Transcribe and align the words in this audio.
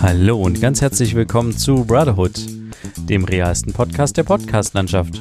Hallo 0.00 0.40
und 0.40 0.60
ganz 0.60 0.80
herzlich 0.80 1.16
willkommen 1.16 1.56
zu 1.56 1.84
Brotherhood, 1.84 2.38
dem 3.08 3.24
realsten 3.24 3.72
Podcast 3.72 4.16
der 4.16 4.22
Podcastlandschaft. 4.22 5.20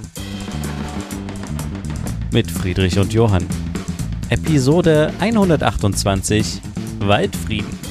Mit 2.32 2.52
Friedrich 2.52 3.00
und 3.00 3.12
Johann. 3.12 3.48
Episode 4.30 5.12
128 5.20 6.62
Waldfrieden. 7.00 7.88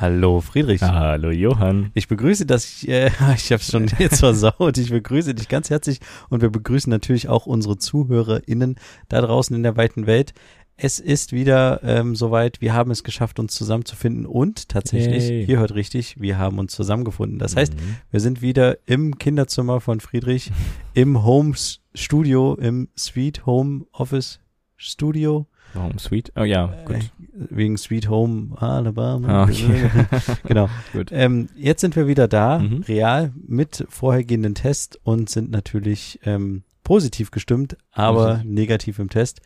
Hallo 0.00 0.40
Friedrich. 0.40 0.80
Hallo 0.80 1.30
Johann. 1.30 1.90
Ich 1.94 2.06
begrüße 2.06 2.46
dich, 2.46 2.86
äh, 2.86 3.10
ich 3.34 3.50
habe 3.50 3.62
schon 3.62 3.90
jetzt 3.98 4.20
versaut, 4.20 4.78
ich 4.78 4.90
begrüße 4.90 5.34
dich 5.34 5.48
ganz 5.48 5.70
herzlich 5.70 5.98
und 6.28 6.40
wir 6.40 6.50
begrüßen 6.50 6.88
natürlich 6.88 7.28
auch 7.28 7.46
unsere 7.46 7.78
ZuhörerInnen 7.78 8.76
da 9.08 9.20
draußen 9.20 9.56
in 9.56 9.64
der 9.64 9.76
weiten 9.76 10.06
Welt. 10.06 10.34
Es 10.80 11.00
ist 11.00 11.32
wieder 11.32 11.80
ähm, 11.82 12.14
soweit, 12.14 12.60
wir 12.60 12.72
haben 12.72 12.92
es 12.92 13.02
geschafft, 13.02 13.40
uns 13.40 13.52
zusammenzufinden 13.54 14.26
und 14.26 14.68
tatsächlich, 14.68 15.28
Yay. 15.28 15.44
ihr 15.44 15.58
hört 15.58 15.74
richtig, 15.74 16.20
wir 16.20 16.38
haben 16.38 16.60
uns 16.60 16.72
zusammengefunden. 16.72 17.40
Das 17.40 17.56
heißt, 17.56 17.74
Mhm. 17.74 17.96
wir 18.12 18.20
sind 18.20 18.42
wieder 18.42 18.78
im 18.86 19.18
Kinderzimmer 19.18 19.80
von 19.80 19.98
Friedrich, 19.98 20.52
im 20.94 21.24
Home 21.24 21.54
Studio, 21.94 22.54
im 22.54 22.88
Sweet 22.96 23.44
Home 23.44 23.86
Office 23.92 24.38
Studio, 24.76 25.48
Warum 25.74 25.98
Sweet? 25.98 26.32
Oh 26.36 26.44
ja, 26.44 26.72
äh, 26.72 26.84
gut. 26.86 27.10
wegen 27.34 27.76
Sweet 27.76 28.08
Home 28.08 28.56
Alabama. 28.56 29.28
Ah, 29.28 29.42
okay. 29.44 29.90
genau. 30.46 30.70
Gut. 30.94 31.10
Ähm, 31.12 31.48
jetzt 31.56 31.82
sind 31.82 31.94
wir 31.94 32.06
wieder 32.06 32.26
da, 32.26 32.60
Mhm. 32.60 32.84
real, 32.88 33.32
mit 33.46 33.84
vorhergehenden 33.90 34.54
Test 34.54 34.98
und 35.02 35.28
sind 35.28 35.50
natürlich 35.50 36.20
ähm, 36.24 36.62
positiv 36.84 37.30
gestimmt, 37.32 37.76
aber 37.92 38.28
Positiv. 38.36 38.50
negativ 38.50 38.98
im 38.98 39.10
Test. 39.10 39.42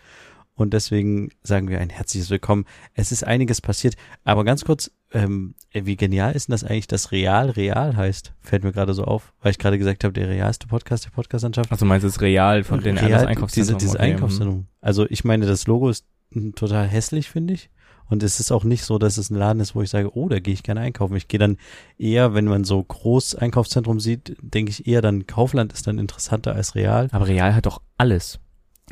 Und 0.62 0.72
deswegen 0.72 1.30
sagen 1.42 1.68
wir 1.68 1.80
ein 1.80 1.90
herzliches 1.90 2.30
Willkommen. 2.30 2.66
Es 2.94 3.10
ist 3.10 3.24
einiges 3.24 3.60
passiert, 3.60 3.96
aber 4.22 4.44
ganz 4.44 4.64
kurz, 4.64 4.92
ähm, 5.12 5.54
wie 5.72 5.96
genial 5.96 6.34
ist 6.34 6.46
denn 6.48 6.52
das 6.52 6.62
eigentlich, 6.62 6.86
dass 6.86 7.10
Real 7.10 7.50
Real 7.50 7.96
heißt? 7.96 8.32
Fällt 8.40 8.62
mir 8.62 8.70
gerade 8.70 8.94
so 8.94 9.04
auf, 9.04 9.32
weil 9.42 9.50
ich 9.50 9.58
gerade 9.58 9.76
gesagt 9.76 10.04
habe, 10.04 10.12
der 10.12 10.28
realste 10.28 10.68
Podcast 10.68 11.04
der 11.04 11.10
Podcastlandschaft. 11.10 11.72
Also 11.72 11.84
meinst 11.84 12.04
du 12.04 12.08
es 12.08 12.20
real 12.20 12.62
von 12.62 12.80
den 12.80 12.96
Real, 12.96 13.10
das 13.10 13.20
diese, 13.22 13.28
Einkaufszentrum? 13.28 13.78
diese 13.78 13.98
Okay, 13.98 14.06
mhm. 14.06 14.14
Einkaufszentrum. 14.14 14.66
Also 14.80 15.04
ich 15.10 15.24
meine, 15.24 15.46
das 15.46 15.66
Logo 15.66 15.88
ist 15.88 16.06
total 16.54 16.86
hässlich, 16.86 17.28
finde 17.28 17.54
ich. 17.54 17.68
Und 18.08 18.22
es 18.22 18.38
ist 18.38 18.52
auch 18.52 18.62
nicht 18.62 18.84
so, 18.84 18.98
dass 18.98 19.18
es 19.18 19.30
ein 19.30 19.36
Laden 19.36 19.58
ist, 19.58 19.74
wo 19.74 19.82
ich 19.82 19.90
sage, 19.90 20.16
oh, 20.16 20.28
da 20.28 20.38
gehe 20.38 20.54
ich 20.54 20.62
gerne 20.62 20.80
einkaufen. 20.80 21.16
Ich 21.16 21.26
gehe 21.26 21.40
dann 21.40 21.56
eher, 21.98 22.34
wenn 22.34 22.44
man 22.44 22.62
so 22.62 22.80
groß 22.84 23.34
Einkaufszentrum 23.34 23.98
sieht, 23.98 24.36
denke 24.40 24.70
ich 24.70 24.86
eher 24.86 25.02
dann 25.02 25.26
Kaufland 25.26 25.72
ist 25.72 25.88
dann 25.88 25.98
interessanter 25.98 26.54
als 26.54 26.76
Real. 26.76 27.08
Aber 27.10 27.26
real 27.26 27.52
hat 27.52 27.66
doch 27.66 27.82
alles. 27.98 28.38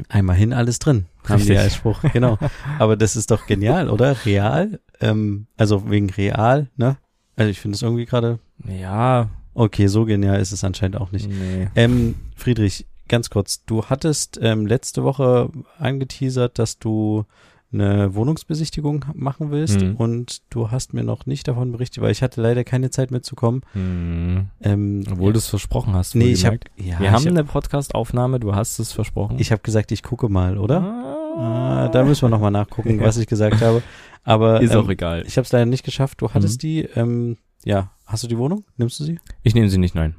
Einmal 0.09 0.37
hin, 0.37 0.53
alles 0.53 0.79
drin, 0.79 1.07
haben 1.25 1.37
die 1.43 1.49
Richtig. 1.49 1.59
als 1.59 1.75
Spruch. 1.75 2.01
Genau. 2.13 2.39
Aber 2.79 2.97
das 2.97 3.17
ist 3.17 3.31
doch 3.31 3.47
genial, 3.47 3.91
oder? 3.91 4.17
Real, 4.25 4.81
ähm, 5.01 5.47
also 5.57 5.91
wegen 5.91 6.11
Real, 6.11 6.69
ne? 6.77 6.97
Also 7.37 7.51
ich 7.51 7.61
finde 7.61 7.75
es 7.77 7.83
irgendwie 7.83 8.07
gerade, 8.07 8.39
Ja, 8.67 9.29
okay, 9.55 9.87
so 9.89 10.05
genial 10.05 10.41
ist 10.41 10.53
es 10.53 10.65
anscheinend 10.65 10.97
auch 10.97 11.13
nicht. 11.13 11.29
nee. 11.29 11.69
Ähm, 11.75 12.15
Friedrich, 12.35 12.87
ganz 13.09 13.29
kurz, 13.31 13.65
du 13.65 13.85
hattest 13.87 14.39
ähm, 14.43 14.67
letzte 14.67 15.05
Woche 15.05 15.51
angeteasert, 15.79 16.59
dass 16.59 16.79
du 16.79 17.25
eine 17.73 18.15
Wohnungsbesichtigung 18.15 19.05
machen 19.15 19.51
willst 19.51 19.81
Mhm. 19.81 19.97
und 19.97 20.43
du 20.51 20.71
hast 20.71 20.93
mir 20.93 21.05
noch 21.05 21.27
nicht 21.27 21.47
davon 21.47 21.71
berichtet, 21.73 22.03
weil 22.03 22.11
ich 22.11 22.23
hatte 22.23 22.41
leider 22.43 22.65
keine 22.65 22.91
Zeit 22.91 23.11
mitzukommen. 23.11 23.63
Hm. 23.75 24.49
Ähm, 24.61 25.05
Obwohl 25.11 25.33
du 25.33 25.39
es 25.39 25.47
versprochen 25.47 25.95
hast. 25.95 26.15
nee, 26.17 26.25
ich 26.33 26.43
wohlgemerkt. 26.45 26.71
ja, 26.77 26.99
Wir 26.99 27.07
ich 27.07 27.13
haben 27.13 27.23
hab, 27.25 27.27
eine 27.31 27.45
Podcast-Aufnahme, 27.45 28.41
du 28.41 28.55
hast 28.55 28.79
es 28.81 28.93
versprochen. 28.93 29.37
ich 29.39 29.53
habe 29.53 29.63
gesagt, 29.63 29.93
ich 29.93 30.03
gucke 30.03 30.29
mal, 30.29 30.59
oder? 30.59 30.81
Ah, 30.83 31.17
Ah, 31.37 31.89
da 31.89 32.03
müssen 32.05 32.23
wir 32.23 32.29
noch 32.29 32.41
mal 32.41 32.51
nachgucken, 32.51 32.99
was 33.01 33.17
ich 33.17 33.29
gesagt 33.29 33.61
habe. 33.63 33.83
Aber 34.25 34.61
Ist 34.61 34.75
ähm, 34.75 34.81
auch 34.81 34.89
egal. 34.89 35.23
ich 35.27 35.37
habe 35.37 35.45
es 35.47 35.53
leider 35.53 35.65
nicht 35.65 35.85
geschafft. 35.85 36.21
Du 36.21 36.29
hattest 36.35 36.57
Mhm. 36.57 36.59
die. 36.67 36.81
Ähm, 36.97 37.37
ja, 37.65 37.93
hast 38.05 38.25
du 38.25 38.29
die 38.29 38.37
Wohnung? 38.37 38.65
Nimmst 38.77 38.99
du 38.99 39.05
sie? 39.05 39.21
Ich 39.45 39.55
nehme 39.55 39.69
sie 39.69 39.79
nicht, 39.79 39.95
nein. 39.95 40.17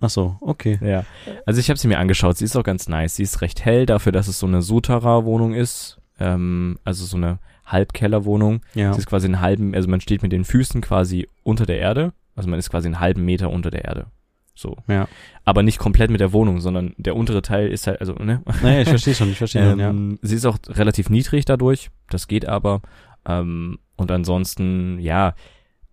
Ach 0.00 0.10
so, 0.10 0.36
okay. 0.42 0.78
Ja. 0.82 1.04
Also 1.46 1.58
ich 1.58 1.70
habe 1.70 1.78
sie 1.78 1.88
mir 1.88 1.98
angeschaut. 1.98 2.36
Sie 2.36 2.44
ist 2.44 2.54
auch 2.56 2.64
ganz 2.64 2.86
nice. 2.88 3.16
Sie 3.16 3.22
ist 3.22 3.40
recht 3.40 3.64
hell 3.64 3.86
dafür, 3.86 4.12
dass 4.12 4.28
es 4.28 4.38
so 4.38 4.46
eine 4.46 4.60
Sutera-Wohnung 4.60 5.54
ist. 5.54 5.98
Ähm, 6.22 6.78
also 6.84 7.04
so 7.04 7.16
eine 7.16 7.38
Halbkellerwohnung. 7.66 8.60
Ja. 8.74 8.92
Sie 8.92 9.00
ist 9.00 9.06
quasi 9.06 9.26
einen 9.26 9.40
halben, 9.40 9.74
also 9.74 9.88
man 9.88 10.00
steht 10.00 10.22
mit 10.22 10.32
den 10.32 10.44
Füßen 10.44 10.80
quasi 10.80 11.28
unter 11.42 11.66
der 11.66 11.78
Erde. 11.78 12.12
Also 12.36 12.48
man 12.48 12.58
ist 12.58 12.70
quasi 12.70 12.86
einen 12.88 13.00
halben 13.00 13.24
Meter 13.24 13.50
unter 13.50 13.70
der 13.70 13.84
Erde. 13.84 14.06
So. 14.54 14.76
Ja. 14.86 15.08
Aber 15.44 15.62
nicht 15.62 15.78
komplett 15.78 16.10
mit 16.10 16.20
der 16.20 16.32
Wohnung, 16.32 16.60
sondern 16.60 16.94
der 16.96 17.16
untere 17.16 17.42
Teil 17.42 17.68
ist 17.68 17.86
halt, 17.86 18.00
also, 18.00 18.14
ne? 18.14 18.42
Naja, 18.62 18.82
ich 18.82 18.88
verstehe 18.88 19.14
schon, 19.14 19.30
ich 19.30 19.38
verstehe 19.38 19.70
schon, 19.70 19.80
ja. 19.80 19.88
Ähm, 19.90 20.18
Sie 20.22 20.36
ist 20.36 20.46
auch 20.46 20.58
relativ 20.68 21.10
niedrig 21.10 21.44
dadurch. 21.44 21.90
Das 22.10 22.28
geht 22.28 22.46
aber. 22.46 22.82
Ähm, 23.26 23.78
und 23.96 24.10
ansonsten, 24.10 24.98
ja, 24.98 25.34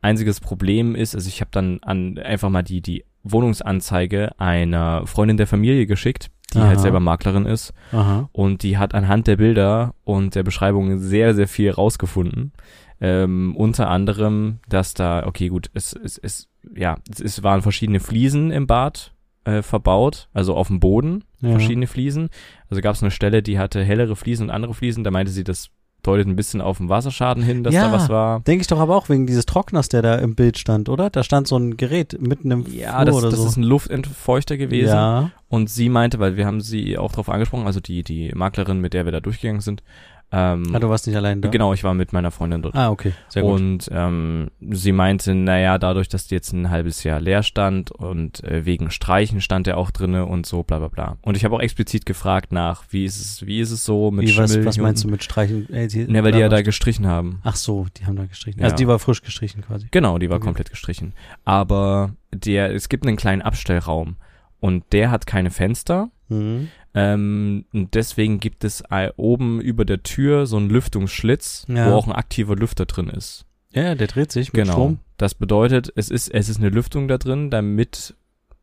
einziges 0.02 0.40
Problem 0.40 0.96
ist, 0.96 1.16
also 1.16 1.28
ich 1.28 1.42
habe 1.42 1.52
dann 1.52 1.80
an 1.82 2.18
einfach 2.18 2.50
mal 2.50 2.64
die, 2.64 2.82
die 2.82 3.06
Wohnungsanzeige 3.24 4.40
einer 4.40 5.06
Freundin 5.08 5.38
der 5.38 5.48
Familie 5.48 5.86
geschickt, 5.86 6.30
die 6.54 6.60
Aha. 6.60 6.68
halt 6.68 6.80
selber 6.80 7.00
Maklerin 7.00 7.46
ist. 7.46 7.74
Aha. 7.92 8.30
Und 8.32 8.64
die 8.64 8.78
hat 8.78 8.96
anhand 8.96 9.28
der 9.28 9.38
Bilder 9.38 9.94
und 10.04 10.36
der 10.36 10.44
Beschreibungen 10.44 11.00
sehr, 11.00 11.36
sehr 11.36 11.48
viel 11.48 11.72
rausgefunden. 11.72 12.54
Ähm, 13.02 13.56
unter 13.56 13.90
anderem, 13.90 14.60
dass 14.68 14.94
da, 14.94 15.26
okay, 15.26 15.48
gut, 15.48 15.70
es, 15.74 15.94
es, 15.94 16.18
es, 16.18 16.50
ja, 16.76 16.98
es, 17.10 17.22
es 17.22 17.44
waren 17.44 17.62
verschiedene 17.62 18.00
Fliesen 18.00 18.52
im 18.52 18.68
Bad 18.68 19.14
äh, 19.46 19.62
verbaut, 19.62 20.28
also 20.34 20.56
auf 20.56 20.68
dem 20.68 20.80
Boden, 20.82 21.24
Ja. 21.40 21.52
verschiedene 21.52 21.88
Fliesen. 21.88 22.30
Also 22.70 22.82
gab 22.82 22.96
es 22.96 23.02
eine 23.02 23.12
Stelle, 23.12 23.42
die 23.42 23.58
hatte 23.58 23.84
hellere 23.84 24.16
Fliesen 24.18 24.48
und 24.48 24.52
andere 24.56 24.74
Fliesen. 24.74 25.04
Da 25.06 25.12
meinte 25.12 25.32
sie, 25.32 25.44
das 25.46 25.70
deutet 26.04 26.28
ein 26.28 26.36
bisschen 26.36 26.62
auf 26.62 26.78
den 26.78 26.88
Wasserschaden 26.90 27.44
hin, 27.44 27.64
dass 27.64 27.74
Ja. 27.74 27.88
da 27.88 27.92
was 27.92 28.10
war. 28.10 28.40
Denke 28.42 28.62
ich 28.62 28.68
doch 28.68 28.80
aber 28.80 28.96
auch 28.96 29.10
wegen 29.10 29.28
dieses 29.28 29.46
Trockners, 29.46 29.90
der 29.90 30.02
da 30.02 30.16
im 30.16 30.34
Bild 30.36 30.58
stand, 30.58 30.88
oder? 30.90 31.10
Da 31.10 31.24
stand 31.24 31.48
so 31.48 31.58
ein 31.58 31.76
Gerät 31.78 32.18
mitten 32.22 32.52
im 32.52 32.66
Ja, 32.72 32.94
Flur 33.02 33.06
das, 33.06 33.16
oder 33.16 33.30
das 33.32 33.40
so. 33.42 33.48
ist 33.48 33.58
ein 33.58 33.64
Luftentfeuchter 33.64 34.58
gewesen. 34.58 34.90
Ja. 34.90 35.32
Und 35.50 35.70
sie 35.70 35.90
meinte, 35.90 36.20
weil 36.20 36.38
wir 36.38 36.46
haben 36.46 36.62
sie 36.62 36.98
auch 36.98 37.12
darauf 37.12 37.30
angesprochen, 37.30 37.66
also 37.68 37.80
die, 37.80 38.04
die 38.04 38.32
Maklerin, 38.34 38.80
mit 38.80 38.94
der 38.94 39.06
wir 39.06 39.12
da 39.12 39.20
durchgegangen 39.20 39.62
sind. 39.62 39.84
Ähm, 40.32 40.64
Ah, 40.76 40.80
du 40.80 40.90
warst 40.90 41.08
nicht 41.08 41.16
allein 41.16 41.42
da? 41.42 41.50
Genau, 41.50 41.74
ich 41.74 41.84
war 41.84 41.96
mit 41.96 42.14
meiner 42.14 42.30
Freundin 42.30 42.62
dort. 42.62 42.76
Ah, 42.76 42.92
okay. 42.92 43.14
Sehr 43.30 43.42
gut. 43.42 43.60
Und 43.60 43.90
ähm, 43.92 44.52
sie 44.70 44.92
meinte, 44.92 45.34
naja, 45.34 45.80
dadurch, 45.80 46.08
dass 46.08 46.28
die 46.28 46.36
jetzt 46.36 46.54
ein 46.54 46.70
halbes 46.70 47.04
Jahr 47.04 47.20
leer 47.20 47.42
stand 47.42 47.90
und 47.92 48.44
äh, 48.44 48.64
wegen 48.64 48.92
Streichen 48.92 49.42
stand 49.42 49.68
er 49.68 49.78
auch 49.78 49.90
drinne 49.90 50.28
und 50.28 50.46
so, 50.46 50.62
bla 50.62 50.78
bla 50.78 50.88
bla. 50.88 51.18
Und 51.24 51.36
ich 51.36 51.46
habe 51.46 51.56
auch 51.56 51.60
explizit 51.62 52.06
gefragt 52.06 52.52
nach, 52.52 52.84
wie 52.92 53.06
ist 53.06 53.20
es, 53.20 53.46
wie 53.48 53.60
ist 53.60 53.72
es 53.72 53.84
so 53.84 54.12
mit 54.12 54.28
Wie, 54.28 54.38
was, 54.38 54.64
was 54.64 54.78
meinst 54.78 55.04
du 55.04 55.08
mit 55.08 55.24
Streichen? 55.24 55.68
Äh, 55.74 55.88
die, 55.88 56.06
Ne, 56.06 56.24
weil 56.24 56.32
die 56.32 56.40
ja 56.40 56.50
da 56.50 56.62
gestrichen 56.62 57.08
haben. 57.08 57.42
Ach 57.44 57.56
so, 57.56 57.88
die 57.98 58.06
haben 58.06 58.16
da 58.16 58.26
gestrichen. 58.26 58.60
Ja. 58.60 58.66
Also 58.66 58.76
die 58.76 58.88
war 58.88 59.00
frisch 59.00 59.24
gestrichen 59.24 59.62
quasi. 59.64 59.88
Genau, 59.90 60.20
die 60.20 60.30
war 60.30 60.36
Okay. 60.38 60.46
komplett 60.46 60.70
gestrichen. 60.70 61.14
Aber 61.44 62.12
der, 62.32 62.74
es 62.76 62.88
gibt 62.90 63.08
einen 63.08 63.18
kleinen 63.18 63.42
Abstellraum 63.42 64.18
und 64.60 64.84
der 64.92 65.10
hat 65.10 65.26
keine 65.26 65.50
Fenster. 65.50 66.10
Mhm. 66.28 66.68
Ähm, 66.94 67.66
und 67.74 67.94
deswegen 67.94 68.40
gibt 68.40 68.64
es 68.64 68.84
oben 69.18 69.62
über 69.62 69.86
der 69.86 70.04
Tür 70.04 70.46
so 70.48 70.58
einen 70.58 70.70
Lüftungsschlitz, 70.70 71.66
Ja. 71.70 71.90
wo 71.92 71.96
auch 71.96 72.08
ein 72.08 72.14
aktiver 72.14 72.56
Lüfter 72.56 72.86
drin 72.86 73.10
ist. 73.10 73.46
Ja, 73.72 73.94
der 73.96 74.08
dreht 74.08 74.32
sich 74.32 74.52
mit 74.54 74.64
Genau. 74.64 74.74
Strom. 74.74 75.00
Das 75.18 75.36
bedeutet, 75.36 75.92
es 75.96 76.10
ist, 76.10 76.30
es 76.34 76.50
ist 76.50 76.60
eine 76.60 76.70
Lüftung 76.70 77.08
da 77.08 77.18
drin, 77.18 77.52
damit 77.52 78.16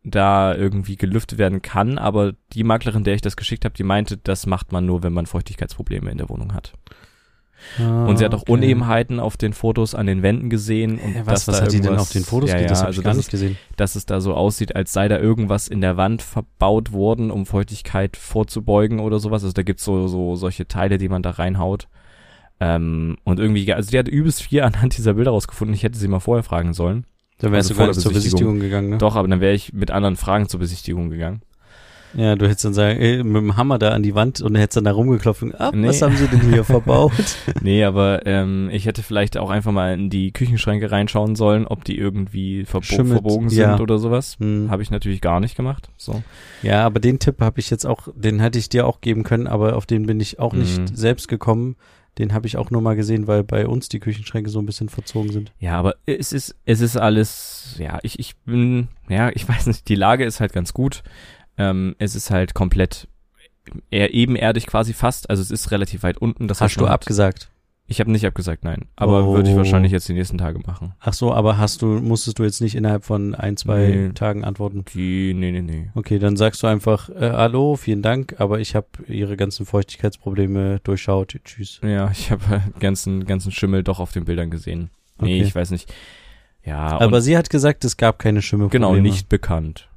da 0.02 0.54
irgendwie 0.54 0.96
gelüftet 0.96 1.38
werden 1.38 1.62
kann, 1.62 1.98
aber 1.98 2.34
die 2.52 2.62
Maklerin, 2.64 3.02
der 3.04 3.14
ich 3.14 3.22
das 3.22 3.36
geschickt 3.36 3.64
habe, 3.64 3.74
die 3.74 3.82
meinte, 3.82 4.16
das 4.16 4.46
macht 4.46 4.70
man 4.72 4.86
nur, 4.86 5.02
wenn 5.02 5.12
man 5.12 5.26
Feuchtigkeitsprobleme 5.26 6.10
in 6.10 6.18
der 6.18 6.28
Wohnung 6.28 6.54
hat. 6.54 6.74
Ah, 7.80 8.06
und 8.06 8.18
sie 8.18 8.24
hat 8.24 8.34
auch 8.34 8.42
okay. 8.42 8.52
Unebenheiten 8.52 9.18
auf 9.18 9.36
den 9.36 9.52
Fotos 9.52 9.94
an 9.94 10.06
den 10.06 10.22
Wänden 10.22 10.50
gesehen 10.50 10.98
und 10.98 11.16
Äh, 11.16 11.22
was, 11.26 11.48
was 11.48 11.58
da 11.58 11.64
hat 11.64 11.72
die 11.72 11.80
denn 11.80 11.96
auf 11.96 12.10
den 12.10 12.22
Fotos 12.22 12.50
ja, 12.50 12.56
gesehen? 12.56 12.68
ja, 12.68 12.68
Das 12.70 12.82
also 12.84 13.00
ich 13.00 13.04
gar 13.04 13.14
nicht 13.14 13.30
gesehen. 13.30 13.58
dass 13.76 13.96
es 13.96 14.06
da 14.06 14.20
so 14.20 14.34
aussieht, 14.34 14.76
als 14.76 14.92
sei 14.92 15.08
da 15.08 15.18
irgendwas 15.18 15.68
in 15.68 15.80
der 15.80 15.96
Wand 15.96 16.22
verbaut 16.22 16.92
worden, 16.92 17.30
um 17.30 17.46
Feuchtigkeit 17.46 18.16
vorzubeugen 18.16 19.00
oder 19.00 19.18
sowas. 19.18 19.42
Also 19.42 19.52
da 19.52 19.62
gibt's 19.62 19.84
so, 19.84 20.06
so 20.06 20.36
solche 20.36 20.68
Teile, 20.68 20.98
die 20.98 21.08
man 21.08 21.22
da 21.22 21.30
reinhaut. 21.30 21.88
Ähm, 22.60 23.16
und 23.24 23.38
irgendwie, 23.38 23.70
also 23.72 23.90
die 23.90 23.98
hat 23.98 24.08
übelst 24.08 24.42
viel 24.42 24.62
anhand 24.62 24.96
dieser 24.96 25.14
Bilder 25.14 25.32
rausgefunden. 25.32 25.74
Ich 25.74 25.82
hätte 25.82 25.98
sie 25.98 26.08
mal 26.08 26.20
vorher 26.20 26.42
fragen 26.44 26.72
sollen. 26.72 27.04
Da 27.38 27.52
wärst 27.52 27.70
also 27.70 27.74
du 27.74 27.78
gar 27.78 27.86
nicht 27.88 28.00
zur 28.00 28.12
Besichtigung. 28.12 28.54
Besichtigung 28.54 28.60
gegangen, 28.60 28.90
ne? 28.90 28.98
Doch, 28.98 29.16
aber 29.16 29.28
dann 29.28 29.40
wäre 29.40 29.52
ich 29.54 29.72
mit 29.74 29.90
anderen 29.90 30.16
Fragen 30.16 30.48
zur 30.48 30.60
Besichtigung 30.60 31.10
gegangen. 31.10 31.42
Ja, 32.14 32.34
du 32.36 32.46
hättest 32.46 32.64
dann 32.64 32.74
sagen, 32.74 32.98
ey, 33.00 33.22
mit 33.22 33.36
dem 33.36 33.56
Hammer 33.56 33.78
da 33.78 33.90
an 33.90 34.02
die 34.02 34.14
Wand 34.14 34.40
und 34.40 34.54
hättest 34.54 34.76
dann 34.78 34.84
da 34.84 34.92
rumgeklopft 34.92 35.42
und, 35.42 35.60
ah, 35.60 35.70
Nee. 35.74 35.88
was 35.88 36.00
haben 36.02 36.16
sie 36.16 36.28
denn 36.28 36.40
hier 36.52 36.64
verbaut? 36.64 37.12
Nee, 37.60 37.84
aber 37.84 38.24
ähm, 38.26 38.70
ich 38.72 38.86
hätte 38.86 39.02
vielleicht 39.02 39.36
auch 39.36 39.50
einfach 39.50 39.72
mal 39.72 39.92
in 39.94 40.08
die 40.10 40.32
Küchenschränke 40.32 40.90
reinschauen 40.90 41.36
sollen, 41.36 41.66
ob 41.66 41.84
die 41.84 41.98
irgendwie 41.98 42.64
verbo 42.64 42.84
Schimmelt, 42.84 43.20
verbogen 43.22 43.48
sind 43.50 43.58
ja. 43.60 43.78
oder 43.80 43.98
sowas. 43.98 44.36
Hm. 44.40 44.70
Habe 44.70 44.82
ich 44.82 44.90
natürlich 44.90 45.20
gar 45.20 45.40
nicht 45.40 45.56
gemacht. 45.56 45.88
So. 45.96 46.22
Ja, 46.62 46.84
aber 46.86 47.00
den 47.00 47.18
Tipp 47.18 47.40
habe 47.40 47.60
ich 47.60 47.70
jetzt 47.70 47.84
auch, 47.86 48.08
den 48.14 48.40
hätte 48.40 48.58
ich 48.58 48.68
dir 48.68 48.86
auch 48.86 49.00
geben 49.00 49.22
können, 49.22 49.46
aber 49.46 49.76
auf 49.76 49.86
den 49.86 50.06
bin 50.06 50.20
ich 50.20 50.38
auch 50.38 50.52
nicht 50.54 50.78
Mhm. 50.78 50.86
selbst 50.94 51.28
gekommen. 51.28 51.76
Den 52.18 52.32
habe 52.32 52.46
ich 52.46 52.56
auch 52.56 52.70
nur 52.70 52.80
mal 52.80 52.96
gesehen, 52.96 53.26
weil 53.26 53.44
bei 53.44 53.66
uns 53.66 53.90
die 53.90 54.00
Küchenschränke 54.00 54.48
so 54.48 54.58
ein 54.58 54.64
bisschen 54.64 54.88
verzogen 54.88 55.30
sind. 55.32 55.52
Ja, 55.58 55.74
aber 55.78 55.96
es 56.06 56.32
ist, 56.32 56.56
es 56.64 56.80
ist 56.80 56.96
alles, 56.96 57.76
ja, 57.78 57.98
ich, 58.02 58.18
ich 58.18 58.36
bin, 58.46 58.88
ja, 59.10 59.28
ich 59.34 59.46
weiß 59.48 59.66
nicht, 59.66 59.86
die 59.88 59.96
Lage 59.96 60.24
ist 60.24 60.40
halt 60.40 60.54
ganz 60.54 60.72
gut. 60.72 61.02
Ähm, 61.58 61.94
es 61.98 62.14
ist 62.14 62.30
halt 62.30 62.54
komplett 62.54 63.08
eher 63.90 64.14
ebenerdig 64.14 64.66
quasi 64.66 64.92
fast, 64.92 65.28
also 65.30 65.42
es 65.42 65.50
ist 65.50 65.70
relativ 65.70 66.02
weit 66.02 66.18
unten. 66.18 66.48
Das 66.48 66.60
Hast 66.60 66.80
du 66.80 66.86
abgesagt? 66.86 67.50
Ich 67.88 68.00
habe 68.00 68.10
nicht 68.10 68.26
abgesagt, 68.26 68.64
nein. 68.64 68.86
Aber 68.96 69.28
würde 69.32 69.48
ich 69.48 69.54
Oh. 69.54 69.58
wahrscheinlich 69.58 69.92
jetzt 69.92 70.08
die 70.08 70.12
nächsten 70.12 70.38
Tage 70.38 70.58
machen. 70.58 70.94
Ach 70.98 71.12
so, 71.12 71.32
aber 71.32 71.56
hast 71.56 71.82
du, 71.82 71.86
musstest 71.86 72.38
du 72.40 72.42
jetzt 72.42 72.60
nicht 72.60 72.74
innerhalb 72.74 73.04
von 73.04 73.36
ein, 73.36 73.56
zwei 73.56 73.86
Nee. 73.88 74.08
Tagen 74.12 74.44
antworten? 74.44 74.84
Die, 74.92 75.32
nee, 75.34 75.52
nee, 75.52 75.62
nee. 75.62 75.90
Okay, 75.94 76.18
dann 76.18 76.36
sagst 76.36 76.64
du 76.64 76.66
einfach, 76.66 77.08
äh, 77.10 77.30
hallo, 77.30 77.76
vielen 77.76 78.02
Dank, 78.02 78.34
aber 78.40 78.58
ich 78.58 78.74
habe 78.74 78.88
ihre 79.06 79.36
ganzen 79.36 79.66
Feuchtigkeitsprobleme 79.66 80.80
durchschaut. 80.82 81.36
Tschüss. 81.44 81.80
Ja, 81.84 82.10
ich 82.12 82.32
habe 82.32 82.60
ganzen, 82.80 83.24
ganzen 83.24 83.52
Schimmel 83.52 83.84
doch 83.84 84.00
auf 84.00 84.10
den 84.10 84.24
Bildern 84.24 84.50
gesehen. 84.50 84.90
Nee, 85.20 85.36
Okay. 85.38 85.42
ich 85.46 85.54
weiß 85.54 85.70
nicht. 85.70 85.92
Ja, 86.64 87.00
aber 87.00 87.20
sie 87.20 87.36
hat 87.38 87.50
gesagt, 87.50 87.84
es 87.84 87.96
gab 87.96 88.18
keine 88.18 88.42
Schimmelprobleme. 88.42 88.94
genau, 88.96 89.00
nicht 89.00 89.28
bekannt. 89.28 89.88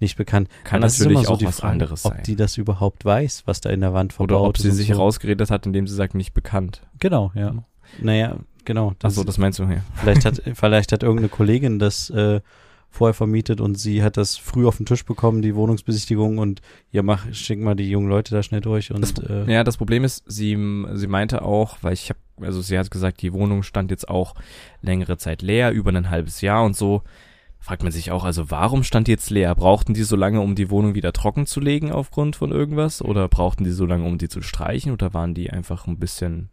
Nicht 0.00 0.16
bekannt. 0.16 0.48
Kann 0.64 0.80
Das 0.80 0.94
ist 0.94 1.00
natürlich 1.00 1.26
so 1.26 1.34
auch 1.34 1.38
die 1.38 1.46
was 1.46 1.60
Frage, 1.60 1.72
anderes 1.72 2.04
ob 2.04 2.14
sein. 2.14 2.22
die 2.24 2.36
das 2.36 2.56
überhaupt 2.56 3.04
weiß, 3.04 3.42
was 3.46 3.60
da 3.60 3.70
in 3.70 3.80
der 3.80 3.94
Wand 3.94 4.12
verbaut 4.12 4.38
Oder 4.38 4.48
ob 4.48 4.58
sie 4.58 4.68
ist 4.68 4.76
sich 4.76 4.88
so. 4.88 4.94
rausgeredet 4.94 5.50
hat, 5.50 5.66
indem 5.66 5.86
sie 5.86 5.94
sagt, 5.94 6.14
nicht 6.14 6.34
bekannt. 6.34 6.82
Genau, 6.98 7.32
ja. 7.34 7.54
Naja, 8.00 8.36
genau. 8.64 8.94
Das, 8.98 9.14
Achso, 9.14 9.24
das 9.24 9.38
meinst 9.38 9.58
du, 9.58 9.64
ja. 9.64 9.82
vielleicht 9.94 10.24
hat 10.24 10.42
vielleicht 10.54 10.92
hat 10.92 11.02
irgendeine 11.02 11.28
Kollegin 11.28 11.78
das 11.78 12.10
äh, 12.10 12.40
vorher 12.90 13.14
vermietet 13.14 13.60
und 13.60 13.76
sie 13.78 14.02
hat 14.02 14.16
das 14.16 14.36
früh 14.36 14.66
auf 14.66 14.78
den 14.78 14.86
Tisch 14.86 15.04
bekommen, 15.04 15.42
die 15.42 15.54
Wohnungsbesichtigung 15.54 16.38
und 16.38 16.62
ja, 16.90 17.02
mach, 17.02 17.32
schick 17.32 17.60
mal 17.60 17.74
die 17.74 17.88
jungen 17.88 18.08
Leute 18.08 18.34
da 18.34 18.42
schnell 18.42 18.60
durch 18.60 18.92
und 18.92 19.02
Das, 19.02 19.12
äh, 19.28 19.50
ja, 19.52 19.62
das 19.62 19.76
Problem 19.76 20.04
ist, 20.04 20.24
sie, 20.26 20.56
sie 20.94 21.06
meinte 21.06 21.42
auch, 21.42 21.76
weil 21.82 21.92
ich 21.92 22.10
habe, 22.10 22.18
also 22.40 22.62
sie 22.62 22.78
hat 22.78 22.90
gesagt, 22.90 23.20
die 23.22 23.32
Wohnung 23.32 23.62
stand 23.62 23.90
jetzt 23.90 24.08
auch 24.08 24.34
längere 24.80 25.18
Zeit 25.18 25.42
leer, 25.42 25.72
über 25.72 25.90
ein 25.92 26.10
halbes 26.10 26.40
Jahr 26.40 26.64
und 26.64 26.76
so. 26.76 27.02
Fragt 27.60 27.82
man 27.82 27.92
sich 27.92 28.10
auch, 28.12 28.24
also 28.24 28.50
warum 28.50 28.82
stand 28.82 29.08
die 29.08 29.10
jetzt 29.12 29.30
leer? 29.30 29.54
Brauchten 29.54 29.92
die 29.92 30.02
so 30.04 30.16
lange, 30.16 30.40
um 30.40 30.54
die 30.54 30.70
Wohnung 30.70 30.94
wieder 30.94 31.12
trocken 31.12 31.44
zu 31.46 31.60
legen 31.60 31.90
aufgrund 31.92 32.36
von 32.36 32.50
irgendwas? 32.52 33.02
Oder 33.02 33.28
brauchten 33.28 33.64
die 33.64 33.70
so 33.72 33.84
lange, 33.84 34.04
um 34.04 34.16
die 34.16 34.28
zu 34.28 34.40
streichen? 34.42 34.92
Oder 34.92 35.12
waren 35.12 35.34
die 35.34 35.50
einfach 35.50 35.86
ein 35.86 35.98
bisschen, 35.98 36.50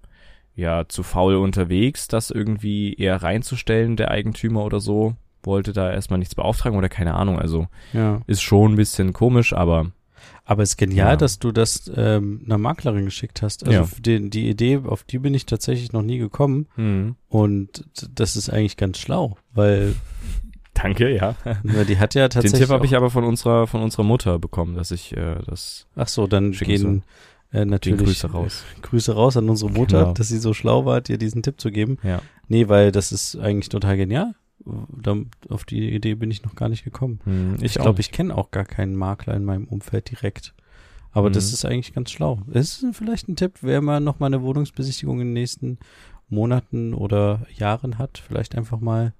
ja, 0.55 0.87
zu 0.87 1.03
faul 1.03 1.35
unterwegs, 1.35 2.07
das 2.07 2.31
irgendwie 2.31 2.93
eher 2.95 3.21
reinzustellen, 3.21 3.95
der 3.95 4.11
Eigentümer 4.11 4.63
oder 4.65 4.79
so? 4.79 5.15
Wollte 5.43 5.73
da 5.73 5.91
erstmal 5.91 6.17
nichts 6.19 6.33
beauftragen 6.35 6.77
oder 6.77 6.89
keine 6.89 7.13
Ahnung. 7.13 7.39
Also 7.39 7.67
ja. 7.93 8.21
ist 8.25 8.41
schon 8.41 8.73
ein 8.73 8.77
bisschen 8.77 9.13
komisch, 9.13 9.53
aber 9.53 9.91
Aber 10.43 10.63
es 10.63 10.71
ist 10.71 10.77
genial, 10.77 11.11
Ja. 11.11 11.15
dass 11.17 11.37
du 11.37 11.51
das 11.51 11.89
ähm, 11.95 12.41
einer 12.45 12.57
Maklerin 12.57 13.05
geschickt 13.05 13.43
hast. 13.43 13.65
Also 13.67 13.79
Ja. 13.79 13.87
den, 13.99 14.31
die 14.31 14.49
Idee, 14.49 14.79
auf 14.85 15.03
die 15.03 15.19
bin 15.19 15.35
ich 15.35 15.45
tatsächlich 15.45 15.91
noch 15.93 16.01
nie 16.01 16.17
gekommen 16.17 16.67
hm. 16.75 17.15
und 17.29 17.85
das 18.13 18.35
ist 18.35 18.49
eigentlich 18.49 18.75
ganz 18.75 18.97
schlau, 18.97 19.37
weil 19.53 19.95
danke, 20.75 21.09
ja. 21.15 21.35
die 21.63 21.97
hat 21.97 22.13
ja 22.13 22.27
Den 22.27 22.29
tatsächlich 22.29 22.61
Tipp 22.61 22.69
habe 22.69 22.85
ich 22.85 22.95
aber 22.95 23.09
von 23.09 23.23
unserer 23.23 23.65
von 23.67 23.81
unserer 23.81 24.03
Mutter 24.03 24.37
bekommen, 24.39 24.75
dass 24.75 24.91
ich 24.91 25.15
äh, 25.17 25.37
das 25.47 25.87
Ach 25.95 26.07
so, 26.07 26.27
dann 26.27 26.51
gehen 26.51 27.03
äh, 27.51 27.63
die 27.63 27.65
natürlich 27.71 28.03
Grüße 28.05 28.31
raus. 28.31 28.63
Grüße 28.83 29.13
raus 29.15 29.35
an 29.37 29.49
unsere 29.49 29.71
Mutter, 29.71 30.01
Genau. 30.01 30.13
dass 30.13 30.27
sie 30.27 30.37
so 30.37 30.53
schlau 30.53 30.85
war, 30.85 31.01
dir 31.01 31.17
diesen 31.17 31.41
Tipp 31.41 31.59
zu 31.59 31.71
geben. 31.71 31.97
Ja. 32.03 32.21
Nee, 32.47 32.67
weil 32.69 32.91
das 32.91 33.11
ist 33.11 33.35
eigentlich 33.37 33.69
total 33.69 33.97
genial. 33.97 34.35
Da, 35.01 35.15
auf 35.49 35.63
die 35.65 35.93
Idee 35.93 36.15
bin 36.15 36.31
ich 36.31 36.43
noch 36.43 36.55
gar 36.55 36.69
nicht 36.69 36.83
gekommen. 36.83 37.19
Hm, 37.25 37.57
Ich 37.61 37.73
glaube, 37.75 37.99
ich 38.01 38.11
kenne 38.11 38.35
auch 38.35 38.51
gar 38.51 38.65
keinen 38.65 38.95
Makler 38.95 39.35
in 39.35 39.43
meinem 39.45 39.65
Umfeld 39.65 40.09
direkt. 40.09 40.53
Aber 41.11 41.29
das 41.29 41.47
Mhm. 41.49 41.53
ist 41.53 41.65
eigentlich 41.65 41.93
ganz 41.93 42.11
schlau. 42.11 42.41
Das 42.47 42.81
ist 42.81 42.85
vielleicht 42.95 43.29
ein 43.29 43.35
Tipp, 43.35 43.59
wer 43.61 43.81
mal 43.81 43.99
noch 43.99 44.19
mal 44.19 44.25
eine 44.27 44.41
Wohnungsbesichtigung 44.41 45.21
in 45.21 45.27
den 45.27 45.33
nächsten 45.33 45.77
Monaten 46.29 46.93
oder 46.93 47.45
Jahren 47.55 47.97
hat, 47.99 48.17
vielleicht 48.17 48.55
einfach 48.55 48.79
mal 48.79 49.13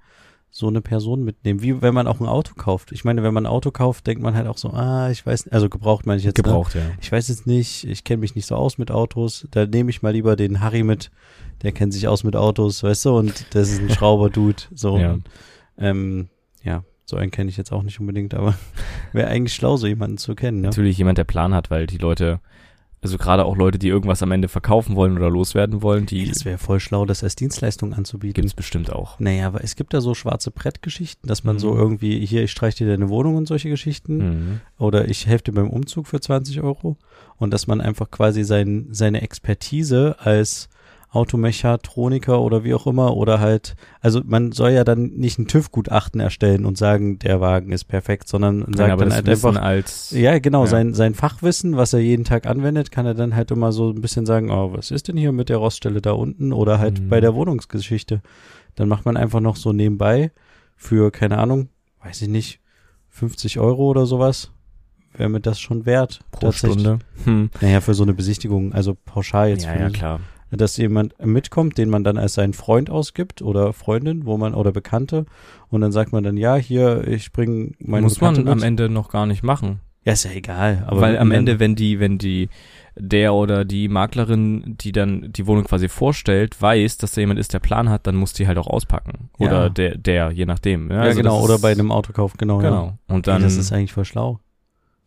so 0.57 0.69
eine 0.69 0.79
Person 0.79 1.25
mitnehmen. 1.25 1.61
Wie 1.61 1.81
wenn 1.81 1.93
man 1.93 2.07
auch 2.07 2.21
ein 2.21 2.27
Auto 2.27 2.53
kauft. 2.55 2.93
Ich 2.93 3.03
meine, 3.03 3.23
wenn 3.23 3.33
man 3.33 3.45
ein 3.45 3.51
Auto 3.51 3.71
kauft, 3.71 4.07
denkt 4.07 4.23
man 4.23 4.35
halt 4.35 4.47
auch 4.47 4.57
so, 4.57 4.69
ah, 4.69 5.09
ich 5.09 5.25
weiß, 5.25 5.49
also 5.49 5.67
gebraucht 5.67 6.05
meine 6.05 6.17
ich 6.17 6.23
jetzt. 6.23 6.37
Ne? 6.37 6.43
gebraucht, 6.43 6.75
ja. 6.75 6.81
Ich 7.01 7.11
weiß 7.11 7.27
jetzt 7.27 7.45
nicht, 7.45 7.83
ich 7.83 8.05
kenne 8.05 8.21
mich 8.21 8.35
nicht 8.35 8.45
so 8.45 8.55
aus 8.55 8.77
mit 8.77 8.89
Autos. 8.89 9.49
Da 9.51 9.65
nehme 9.65 9.89
ich 9.89 10.01
mal 10.01 10.13
lieber 10.13 10.37
den 10.37 10.61
Harry 10.61 10.83
mit, 10.83 11.11
der 11.61 11.73
kennt 11.73 11.91
sich 11.91 12.07
aus 12.07 12.23
mit 12.23 12.37
Autos, 12.37 12.83
weißt 12.83 13.03
du, 13.03 13.17
und 13.17 13.53
das 13.53 13.69
ist 13.69 13.81
ein 13.81 13.89
Schrauber-Dude. 13.89 14.63
So. 14.73 14.97
Ja. 14.97 15.11
Und, 15.15 15.29
ähm, 15.77 16.29
ja, 16.63 16.85
so 17.03 17.17
einen 17.17 17.31
kenne 17.31 17.49
ich 17.49 17.57
jetzt 17.57 17.73
auch 17.73 17.83
nicht 17.83 17.99
unbedingt, 17.99 18.33
aber 18.33 18.57
wäre 19.11 19.27
eigentlich 19.27 19.55
schlau, 19.55 19.75
so 19.75 19.87
jemanden 19.87 20.17
zu 20.17 20.35
kennen, 20.35 20.61
ne? 20.61 20.67
Natürlich 20.67 20.97
jemand, 20.97 21.17
der 21.17 21.25
Plan 21.25 21.53
hat, 21.53 21.69
weil 21.69 21.85
die 21.85 21.97
Leute, 21.97 22.39
also 23.01 23.17
gerade 23.17 23.45
auch 23.45 23.55
Leute, 23.55 23.77
die 23.77 23.87
irgendwas 23.87 24.23
am 24.23 24.31
Ende 24.31 24.47
verkaufen 24.47 24.95
wollen 24.95 25.15
oder 25.15 25.29
loswerden 25.29 25.81
wollen, 25.83 26.05
die 26.07 26.27
Das 26.27 26.43
wäre 26.45 26.57
voll 26.57 26.79
schlau, 26.79 27.05
das 27.05 27.23
als 27.23 27.35
Dienstleistung 27.35 27.93
anzubieten. 27.93 28.33
gibt's 28.41 28.53
bestimmt 28.55 28.91
auch. 28.91 29.19
Naja, 29.19 29.47
aber 29.47 29.63
es 29.63 29.75
gibt 29.75 29.93
da 29.93 30.01
so 30.01 30.15
schwarze 30.15 30.49
Brettgeschichten, 30.51 31.27
dass 31.27 31.43
man 31.43 31.55
Mhm. 31.57 31.59
so 31.59 31.75
irgendwie, 31.75 32.25
hier, 32.25 32.43
ich 32.43 32.51
streiche 32.51 32.83
dir 32.83 32.87
deine 32.91 33.09
Wohnung 33.09 33.35
und 33.35 33.47
solche 33.47 33.69
Geschichten. 33.69 34.17
Mhm. 34.17 34.61
oder 34.77 35.07
ich 35.07 35.27
helfe 35.27 35.45
dir 35.45 35.51
beim 35.53 35.69
Umzug 35.69 36.07
für 36.07 36.19
20 36.19 36.61
Euro 36.61 36.97
und 37.37 37.53
dass 37.53 37.67
man 37.67 37.79
einfach 37.81 38.09
quasi 38.11 38.43
sein, 38.43 38.87
seine 38.91 39.21
Expertise 39.21 40.15
als 40.19 40.69
Automechatroniker 41.15 42.41
oder 42.41 42.63
wie 42.63 42.73
auch 42.73 42.87
immer 42.87 43.15
oder 43.15 43.39
halt, 43.39 43.75
also 44.01 44.21
man 44.25 44.51
soll 44.51 44.71
ja 44.71 44.83
dann 44.83 45.11
nicht 45.15 45.39
ein 45.39 45.47
TÜV-Gutachten 45.47 46.19
erstellen 46.19 46.65
und 46.65 46.77
sagen, 46.77 47.19
der 47.19 47.41
Wagen 47.41 47.71
ist 47.71 47.85
perfekt, 47.85 48.27
sondern 48.27 48.59
Nein, 48.59 48.73
sagt 48.75 49.01
dann 49.01 49.13
halt 49.13 49.25
Wissen 49.27 49.47
einfach, 49.49 49.61
als 49.63 50.11
ja 50.11 50.37
genau, 50.39 50.63
Ja. 50.63 50.67
sein, 50.69 50.93
sein 50.93 51.13
Fachwissen, 51.15 51.77
was 51.77 51.93
er 51.93 51.99
jeden 51.99 52.25
Tag 52.25 52.45
anwendet, 52.47 52.91
kann 52.91 53.05
er 53.05 53.13
dann 53.13 53.35
halt 53.35 53.51
immer 53.51 53.71
so 53.71 53.89
ein 53.89 54.01
bisschen 54.01 54.25
sagen, 54.25 54.51
oh, 54.51 54.73
was 54.73 54.91
ist 54.91 55.07
denn 55.07 55.17
hier 55.17 55.31
mit 55.31 55.49
der 55.49 55.57
Roststelle 55.57 56.01
da 56.01 56.11
unten 56.11 56.53
oder 56.53 56.79
halt 56.79 56.99
Mhm. 57.01 57.09
bei 57.09 57.19
der 57.21 57.33
Wohnungsgeschichte. 57.35 58.21
Dann 58.75 58.87
macht 58.89 59.05
man 59.05 59.17
einfach 59.17 59.39
noch 59.39 59.55
so 59.55 59.71
nebenbei 59.73 60.31
für, 60.75 61.11
keine 61.11 61.37
Ahnung, 61.37 61.69
weiß 62.03 62.21
ich 62.23 62.27
nicht, 62.27 62.59
50 63.09 63.59
Euro 63.59 63.85
oder 63.89 64.05
sowas. 64.05 64.51
Wäre 65.17 65.29
mir 65.29 65.39
das 65.39 65.61
schon 65.61 65.85
wert. 65.85 66.19
pro 66.31 66.51
Stunde. 66.51 66.99
Hm. 67.23 67.49
Naja, 67.61 67.79
für 67.79 67.93
so 67.93 68.03
eine 68.03 68.13
Besichtigung, 68.13 68.73
also 68.73 68.97
pauschal 69.05 69.47
jetzt 69.47 69.63
Ja, 69.63 69.71
für 69.71 69.79
ja, 69.79 69.89
klar. 69.89 70.19
Dass 70.51 70.77
jemand 70.77 71.13
mitkommt, 71.23 71.77
den 71.77 71.89
man 71.89 72.03
dann 72.03 72.17
als 72.17 72.35
seinen 72.35 72.53
Freund 72.53 72.89
ausgibt 72.89 73.41
oder 73.41 73.73
Freundin, 73.73 74.25
wo 74.25 74.37
man 74.37 74.53
oder 74.53 74.71
Bekannte 74.71 75.25
und 75.69 75.81
dann 75.81 75.91
sagt 75.91 76.11
man 76.11 76.23
dann, 76.23 76.37
ja, 76.37 76.55
hier, 76.55 77.07
ich 77.07 77.31
bringe 77.31 77.71
meine 77.79 78.03
Muss 78.03 78.21
man 78.21 78.33
Bekannte 78.33 78.51
am 78.51 78.57
mit. 78.59 78.65
Ende 78.67 78.89
noch 78.89 79.09
gar 79.09 79.25
nicht 79.25 79.43
machen. 79.43 79.81
Ja, 80.05 80.13
ist 80.13 80.23
ja 80.23 80.31
egal. 80.31 80.83
Aber 80.87 81.01
Weil 81.01 81.17
am 81.17 81.31
Ende, 81.31 81.59
wenn 81.59 81.75
die, 81.75 81.99
wenn 81.99 82.19
die, 82.19 82.49
der 82.95 83.33
oder 83.33 83.65
die 83.65 83.87
Maklerin, 83.87 84.75
die 84.79 84.91
dann 84.91 85.33
die 85.33 85.47
Wohnung 85.47 85.63
quasi 85.63 85.89
vorstellt, 85.89 86.61
weiß, 86.61 86.97
dass 86.97 87.13
da 87.13 87.21
jemand 87.21 87.39
ist, 87.39 87.53
der 87.53 87.59
Plan 87.59 87.89
hat, 87.89 88.05
dann 88.05 88.15
muss 88.15 88.31
die 88.31 88.45
halt 88.45 88.59
auch 88.59 88.67
auspacken. 88.67 89.31
Ja. 89.39 89.47
Oder 89.47 89.69
der, 89.71 89.97
der, 89.97 90.29
je 90.29 90.45
nachdem. 90.45 90.91
Ja, 90.91 91.01
also 91.01 91.17
genau, 91.17 91.41
oder 91.41 91.57
bei 91.57 91.71
einem 91.71 91.91
Autokauf, 91.91 92.33
genau. 92.37 92.61
Ja. 92.61 92.69
Genau. 92.69 92.97
Und 93.07 93.27
Ey, 93.27 93.33
dann, 93.33 93.41
das 93.41 93.57
ist 93.57 93.73
eigentlich 93.73 93.93
voll 93.93 94.05
schlau. 94.05 94.39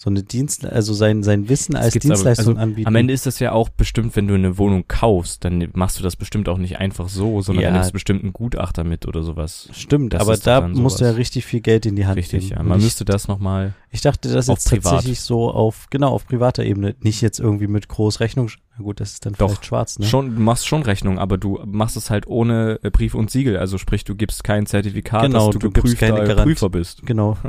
So 0.01 0.11
eine 0.11 0.23
Dienst, 0.23 0.65
also 0.65 0.95
sein, 0.95 1.25
sein 1.25 1.49
Wissen 1.49 1.75
als 1.75 1.93
gibt's 1.93 2.07
aber- 2.07 2.15
Dienstleistung 2.15 2.57
also 2.57 2.63
anbieten. 2.63 2.87
am 2.87 2.95
Ende 2.95 3.13
ist 3.13 3.27
das 3.27 3.41
ja 3.41 3.51
auch 3.51 3.69
bestimmt, 3.69 4.15
wenn 4.15 4.29
du 4.29 4.35
eine 4.35 4.57
Wohnung 4.57 4.85
kaufst, 4.87 5.45
dann 5.45 5.69
machst 5.75 5.99
du 5.99 6.05
das 6.05 6.15
bestimmt 6.15 6.49
auch 6.49 6.57
nicht 6.57 6.79
einfach 6.79 7.09
so, 7.09 7.43
sondern 7.43 7.65
Ja. 7.65 7.71
du 7.71 7.75
nimmst 7.79 7.93
bestimmt 7.93 8.23
einen 8.23 8.33
Gutachter 8.33 8.85
mit 8.85 9.07
oder 9.09 9.25
sowas. 9.25 9.69
Stimmt, 9.73 10.13
das 10.15 10.23
aber 10.23 10.35
ist 10.35 10.47
da 10.47 10.69
musst 10.69 11.01
du 11.01 11.05
ja 11.05 11.11
richtig 11.11 11.47
viel 11.47 11.61
Geld 11.61 11.85
in 11.85 11.97
die 11.97 12.07
Hand 12.07 12.17
Richtig, 12.17 12.45
nehmen. 12.51 12.59
ja. 12.59 12.63
Man 12.63 12.79
ich, 12.79 12.85
müsste 12.85 13.05
das 13.05 13.27
nochmal, 13.27 13.75
ich 13.91 14.01
dachte, 14.01 14.33
das 14.33 14.47
privat. 14.47 14.85
tatsächlich 14.85 15.21
so 15.21 15.51
auf, 15.51 15.89
genau, 15.91 16.11
auf 16.13 16.29
privater 16.29 16.65
Ebene. 16.65 16.95
Nicht 17.01 17.21
jetzt 17.21 17.41
irgendwie 17.41 17.67
mit 17.67 17.89
groß 17.89 18.21
Rechnung. 18.21 18.51
Na 18.77 18.85
gut, 18.85 19.01
das 19.01 19.15
ist 19.15 19.27
dann 19.27 19.33
Doch, 19.33 19.49
vielleicht 19.49 19.67
schwarz, 19.67 19.99
ne? 19.99 20.07
schon, 20.07 20.37
du 20.37 20.41
machst 20.41 20.69
schon 20.69 20.83
Rechnung, 20.85 21.19
aber 21.19 21.39
du 21.39 21.59
machst 21.67 21.97
es 21.97 22.09
halt 22.09 22.29
ohne 22.29 22.79
äh, 22.85 22.91
Brief 22.91 23.17
und 23.17 23.33
Siegel. 23.33 23.57
Also 23.57 23.79
sprich, 23.79 24.05
du 24.05 24.15
gibst 24.15 24.45
kein 24.45 24.67
Zertifikat, 24.67 25.23
Genau, 25.25 25.47
dass 25.47 25.55
du, 25.55 25.59
du 25.59 25.71
geprüfter. 25.73 26.37
Prüfer 26.45 26.71
bist. 26.71 27.05
Genau. 27.05 27.37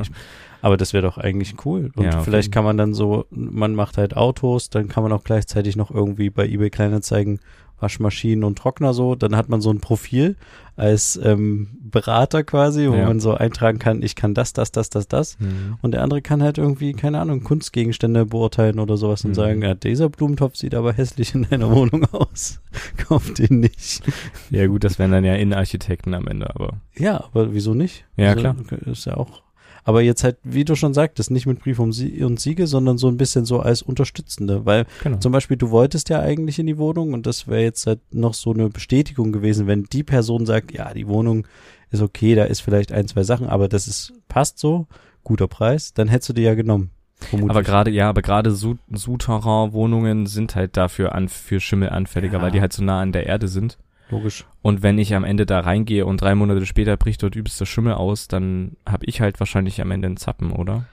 Aber 0.61 0.77
das 0.77 0.93
wäre 0.93 1.03
doch 1.05 1.17
eigentlich 1.17 1.55
cool. 1.65 1.91
Und 1.95 2.03
Ja, 2.05 2.21
vielleicht 2.21 2.51
kann 2.51 2.63
man 2.63 2.77
dann 2.77 2.93
so, 2.93 3.25
man 3.31 3.75
macht 3.75 3.97
halt 3.97 4.15
Autos, 4.17 4.69
dann 4.69 4.87
kann 4.89 5.03
man 5.03 5.11
auch 5.13 5.23
gleichzeitig 5.23 5.75
noch 5.75 5.91
irgendwie 5.91 6.29
bei 6.29 6.47
eBay 6.47 6.69
Kleinanzeigen 6.69 7.39
Waschmaschinen 7.81 8.43
und 8.43 8.57
Trockner 8.57 8.93
so. 8.93 9.15
Dann 9.15 9.37
hat 9.37 9.47
man 9.47 9.61
so 9.61 9.69
ein 9.71 9.79
Profil 9.79 10.35
als 10.75 11.17
ähm, 11.23 11.69
Berater 11.81 12.43
quasi, 12.43 12.89
wo 12.89 12.93
Ja. 12.93 13.05
man 13.07 13.21
so 13.21 13.33
eintragen 13.35 13.79
kann, 13.79 14.01
ich 14.03 14.15
kann 14.15 14.33
das, 14.33 14.51
das, 14.51 14.73
das, 14.73 14.89
das, 14.89 15.07
das. 15.07 15.39
Mhm. 15.39 15.77
Und 15.81 15.91
der 15.91 16.03
andere 16.03 16.21
kann 16.21 16.43
halt 16.43 16.57
irgendwie, 16.57 16.91
keine 16.91 17.21
Ahnung, 17.21 17.41
Kunstgegenstände 17.43 18.25
beurteilen 18.25 18.79
oder 18.79 18.97
sowas 18.97 19.23
und 19.23 19.31
Mhm. 19.31 19.35
sagen, 19.35 19.61
ja, 19.61 19.75
dieser 19.75 20.09
Blumentopf 20.09 20.57
sieht 20.57 20.75
aber 20.75 20.91
hässlich 20.91 21.33
in 21.35 21.47
deiner 21.49 21.71
Wohnung 21.73 22.03
aus. 22.11 22.59
Kauf 22.97 23.33
den 23.33 23.61
nicht. 23.61 24.01
Ja 24.49 24.67
gut, 24.67 24.83
das 24.83 24.99
wären 24.99 25.11
dann 25.11 25.23
ja 25.23 25.35
Innenarchitekten 25.35 26.13
am 26.13 26.27
Ende, 26.27 26.53
aber 26.53 26.81
Ja, 26.97 27.23
aber 27.31 27.53
wieso 27.53 27.73
nicht? 27.73 28.03
Ja, 28.17 28.31
Also, 28.31 28.41
klar. 28.41 28.55
Ist 28.87 29.05
ja 29.05 29.15
auch. 29.15 29.41
Aber 29.89 30.03
jetzt 30.03 30.23
halt, 30.23 30.37
wie 30.43 30.65
du 30.65 30.75
schon 30.75 30.93
sagtest, 30.93 31.31
nicht 31.31 31.47
mit 31.47 31.61
Brief 31.61 31.79
um 31.79 31.91
Sie 31.91 32.23
und 32.23 32.39
Siege, 32.39 32.67
sondern 32.67 32.99
so 32.99 33.07
ein 33.07 33.17
bisschen 33.17 33.43
so 33.45 33.59
als 33.59 33.81
Unterstützende, 33.81 34.63
weil 34.67 34.85
genau. 35.03 35.17
zum 35.17 35.31
Beispiel 35.31 35.57
du 35.57 35.71
wolltest 35.71 36.09
ja 36.09 36.19
eigentlich 36.19 36.59
in 36.59 36.67
die 36.67 36.77
Wohnung 36.77 37.13
und 37.13 37.25
das 37.25 37.47
wäre 37.47 37.63
jetzt 37.63 37.87
halt 37.87 37.99
noch 38.13 38.35
so 38.35 38.53
eine 38.53 38.69
Bestätigung 38.69 39.31
gewesen, 39.31 39.65
wenn 39.65 39.85
die 39.85 40.03
Person 40.03 40.45
sagt, 40.45 40.71
ja, 40.73 40.93
die 40.93 41.07
Wohnung 41.07 41.47
ist 41.89 42.03
okay, 42.03 42.35
da 42.35 42.43
ist 42.43 42.59
vielleicht 42.61 42.91
ein, 42.91 43.07
zwei 43.07 43.23
Sachen, 43.23 43.47
aber 43.47 43.67
das 43.67 43.87
ist, 43.87 44.13
passt 44.27 44.59
so, 44.59 44.85
guter 45.23 45.47
Preis, 45.47 45.91
dann 45.95 46.07
hättest 46.07 46.29
du 46.29 46.33
die 46.33 46.43
ja 46.43 46.53
genommen. 46.53 46.91
Vermutlich. 47.15 47.49
Aber 47.49 47.63
gerade, 47.63 47.89
ja, 47.89 48.09
aber 48.09 48.21
gerade 48.21 48.51
Sou- 48.51 48.77
Souterrain-Wohnungen 48.93 50.25
sind 50.27 50.55
halt 50.55 50.77
dafür 50.77 51.15
an, 51.15 51.29
für 51.29 51.59
Schimmel 51.59 51.89
anfälliger, 51.89 52.37
Ja. 52.37 52.43
weil 52.43 52.51
die 52.51 52.61
halt 52.61 52.73
so 52.73 52.83
nah 52.83 53.01
an 53.01 53.11
der 53.11 53.25
Erde 53.25 53.47
sind. 53.47 53.77
Logisch. 54.11 54.45
Und 54.61 54.81
wenn 54.83 54.97
ich 54.97 55.13
am 55.15 55.23
Ende 55.23 55.45
da 55.45 55.59
reingehe 55.59 56.05
und 56.05 56.21
drei 56.21 56.35
Monate 56.35 56.65
später 56.65 56.97
bricht 56.97 57.21
dort 57.23 57.35
übelster 57.35 57.65
Schimmel 57.65 57.93
aus, 57.93 58.27
dann 58.27 58.75
habe 58.87 59.05
ich 59.05 59.21
halt 59.21 59.39
wahrscheinlich 59.39 59.81
am 59.81 59.91
Ende 59.91 60.07
einen 60.07 60.17
Zappen, 60.17 60.51
oder? 60.51 60.85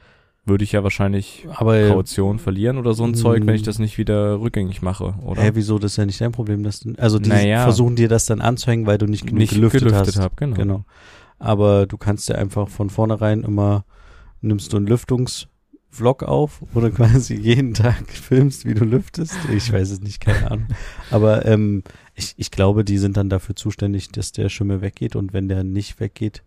würde 0.48 0.62
ich 0.62 0.70
ja 0.70 0.84
wahrscheinlich 0.84 1.44
Aber 1.56 1.88
Kaution 1.88 2.38
verlieren 2.38 2.78
oder 2.78 2.94
so 2.94 3.02
ein 3.02 3.14
Zeug, 3.16 3.44
wenn 3.46 3.56
ich 3.56 3.62
Mm. 3.62 3.64
das 3.64 3.80
nicht 3.80 3.98
wieder 3.98 4.38
rückgängig 4.40 4.80
mache, 4.80 5.14
oder? 5.24 5.42
Hä, 5.42 5.50
wieso? 5.54 5.80
Das 5.80 5.90
ist 5.94 5.96
ja 5.96 6.06
nicht 6.06 6.20
dein 6.20 6.30
Problem. 6.30 6.62
Dass 6.62 6.78
du, 6.78 6.92
also 6.98 7.18
die 7.18 7.30
Naja. 7.30 7.64
versuchen 7.64 7.96
dir 7.96 8.06
das 8.06 8.26
dann 8.26 8.40
anzuhängen, 8.40 8.86
weil 8.86 8.96
du 8.96 9.06
nicht 9.06 9.26
genug 9.26 9.38
nicht 9.40 9.54
gelüftet, 9.54 9.80
gelüftet, 9.82 10.06
hast. 10.14 10.20
habe, 10.22 10.36
genau. 10.36 10.54
Genau. 10.54 10.84
Aber 11.40 11.86
du 11.86 11.96
kannst 11.96 12.28
ja 12.28 12.36
einfach 12.36 12.68
von 12.68 12.90
vornherein 12.90 13.42
immer, 13.42 13.84
nimmst 14.40 14.72
du 14.72 14.76
einen 14.76 14.86
Lüftungsvlog 14.86 16.22
auf, 16.22 16.62
wo 16.72 16.78
du 16.78 16.90
quasi 16.92 17.34
jeden 17.34 17.74
Tag 17.74 18.08
filmst, 18.08 18.64
wie 18.66 18.74
du 18.74 18.84
lüftest. 18.84 19.34
Ich 19.52 19.72
weiß 19.72 19.90
es 19.90 20.00
nicht, 20.00 20.20
keine 20.20 20.48
Ahnung. 20.48 20.66
Aber 21.10 21.44
ähm, 21.44 21.82
ich, 22.16 22.34
ich 22.36 22.50
glaube, 22.50 22.84
die 22.84 22.98
sind 22.98 23.16
dann 23.16 23.28
dafür 23.28 23.54
zuständig, 23.54 24.10
dass 24.10 24.32
der 24.32 24.48
Schimmel 24.48 24.80
weggeht 24.80 25.14
und 25.14 25.32
wenn 25.32 25.48
der 25.48 25.62
nicht 25.64 26.00
weggeht, 26.00 26.42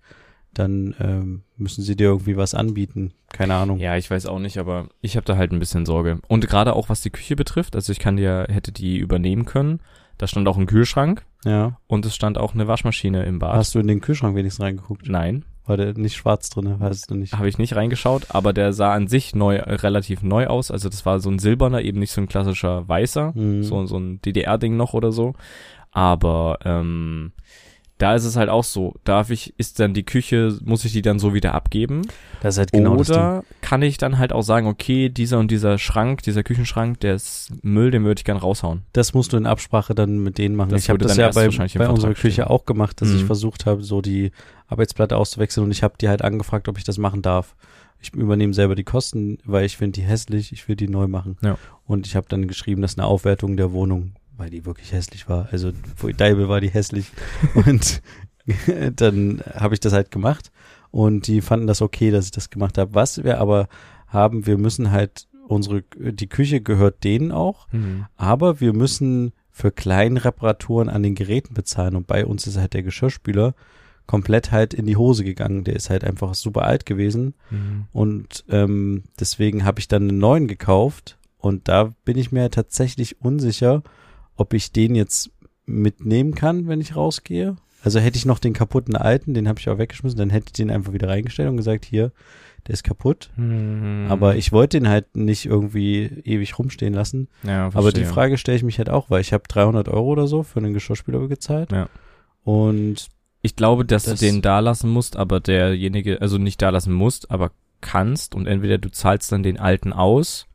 dann 0.54 0.96
ähm, 1.00 1.44
müssen 1.58 1.84
sie 1.84 1.96
dir 1.96 2.08
irgendwie 2.08 2.36
was 2.36 2.56
anbieten. 2.56 3.14
Keine 3.32 3.54
Ahnung. 3.54 3.78
Ja, 3.78 3.96
ich 3.96 4.10
weiß 4.10 4.26
auch 4.26 4.40
nicht, 4.40 4.58
aber 4.58 4.90
ich 5.02 5.16
habe 5.16 5.26
da 5.26 5.38
halt 5.38 5.52
ein 5.52 5.60
bisschen 5.60 5.86
Sorge. 5.86 6.20
Und 6.28 6.48
gerade 6.48 6.74
auch 6.74 6.90
was 6.90 7.02
die 7.02 7.12
Küche 7.12 7.36
betrifft, 7.36 7.76
also 7.76 7.92
ich 7.92 8.00
kann 8.00 8.18
dir, 8.18 8.48
hätte 8.50 8.72
die 8.72 8.98
übernehmen 8.98 9.46
können. 9.46 9.80
Da 10.18 10.28
stand 10.28 10.48
auch 10.48 10.58
ein 10.58 10.66
Kühlschrank 10.66 11.24
Ja. 11.46 11.78
und 11.88 12.06
es 12.06 12.14
stand 12.16 12.38
auch 12.38 12.54
eine 12.54 12.68
Waschmaschine 12.68 13.24
im 13.24 13.40
Bad. 13.40 13.56
Hast 13.56 13.76
du 13.76 13.80
in 13.80 13.88
den 13.88 14.02
Kühlschrank 14.02 14.36
wenigstens 14.36 14.66
reingeguckt? 14.66 15.08
Nein, 15.08 15.46
War 15.70 15.78
der 15.78 15.94
nicht 15.98 16.16
schwarz 16.18 16.50
drin? 16.50 16.76
Weißt 16.80 17.10
du 17.12 17.16
nicht. 17.16 17.34
habe 17.34 17.48
ich 17.48 17.58
nicht 17.58 17.76
reingeschaut, 17.76 18.24
aber 18.30 18.52
der 18.54 18.74
sah 18.74 18.94
an 18.94 19.08
sich 19.08 19.36
neu, 19.36 19.56
äh, 19.58 19.74
relativ 19.76 20.24
neu 20.24 20.48
aus. 20.48 20.72
Also 20.72 20.90
das 20.90 21.06
war 21.06 21.20
so 21.20 21.30
ein 21.30 21.40
silberner, 21.40 21.82
eben 21.82 22.00
nicht 22.00 22.12
so 22.12 22.20
ein 22.22 22.28
klassischer 22.28 22.88
weißer, 22.90 23.34
Mhm. 23.36 23.64
so, 23.64 23.86
so 23.86 23.98
ein 23.98 24.20
DDR-Ding 24.22 24.76
noch 24.76 24.94
oder 24.94 25.12
so. 25.12 25.34
Aber 25.92 26.60
ähm, 26.66 27.32
da 27.98 28.16
ist 28.16 28.24
es 28.24 28.38
halt 28.38 28.50
auch 28.50 28.64
so, 28.64 28.96
darf 29.04 29.30
ich, 29.30 29.54
ist 29.58 29.80
dann 29.80 29.94
die 29.94 30.04
Küche, 30.06 30.58
muss 30.64 30.86
ich 30.86 30.94
die 30.94 31.02
dann 31.02 31.20
so 31.20 31.34
wieder 31.34 31.54
abgeben? 31.54 32.04
Das 32.42 32.56
ist 32.56 32.60
halt 32.60 32.72
genau. 32.72 32.96
Oder 32.96 33.44
kann 33.62 33.82
ich 33.82 33.98
dann 33.98 34.18
halt 34.18 34.32
auch 34.32 34.42
sagen, 34.44 34.68
okay, 34.68 35.10
dieser 35.10 35.38
und 35.40 35.52
dieser 35.52 35.78
Schrank, 35.78 36.24
dieser 36.24 36.44
Küchenschrank, 36.44 37.02
der 37.02 37.16
ist 37.16 37.52
Müll, 37.62 37.92
den 37.92 38.06
würde 38.06 38.20
ich 38.20 38.24
gern 38.26 38.38
raushauen. 38.38 38.84
Das 38.94 39.14
musst 39.14 39.34
du 39.34 39.38
in 39.38 39.46
Absprache 39.46 39.96
dann 39.96 40.20
mit 40.20 40.38
denen 40.38 40.56
machen. 40.56 40.70
Das 40.70 40.84
ich 40.84 40.90
habe 40.90 41.00
das 41.00 41.18
ja 41.18 41.30
bei, 41.32 41.50
bei 41.50 41.90
unserer 41.90 42.14
Küche 42.14 42.32
stehen. 42.44 42.46
auch 42.46 42.66
gemacht, 42.66 43.02
dass 43.02 43.10
ich 43.12 43.24
Mhm. 43.24 43.28
versucht 43.28 43.66
habe, 43.66 43.84
so 43.84 44.02
die 44.02 44.32
Arbeitsplatte 44.70 45.18
auszuwechseln 45.18 45.66
und 45.66 45.72
ich 45.72 45.84
habe 45.84 45.96
die 46.00 46.08
halt 46.08 46.22
angefragt, 46.22 46.68
ob 46.68 46.78
ich 46.78 46.84
das 46.84 46.98
machen 46.98 47.22
darf. 47.22 47.56
Ich 48.00 48.14
übernehme 48.14 48.54
selber 48.54 48.76
die 48.76 48.84
Kosten, 48.84 49.40
weil 49.44 49.66
ich 49.66 49.76
finde 49.76 50.00
die 50.00 50.08
hässlich, 50.08 50.54
ich 50.54 50.68
will 50.68 50.76
die 50.76 50.88
neu 50.88 51.08
machen. 51.08 51.38
Ja. 51.42 51.58
Und 51.86 52.08
ich 52.08 52.16
habe 52.16 52.28
dann 52.30 52.48
geschrieben, 52.48 52.82
das 52.82 52.92
ist 52.92 53.00
eine 53.00 53.08
Aufwertung 53.08 53.58
der 53.58 53.74
Wohnung, 53.74 54.14
weil 54.38 54.50
die 54.50 54.66
wirklich 54.66 54.94
hässlich 54.94 55.28
war. 55.28 55.50
Also 55.52 55.72
Deibel 56.16 56.48
war 56.48 56.62
die 56.62 56.70
hässlich. 56.70 57.12
und 57.66 58.02
dann 58.96 59.44
habe 59.54 59.74
ich 59.74 59.80
das 59.80 59.92
halt 59.92 60.12
gemacht 60.12 60.52
und 60.92 61.28
die 61.28 61.42
fanden 61.42 61.68
das 61.68 61.82
okay, 61.82 62.12
dass 62.12 62.26
ich 62.26 62.32
das 62.32 62.50
gemacht 62.50 62.78
habe. 62.78 62.94
Was 62.94 63.24
wir 63.24 63.40
aber 63.40 63.68
haben, 64.08 64.46
wir 64.46 64.58
müssen 64.58 64.92
halt 64.92 65.28
unsere 65.48 65.82
die 65.98 66.30
Küche 66.30 66.62
gehört 66.62 67.04
denen 67.04 67.32
auch 67.32 67.68
aber 68.18 68.60
wir 68.60 68.72
müssen 68.72 69.34
für 69.60 69.72
kleine 69.72 70.24
Reparaturen 70.24 70.88
an 70.88 71.04
den 71.04 71.16
Geräten 71.16 71.54
bezahlen. 71.54 71.98
Und 71.98 72.08
bei 72.08 72.26
uns 72.26 72.48
ist 72.48 72.58
halt 72.58 72.74
der 72.74 72.84
Geschirrspüler 72.84 73.56
komplett 74.10 74.52
halt 74.52 74.74
in 74.74 74.88
die 74.88 74.98
Hose 74.98 75.24
gegangen. 75.24 75.64
Der 75.64 75.76
ist 75.76 75.92
halt 75.92 76.04
einfach 76.04 76.34
super 76.34 76.64
alt 76.64 76.88
gewesen. 76.88 77.36
Mhm. 77.52 77.86
Und 77.94 78.44
ähm, 78.50 79.04
deswegen 79.20 79.66
habe 79.66 79.80
ich 79.80 79.88
dann 79.88 80.10
einen 80.10 80.18
neuen 80.18 80.48
gekauft. 80.48 81.20
Und 81.38 81.68
da 81.68 81.94
bin 82.06 82.18
ich 82.18 82.32
mir 82.32 82.50
tatsächlich 82.50 83.22
unsicher, 83.22 83.84
ob 84.36 84.56
ich 84.56 84.72
den 84.72 84.96
jetzt 84.96 85.30
mitnehmen 85.68 86.34
kann, 86.34 86.68
wenn 86.68 86.82
ich 86.82 86.96
rausgehe. 86.96 87.58
Also 87.84 88.00
hätte 88.00 88.18
ich 88.18 88.26
noch 88.26 88.40
den 88.40 88.54
kaputten 88.54 88.96
alten, 88.96 89.36
den 89.36 89.48
habe 89.48 89.60
ich 89.60 89.70
auch 89.70 89.78
weggeschmissen, 89.78 90.18
dann 90.18 90.32
hätte 90.32 90.48
ich 90.48 90.54
den 90.54 90.72
einfach 90.72 90.92
wieder 90.92 91.08
reingestellt 91.08 91.48
und 91.52 91.58
gesagt, 91.58 91.86
hier, 91.86 92.12
der 92.66 92.74
ist 92.74 92.84
kaputt. 92.84 93.30
Mhm. 93.36 94.08
Aber 94.10 94.38
ich 94.38 94.52
wollte 94.52 94.80
den 94.80 94.90
halt 94.90 95.16
nicht 95.16 95.46
irgendwie 95.46 96.06
ewig 96.24 96.58
rumstehen 96.58 96.96
lassen. 96.96 97.28
ja, 97.44 97.70
Aber 97.76 97.92
die. 97.92 98.06
Frage 98.06 98.40
stelle 98.40 98.58
ich 98.58 98.64
mich 98.64 98.80
halt 98.80 98.90
auch, 98.90 99.12
weil 99.12 99.22
ich 99.22 99.34
habe 99.34 99.44
300 99.48 99.88
Euro 99.88 100.08
oder 100.08 100.26
so 100.26 100.42
für 100.42 100.58
einen 100.58 100.74
Geschirrspüler 100.74 101.28
gezahlt. 101.28 101.72
Ja. 101.72 101.90
Und 102.44 103.08
Ich 103.42 103.56
glaube, 103.56 103.86
dass 103.86 104.04
Das- 104.04 104.20
du 104.20 104.26
den 104.26 104.42
da 104.42 104.60
lassen 104.60 104.90
musst, 104.90 105.16
aber 105.16 105.40
derjenige, 105.40 106.22
also 106.22 106.38
nicht 106.38 106.62
da 106.62 106.70
lassen 106.70 106.94
musst, 106.94 107.32
aber 107.32 107.52
kannst 107.82 108.36
und 108.36 108.48
entweder 108.48 108.78
du 108.78 108.92
zahlst 108.92 109.32
dann 109.32 109.44
den 109.44 109.58
alten 109.60 109.94
aus, 109.94 110.46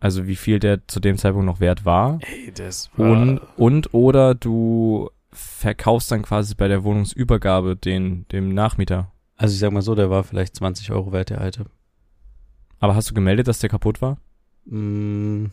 also 0.00 0.26
wie 0.26 0.36
viel 0.36 0.58
der 0.58 0.86
zu 0.86 1.00
dem 1.00 1.16
Zeitpunkt 1.16 1.46
noch 1.46 1.60
wert 1.60 1.84
war, 1.86 2.18
ey, 2.20 2.52
das 2.52 2.90
und, 2.96 3.40
und 3.56 3.94
oder 3.94 4.34
du 4.34 5.10
verkaufst 5.32 6.10
dann 6.10 6.22
quasi 6.22 6.54
bei 6.54 6.68
der 6.68 6.84
Wohnungsübergabe 6.84 7.76
den, 7.76 8.26
dem 8.28 8.52
Nachmieter. 8.54 9.10
also 9.36 9.54
ich 9.54 9.58
sag 9.60 9.72
mal 9.72 9.82
so, 9.82 9.94
der 9.94 10.10
war 10.10 10.24
vielleicht 10.24 10.56
20 10.56 10.90
Euro 10.92 11.12
wert, 11.12 11.30
der 11.30 11.40
alte. 11.40 11.64
Aber 12.80 12.94
hast 12.94 13.10
du 13.10 13.14
gemeldet, 13.14 13.48
dass 13.48 13.58
der 13.60 13.70
kaputt 13.70 14.02
war? 14.02 14.18
Mm, 14.66 15.46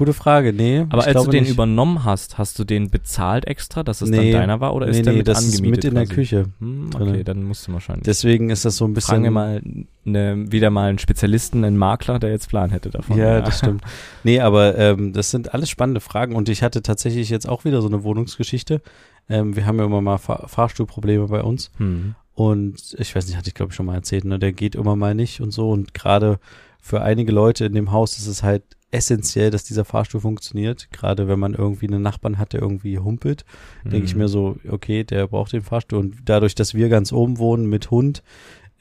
gute 0.00 0.12
Frage, 0.14 0.52
nee. 0.52 0.86
Aber 0.88 1.04
als 1.06 1.22
du 1.24 1.30
den 1.30 1.44
nicht. 1.44 1.52
übernommen 1.52 2.04
hast, 2.04 2.38
hast 2.38 2.58
du 2.58 2.64
den 2.64 2.90
bezahlt 2.90 3.46
extra, 3.46 3.82
dass 3.84 4.00
es 4.00 4.08
Nee. 4.10 4.32
dann 4.32 4.40
deiner 4.40 4.60
war 4.60 4.74
oder 4.74 4.88
ist 4.88 4.96
nee, 4.96 5.02
der 5.02 5.12
nee, 5.12 5.18
mit 5.18 5.28
das 5.28 5.44
ist 5.44 5.56
angemietet 5.58 5.76
mit 5.76 5.84
in 5.84 5.94
der 5.94 6.04
quasi? 6.06 6.14
Küche. 6.14 6.44
Hm, 6.58 6.90
okay, 6.94 7.22
dann 7.24 7.44
musst 7.44 7.68
du 7.68 7.72
wahrscheinlich. 7.72 8.04
Deswegen 8.04 8.50
ist 8.50 8.64
das 8.64 8.76
so 8.76 8.84
ein 8.86 8.94
bisschen. 8.94 9.10
Fragen 9.12 9.24
wir 9.24 9.30
mal 9.30 9.62
ne, 10.04 10.44
wieder 10.50 10.70
mal 10.70 10.88
einen 10.88 10.98
Spezialisten, 10.98 11.64
einen 11.64 11.76
Makler, 11.76 12.18
der 12.18 12.30
jetzt 12.30 12.48
Plan 12.48 12.70
hätte 12.70 12.90
davon. 12.90 13.16
Ja, 13.18 13.40
das 13.40 13.58
stimmt. 13.58 13.82
Nee, 14.24 14.40
aber 14.40 14.76
ähm, 14.78 15.12
das 15.12 15.30
sind 15.30 15.54
alles 15.54 15.70
spannende 15.70 16.00
Fragen 16.00 16.34
und 16.34 16.48
ich 16.48 16.62
hatte 16.62 16.82
tatsächlich 16.82 17.28
jetzt 17.30 17.48
auch 17.48 17.64
wieder 17.64 17.80
so 17.82 17.88
eine 17.88 18.02
Wohnungsgeschichte. 18.02 18.82
Ähm, 19.28 19.54
wir 19.54 19.66
haben 19.66 19.78
ja 19.78 19.84
immer 19.84 20.00
mal 20.00 20.18
Fahr 20.18 20.48
Fahrstuhlprobleme 20.48 21.26
bei 21.28 21.42
uns 21.42 21.70
Hm. 21.76 22.14
und 22.34 22.96
ich 22.98 23.14
weiß 23.14 23.26
nicht, 23.26 23.36
hatte 23.36 23.48
ich 23.48 23.54
glaube 23.54 23.70
ich 23.70 23.76
schon 23.76 23.86
mal 23.86 23.94
erzählt, 23.94 24.24
ne, 24.24 24.38
der 24.38 24.52
geht 24.52 24.74
immer 24.74 24.96
mal 24.96 25.14
nicht 25.14 25.40
und 25.40 25.50
so 25.52 25.70
und 25.70 25.94
gerade 25.94 26.38
für 26.82 27.02
einige 27.02 27.30
Leute 27.30 27.66
in 27.66 27.74
dem 27.74 27.92
Haus 27.92 28.16
ist 28.18 28.26
es 28.26 28.42
halt 28.42 28.62
essentiell, 28.92 29.50
dass 29.50 29.64
dieser 29.64 29.84
Fahrstuhl 29.84 30.20
funktioniert, 30.20 30.88
gerade 30.90 31.28
wenn 31.28 31.38
man 31.38 31.54
irgendwie 31.54 31.86
einen 31.86 32.02
Nachbarn 32.02 32.38
hat, 32.38 32.52
der 32.52 32.60
irgendwie 32.62 32.98
humpelt, 32.98 33.44
denke 33.84 34.04
ich 34.06 34.12
Hm. 34.12 34.18
mir 34.18 34.28
so, 34.28 34.56
okay, 34.68 35.04
der 35.04 35.28
braucht 35.28 35.52
den 35.52 35.62
Fahrstuhl 35.62 35.98
und 36.00 36.16
dadurch, 36.24 36.54
dass 36.56 36.74
wir 36.74 36.88
ganz 36.88 37.12
oben 37.12 37.38
wohnen 37.38 37.66
mit 37.66 37.90
Hund, 37.90 38.22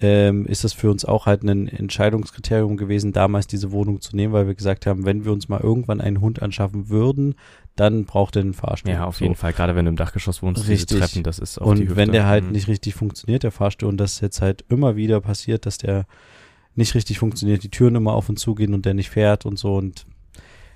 ähm, 0.02 0.46
ist 0.46 0.64
das 0.64 0.72
für 0.72 0.90
uns 0.90 1.04
auch 1.04 1.26
halt 1.26 1.44
ein 1.44 1.68
Entscheidungskriterium 1.68 2.78
gewesen, 2.78 3.12
damals 3.12 3.48
diese 3.48 3.72
Wohnung 3.74 4.00
zu 4.00 4.16
nehmen, 4.16 4.32
weil 4.34 4.48
wir 4.48 4.56
gesagt 4.56 4.86
haben, 4.86 5.04
wenn 5.06 5.26
wir 5.26 5.34
uns 5.34 5.50
mal 5.50 5.60
irgendwann 5.60 6.00
einen 6.00 6.22
Hund 6.22 6.42
anschaffen 6.42 6.88
würden, 6.90 7.36
dann 7.76 8.06
braucht 8.06 8.38
er 8.38 8.44
einen 8.44 8.54
Fahrstuhl. 8.54 8.94
Ja, 8.94 9.04
auf 9.06 9.18
So. 9.18 9.26
jeden 9.26 9.36
Fall. 9.36 9.52
Gerade 9.52 9.76
wenn 9.76 9.86
du 9.86 9.90
im 9.90 9.98
Dachgeschoss 9.98 10.42
wohnst, 10.42 10.68
Richtig. 10.70 10.88
diese 10.88 11.00
Treppen, 11.02 11.24
das 11.24 11.38
ist 11.38 11.58
auf 11.60 11.66
die 11.76 11.82
Und 11.82 11.88
Hüfte. 11.90 11.98
wenn 11.98 12.12
der 12.14 12.26
halt 12.28 12.46
Hm. 12.46 12.52
nicht 12.54 12.68
richtig 12.70 12.96
funktioniert, 12.96 13.44
der 13.44 13.52
Fahrstuhl, 13.52 13.90
und 13.90 13.98
das 13.98 14.22
jetzt 14.22 14.42
halt 14.42 14.64
immer 14.70 14.96
wieder 14.96 15.20
passiert, 15.20 15.66
dass 15.66 15.78
der 15.78 16.06
nicht 16.80 16.96
richtig 16.96 17.20
funktioniert, 17.20 17.62
die 17.64 17.70
Türen 17.70 17.96
immer 17.96 18.14
auf 18.14 18.30
und 18.30 18.40
zu 18.40 18.56
gehen 18.56 18.74
und 18.74 18.86
der 18.86 18.96
nicht 18.96 19.12
fährt 19.12 19.46
und 19.46 19.60
so 19.60 19.76
und 19.76 20.06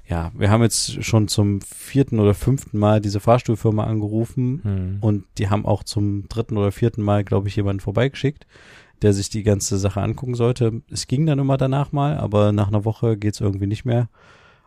ja, 0.05 0.31
wir 0.37 0.49
haben 0.51 0.61
jetzt 0.61 1.03
schon 1.03 1.29
zum 1.29 1.61
vierten 1.61 2.19
oder 2.19 2.33
fünften 2.33 2.77
Mal 2.77 2.99
diese 2.99 3.21
Fahrstuhlfirma 3.21 3.85
angerufen 3.85 4.59
Hm. 4.63 4.97
und 4.99 5.23
die 5.37 5.49
haben 5.49 5.65
auch 5.65 5.83
zum 5.83 6.27
dritten 6.27 6.57
oder 6.57 6.71
vierten 6.71 7.01
Mal, 7.01 7.23
glaube 7.23 7.47
ich, 7.47 7.55
jemanden 7.55 7.79
vorbeigeschickt, 7.79 8.45
der 9.01 9.13
sich 9.13 9.29
die 9.29 9.43
ganze 9.43 9.77
Sache 9.77 10.01
angucken 10.01 10.35
sollte. 10.35 10.81
Es 10.91 11.07
ging 11.07 11.25
dann 11.25 11.39
immer 11.39 11.57
danach 11.57 11.93
mal, 11.93 12.17
aber 12.17 12.51
nach 12.51 12.67
einer 12.67 12.83
Woche 12.85 13.17
geht's 13.17 13.39
irgendwie 13.39 13.67
nicht 13.67 13.85
mehr. 13.85 14.09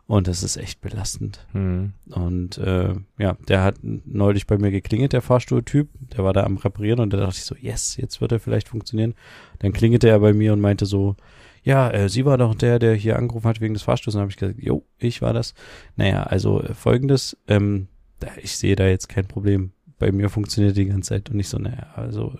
Und 0.09 0.29
das 0.29 0.45
ist 0.45 0.57
echt 0.57 0.81
belastend. 0.81 1.45
Hm. 1.53 1.93
Und 2.11 2.59
äh, 2.59 2.95
ja, 3.19 3.37
der 3.49 3.65
hat 3.65 3.77
neulich 3.83 4.47
bei 4.47 4.57
mir 4.57 4.71
geklingelt, 4.71 5.13
der 5.13 5.23
Fahrstuhltyp. 5.23 5.89
Der 6.17 6.23
war 6.23 6.33
da 6.33 6.45
am 6.45 6.59
Reparieren 6.59 7.01
und 7.01 7.13
da 7.13 7.17
dachte 7.17 7.39
ich 7.39 7.45
so, 7.45 7.57
yes, 7.61 7.97
jetzt 7.97 8.21
wird 8.21 8.31
er 8.31 8.39
vielleicht 8.39 8.69
funktionieren. 8.69 9.15
Dann 9.59 9.73
klingelte 9.73 10.09
er 10.09 10.21
bei 10.21 10.33
mir 10.33 10.53
und 10.53 10.61
meinte 10.61 10.87
so, 10.87 11.17
ja, 11.65 11.91
äh, 11.91 12.09
sie 12.09 12.25
war 12.25 12.39
doch 12.39 12.55
der, 12.55 12.79
der 12.79 12.95
hier 12.95 13.17
angerufen 13.17 13.49
hat 13.49 13.61
wegen 13.61 13.75
des 13.75 13.83
Fahrstuhls. 13.83 14.15
Und 14.15 14.21
habe 14.21 14.31
ich 14.31 14.37
gesagt, 14.37 14.63
jo, 14.63 14.85
ich 14.99 15.23
war 15.23 15.33
das. 15.33 15.55
Naja, 15.97 16.23
also 16.23 16.63
äh, 16.63 16.73
folgendes, 16.75 17.37
ähm, 17.49 17.89
da, 18.21 18.29
ich 18.41 18.57
sehe 18.57 18.77
da 18.77 18.87
jetzt 18.87 19.09
kein 19.09 19.27
Problem. 19.27 19.73
Bei 19.99 20.13
mir 20.13 20.31
funktioniert 20.31 20.77
die 20.77 20.87
ganze 20.87 21.09
Zeit 21.09 21.31
und 21.31 21.37
nicht 21.37 21.49
so, 21.49 21.59
naja, 21.59 21.89
also 21.97 22.33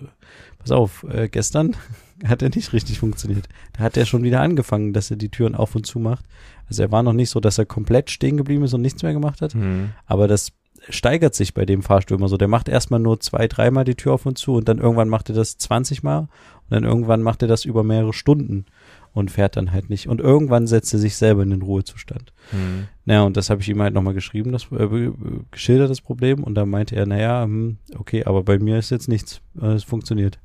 pass 0.59 0.71
auf, 0.71 1.05
äh, 1.09 1.27
gestern 1.27 1.75
hat 2.23 2.41
er 2.41 2.49
nicht 2.49 2.71
richtig 2.71 2.99
funktioniert. 2.99 3.49
Da 3.73 3.83
hat 3.83 3.97
er 3.97 4.05
schon 4.05 4.23
wieder 4.23 4.39
angefangen, 4.39 4.93
dass 4.93 5.11
er 5.11 5.17
die 5.17 5.29
Türen 5.29 5.55
auf 5.55 5.75
und 5.75 5.85
zu 5.85 5.99
macht. 5.99 6.23
Also 6.67 6.83
er 6.83 6.91
war 6.91 7.03
noch 7.03 7.13
nicht 7.13 7.29
so, 7.29 7.39
dass 7.39 7.57
er 7.57 7.65
komplett 7.65 8.09
stehen 8.09 8.37
geblieben 8.37 8.63
ist 8.63 8.73
und 8.73 8.81
nichts 8.81 9.03
mehr 9.03 9.13
gemacht 9.13 9.41
hat. 9.41 9.53
Hm. 9.53 9.91
Aber 10.05 10.27
das 10.27 10.51
steigert 10.89 11.35
sich 11.35 11.53
bei 11.53 11.65
dem 11.65 11.81
Fahrstuhl 11.81 12.17
immer 12.17 12.27
so. 12.27 12.37
Der 12.37 12.47
macht 12.47 12.69
erstmal 12.69 12.99
nur 12.99 13.19
zwei, 13.19 13.47
dreimal 13.47 13.83
die 13.83 13.95
Tür 13.95 14.13
auf 14.13 14.25
und 14.25 14.37
zu 14.37 14.55
und 14.55 14.67
dann 14.69 14.77
irgendwann 14.77 15.09
macht 15.09 15.29
er 15.29 15.35
das 15.35 15.57
20 15.57 16.03
Mal 16.03 16.19
und 16.19 16.29
dann 16.69 16.83
irgendwann 16.83 17.21
macht 17.21 17.41
er 17.41 17.47
das 17.47 17.65
über 17.65 17.83
mehrere 17.83 18.13
Stunden 18.13 18.65
und 19.13 19.31
fährt 19.31 19.57
dann 19.57 19.71
halt 19.71 19.89
nicht. 19.89 20.07
Und 20.07 20.21
irgendwann 20.21 20.67
setzt 20.67 20.93
er 20.93 20.99
sich 20.99 21.15
selber 21.15 21.41
in 21.41 21.49
den 21.49 21.63
Ruhezustand. 21.63 22.33
Hm. 22.51 22.87
Naja, 23.05 23.23
und 23.23 23.35
das 23.35 23.49
habe 23.49 23.61
ich 23.61 23.69
ihm 23.69 23.81
halt 23.81 23.93
nochmal 23.93 24.13
geschrieben, 24.13 24.51
das 24.51 24.67
äh, 24.71 24.83
äh, 24.83 25.11
geschildert, 25.49 25.89
das 25.89 26.01
Problem. 26.01 26.43
Und 26.43 26.55
dann 26.55 26.69
meinte 26.69 26.95
er, 26.95 27.05
naja, 27.07 27.43
hm, 27.43 27.77
okay, 27.97 28.25
aber 28.25 28.43
bei 28.43 28.59
mir 28.59 28.77
ist 28.77 28.91
jetzt 28.91 29.07
nichts. 29.07 29.41
Äh, 29.59 29.73
Es 29.73 29.83
funktioniert. 29.83 30.39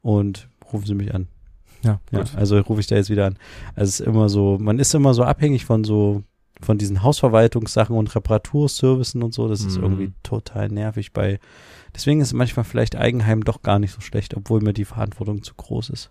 Und 0.00 0.48
rufen 0.72 0.86
Sie 0.86 0.94
mich 0.94 1.14
an. 1.14 1.28
Ja, 1.86 2.00
Ja, 2.12 2.24
also 2.36 2.58
rufe 2.58 2.80
ich 2.80 2.86
da 2.86 2.96
jetzt 2.96 3.10
wieder 3.10 3.26
an. 3.26 3.38
Also 3.74 3.88
es 3.88 4.00
ist 4.00 4.06
immer 4.06 4.28
so, 4.28 4.58
man 4.60 4.78
ist 4.78 4.94
immer 4.94 5.14
so 5.14 5.22
abhängig 5.24 5.64
von 5.64 5.84
so, 5.84 6.22
von 6.60 6.78
diesen 6.78 7.02
Hausverwaltungssachen 7.02 7.96
und 7.96 8.14
Reparaturservicen 8.14 9.22
und 9.22 9.32
so. 9.34 9.48
Das 9.48 9.60
ist 9.60 9.76
Mhm. 9.76 9.82
irgendwie 9.82 10.12
total 10.22 10.68
nervig 10.68 11.12
bei. 11.12 11.38
Deswegen 11.94 12.20
ist 12.20 12.32
manchmal 12.32 12.64
vielleicht 12.64 12.96
Eigenheim 12.96 13.44
doch 13.44 13.62
gar 13.62 13.78
nicht 13.78 13.92
so 13.92 14.00
schlecht, 14.00 14.36
obwohl 14.36 14.60
mir 14.60 14.72
die 14.72 14.84
Verantwortung 14.84 15.42
zu 15.42 15.54
groß 15.54 15.90
ist. 15.90 16.10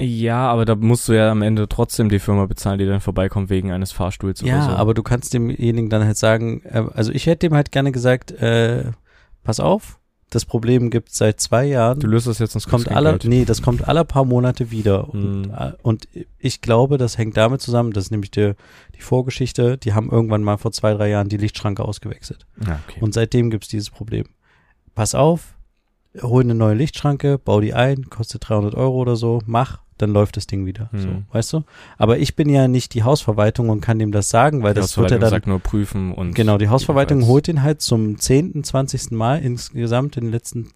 Ja, 0.00 0.48
aber 0.50 0.64
da 0.64 0.74
musst 0.74 1.08
du 1.08 1.12
ja 1.12 1.30
am 1.30 1.42
Ende 1.42 1.68
trotzdem 1.68 2.08
die 2.08 2.18
Firma 2.18 2.46
bezahlen, 2.46 2.78
die 2.80 2.86
dann 2.86 3.00
vorbeikommt 3.00 3.48
wegen 3.48 3.70
eines 3.70 3.92
Fahrstuhls 3.92 4.40
ja, 4.40 4.56
oder 4.56 4.64
so. 4.64 4.70
aber 4.72 4.92
du 4.92 5.04
kannst 5.04 5.32
demjenigen 5.34 5.88
dann 5.88 6.04
halt 6.04 6.16
sagen, 6.16 6.62
äh, 6.64 6.84
also 6.94 7.12
ich 7.12 7.26
hätte 7.26 7.48
dem 7.48 7.54
halt 7.54 7.70
gerne 7.70 7.92
gesagt, 7.92 8.32
äh, 8.32 8.90
pass 9.44 9.60
auf, 9.60 10.00
das 10.34 10.44
Problem 10.44 10.90
gibt 10.90 11.10
es 11.10 11.18
seit 11.18 11.40
zwei 11.40 11.64
Jahren. 11.64 12.00
du 12.00 12.06
löst 12.06 12.26
das 12.26 12.38
jetzt 12.38 12.54
ins 12.54 12.66
kommt 12.66 12.90
alle, 12.90 13.18
nee, 13.24 13.44
das 13.44 13.62
kommt 13.62 13.86
alle 13.86 14.04
paar 14.04 14.24
Monate 14.24 14.70
wieder. 14.70 15.08
Und, 15.08 15.50
äh, 15.50 15.72
und 15.82 16.08
ich 16.38 16.60
glaube, 16.60 16.98
das 16.98 17.18
hängt 17.18 17.36
damit 17.36 17.60
zusammen, 17.60 17.92
das 17.92 18.04
ist 18.04 18.10
nämlich 18.10 18.32
die, 18.32 18.54
die 18.96 19.00
Vorgeschichte, 19.00 19.78
die 19.78 19.92
haben 19.92 20.10
irgendwann 20.10 20.42
mal 20.42 20.56
vor 20.56 20.72
zwei, 20.72 20.92
drei 20.94 21.08
Jahren 21.08 21.28
die 21.28 21.36
Lichtschranke 21.36 21.84
ausgewechselt. 21.84 22.46
Ja, 22.66 22.80
okay. 22.88 23.00
Und 23.00 23.14
seitdem 23.14 23.50
gibt's 23.50 23.68
dieses 23.68 23.90
Problem. 23.90 24.24
Pass 24.94 25.14
auf, 25.14 25.54
hol 26.20 26.42
eine 26.42 26.54
neue 26.54 26.74
Lichtschranke, 26.74 27.38
bau 27.38 27.60
die 27.60 27.74
ein, 27.74 28.10
kostet 28.10 28.48
300 28.48 28.74
Euro 28.74 28.96
oder 28.96 29.14
so, 29.14 29.40
mach, 29.46 29.83
dann 29.98 30.10
läuft 30.10 30.36
das 30.36 30.46
Ding 30.46 30.66
wieder. 30.66 30.88
Hm. 30.92 31.00
So, 31.00 31.08
weißt 31.32 31.52
du? 31.52 31.62
Aber 31.98 32.18
ich 32.18 32.34
bin 32.36 32.48
ja 32.48 32.68
nicht 32.68 32.94
die 32.94 33.02
Hausverwaltung 33.04 33.68
und 33.68 33.80
kann 33.80 33.98
dem 33.98 34.12
das 34.12 34.28
sagen, 34.28 34.62
weil 34.62 34.74
Die 34.74 34.80
das 34.80 34.96
wird 34.96 35.04
Hausverwaltung 35.12 35.20
dann 35.20 35.30
sagt 35.30 35.46
nur 35.46 35.60
prüfen 35.60 36.12
und 36.12 36.34
Genau, 36.34 36.58
die 36.58 36.68
Hausverwaltung 36.68 37.18
jedenfalls- 37.18 37.32
holt 37.32 37.46
den 37.46 37.62
halt 37.62 37.80
zum 37.80 38.18
10., 38.18 38.64
20. 38.64 39.12
Mal 39.12 39.40
insgesamt 39.42 40.16
in 40.16 40.24
den 40.24 40.30
letzten 40.32 40.70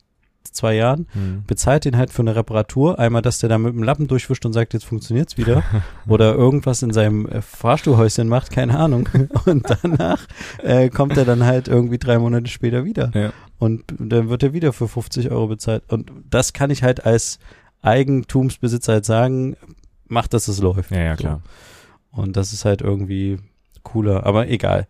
zwei 0.51 0.75
Jahren, 0.77 1.07
Hm. 1.13 1.43
bezahlt 1.47 1.85
den 1.85 1.97
halt 1.97 2.11
für 2.11 2.23
eine 2.23 2.35
Reparatur. 2.35 2.99
Einmal, 2.99 3.21
dass 3.23 3.39
der 3.39 3.49
da 3.51 3.59
mit 3.59 3.75
dem 3.75 3.83
Lappen 3.83 4.07
durchwischt 4.09 4.47
und 4.47 4.53
sagt, 4.55 4.73
jetzt 4.73 4.87
funktioniert's 4.87 5.37
wieder. 5.37 5.63
Oder 6.09 6.35
irgendwas 6.35 6.83
in 6.83 6.93
seinem 6.93 7.27
äh, 7.27 7.43
Fahrstuhlhäuschen 7.43 8.29
macht, 8.29 8.51
keine 8.51 8.79
Ahnung. 8.79 9.09
Und 9.45 9.67
danach 9.83 10.27
äh, 10.63 10.89
kommt 10.89 11.17
er 11.19 11.25
dann 11.27 11.45
halt 11.45 11.69
irgendwie 11.69 11.99
drei 11.99 12.19
Monate 12.19 12.49
später 12.51 12.85
wieder. 12.85 13.11
Ja. 13.15 13.33
Und 13.59 13.85
dann 13.99 14.31
wird 14.31 14.43
er 14.43 14.53
wieder 14.53 14.73
für 14.73 14.89
50 14.89 15.31
Euro 15.31 15.49
bezahlt. 15.49 15.83
Und 15.89 16.11
das 16.31 16.53
kann 16.55 16.71
ich 16.71 16.83
halt 16.83 17.05
als 17.05 17.39
Eigentumsbesitzer 17.83 18.95
halt 18.95 19.05
sagen, 19.05 19.57
macht, 20.07 20.35
dass 20.35 20.49
es 20.49 20.61
läuft. 20.61 20.91
Ja, 20.91 21.01
ja, 21.01 21.17
So. 21.17 21.23
klar. 21.23 21.43
Und 22.11 22.37
das 22.37 22.53
ist 22.53 22.65
halt 22.65 22.81
irgendwie 22.83 23.39
cooler, 23.83 24.25
aber 24.27 24.49
egal. 24.49 24.87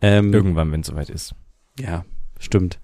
Ähm, 0.00 0.32
Irgendwann, 0.32 0.72
wenn 0.72 0.80
es 0.80 0.86
soweit 0.88 1.10
ist. 1.10 1.34
ja, 1.78 2.04
stimmt. 2.38 2.80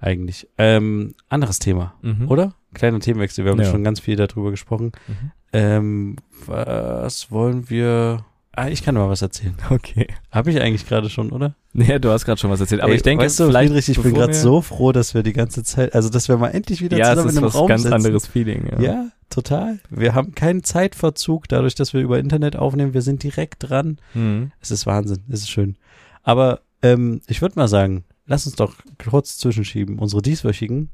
Eigentlich. 0.00 0.48
Ähm, 0.58 1.14
anderes 1.28 1.58
Thema, 1.60 1.94
Mhm. 2.02 2.28
oder? 2.28 2.54
Kleiner 2.74 2.98
Themenwechsel, 2.98 3.44
wir 3.44 3.52
haben 3.52 3.60
Ja. 3.60 3.70
schon 3.70 3.84
ganz 3.84 4.00
viel 4.00 4.16
darüber 4.16 4.50
gesprochen. 4.50 4.90
Mhm. 5.06 5.30
Ähm, 5.52 6.16
was 6.46 7.30
wollen 7.30 7.70
wir. 7.70 8.24
Ah, 8.54 8.68
ich 8.68 8.82
kann 8.82 8.94
mal 8.94 9.08
was 9.08 9.22
erzählen. 9.22 9.54
Okay. 9.70 10.06
Habe 10.30 10.50
ich 10.50 10.60
eigentlich 10.60 10.86
gerade 10.86 11.08
schon, 11.08 11.30
oder? 11.30 11.54
Nee, 11.72 11.98
du 11.98 12.10
hast 12.10 12.26
gerade 12.26 12.38
schon 12.38 12.50
was 12.50 12.60
erzählt. 12.60 12.82
Aber 12.82 12.90
Ey, 12.90 12.96
ich 12.96 13.02
denke, 13.02 13.24
weißt 13.24 13.40
du, 13.40 13.46
vielleicht 13.46 13.72
Friedrich, 13.72 13.88
ich 13.88 14.02
bin 14.02 14.12
gerade 14.12 14.34
so 14.34 14.60
froh, 14.60 14.92
dass 14.92 15.14
wir 15.14 15.22
die 15.22 15.32
ganze 15.32 15.62
Zeit, 15.64 15.94
also 15.94 16.10
dass 16.10 16.28
wir 16.28 16.36
mal 16.36 16.48
endlich 16.48 16.82
wieder 16.82 16.98
ja, 16.98 17.04
es 17.04 17.10
zusammen 17.12 17.28
ist 17.28 17.32
in 17.32 17.38
einem 17.38 17.46
was 17.46 17.54
Raum 17.54 17.68
ganz 17.68 17.82
sitzen. 17.82 17.94
anderes 17.94 18.26
Feeling. 18.26 18.68
Ja. 18.72 18.80
Ja, 18.80 19.06
total. 19.30 19.78
Wir 19.88 20.14
haben 20.14 20.34
keinen 20.34 20.62
Zeitverzug, 20.64 21.48
dadurch, 21.48 21.74
dass 21.74 21.94
wir 21.94 22.02
über 22.02 22.18
Internet 22.18 22.56
aufnehmen. 22.56 22.92
Wir 22.92 23.00
sind 23.00 23.22
direkt 23.22 23.70
dran. 23.70 23.98
Mhm. 24.12 24.52
Es 24.60 24.70
ist 24.70 24.84
Wahnsinn, 24.84 25.20
es 25.30 25.40
ist 25.40 25.50
schön. 25.50 25.76
Aber 26.22 26.60
ähm, 26.82 27.22
ich 27.28 27.40
würde 27.40 27.58
mal 27.58 27.68
sagen, 27.68 28.04
lass 28.26 28.44
uns 28.44 28.56
doch 28.56 28.74
kurz 29.08 29.38
zwischenschieben. 29.38 29.98
Unsere 29.98 30.20
dieswöchigen. 30.20 30.90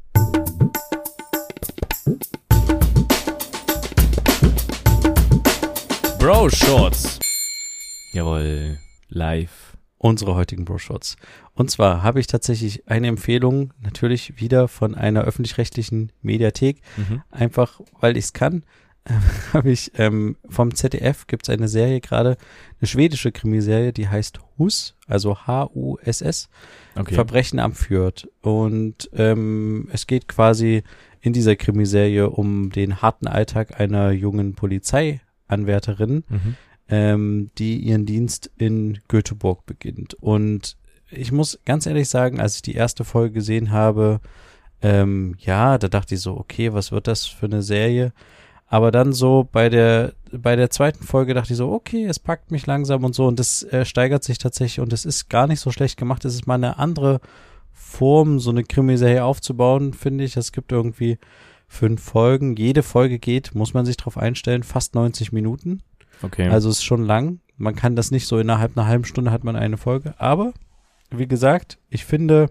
Bro 6.20 6.50
Shorts. 6.50 7.18
Jawohl, 8.12 8.78
live. 9.08 9.76
unsere 10.00 10.36
heutigen 10.36 10.64
Bro-Shots. 10.64 11.16
Und 11.54 11.72
zwar 11.72 12.04
habe 12.04 12.20
ich 12.20 12.28
tatsächlich 12.28 12.88
eine 12.88 13.08
Empfehlung, 13.08 13.72
natürlich 13.80 14.40
wieder 14.40 14.68
von 14.68 14.94
einer 14.94 15.22
öffentlich-rechtlichen 15.22 16.12
Mediathek, 16.22 16.80
Mhm. 16.96 17.22
einfach 17.32 17.80
weil 17.98 18.16
ich 18.16 18.26
es 18.26 18.32
kann, 18.32 18.62
habe 19.52 19.70
ich 19.72 19.90
ähm, 19.98 20.36
vom 20.48 20.72
ZDF 20.74 21.26
gibt 21.26 21.48
es 21.48 21.52
eine 21.52 21.66
Serie 21.66 22.00
gerade, 22.00 22.36
eine 22.80 22.86
schwedische 22.86 23.32
Krimiserie, 23.32 23.92
die 23.92 24.06
heißt 24.08 24.38
Hus, 24.56 24.94
also 25.08 25.36
H-U-S-S, 25.46 26.48
Okay. 26.94 27.14
Verbrechen 27.14 27.58
am 27.58 27.72
Fürth. 27.74 28.28
Und 28.40 29.10
ähm, 29.14 29.88
es 29.92 30.06
geht 30.06 30.28
quasi 30.28 30.82
in 31.20 31.32
dieser 31.32 31.56
Krimiserie 31.56 32.30
um 32.30 32.70
den 32.70 33.02
harten 33.02 33.26
Alltag 33.26 33.80
einer 33.80 34.12
jungen 34.12 34.54
Polizeianwärterin, 34.54 36.22
Mhm. 36.28 36.56
Ähm, 36.88 37.50
die 37.58 37.78
ihren 37.78 38.06
Dienst 38.06 38.50
in 38.56 38.98
Göteborg 39.08 39.66
beginnt. 39.66 40.14
Und 40.14 40.76
ich 41.10 41.32
muss 41.32 41.58
ganz 41.64 41.86
ehrlich 41.86 42.08
sagen, 42.08 42.40
als 42.40 42.56
ich 42.56 42.62
die 42.62 42.74
erste 42.74 43.04
Folge 43.04 43.34
gesehen 43.34 43.70
habe, 43.70 44.20
ähm, 44.80 45.34
ja, 45.38 45.78
da 45.78 45.88
dachte 45.88 46.14
ich 46.14 46.20
so, 46.20 46.36
okay, 46.36 46.72
was 46.72 46.92
wird 46.92 47.06
das 47.06 47.26
für 47.26 47.46
eine 47.46 47.62
Serie? 47.62 48.12
Aber 48.66 48.90
dann 48.90 49.12
so 49.12 49.48
bei 49.50 49.70
der 49.70 50.12
bei 50.30 50.54
der 50.54 50.68
zweiten 50.70 51.02
Folge 51.04 51.32
dachte 51.32 51.54
ich 51.54 51.56
so, 51.56 51.72
okay, 51.72 52.04
es 52.04 52.18
packt 52.18 52.50
mich 52.50 52.66
langsam 52.66 53.02
und 53.02 53.14
so 53.14 53.26
und 53.26 53.38
das 53.38 53.62
äh, 53.62 53.86
steigert 53.86 54.22
sich 54.24 54.36
tatsächlich 54.36 54.80
und 54.80 54.92
es 54.92 55.06
ist 55.06 55.30
gar 55.30 55.46
nicht 55.46 55.60
so 55.60 55.70
schlecht 55.70 55.96
gemacht. 55.96 56.24
Es 56.26 56.34
ist 56.34 56.46
mal 56.46 56.54
eine 56.54 56.78
andere 56.78 57.20
Form, 57.72 58.38
so 58.38 58.50
eine 58.50 58.64
Krimiserie 58.64 59.24
aufzubauen, 59.24 59.94
finde 59.94 60.24
ich. 60.24 60.36
Es 60.36 60.52
gibt 60.52 60.70
irgendwie 60.70 61.18
fünf 61.66 62.02
Folgen. 62.02 62.56
Jede 62.56 62.82
Folge 62.82 63.18
geht, 63.18 63.54
muss 63.54 63.72
man 63.72 63.86
sich 63.86 63.96
darauf 63.96 64.18
einstellen, 64.18 64.62
fast 64.62 64.94
90 64.94 65.32
Minuten. 65.32 65.82
Okay. 66.22 66.48
Also 66.48 66.68
es 66.68 66.78
ist 66.78 66.84
schon 66.84 67.04
lang. 67.04 67.40
Man 67.56 67.74
kann 67.74 67.96
das 67.96 68.10
nicht 68.10 68.26
so 68.26 68.38
innerhalb 68.38 68.76
einer 68.76 68.86
halben 68.86 69.04
Stunde 69.04 69.30
hat 69.30 69.44
man 69.44 69.56
eine 69.56 69.76
Folge. 69.76 70.14
Aber 70.18 70.52
wie 71.10 71.26
gesagt, 71.26 71.78
ich 71.88 72.04
finde, 72.04 72.50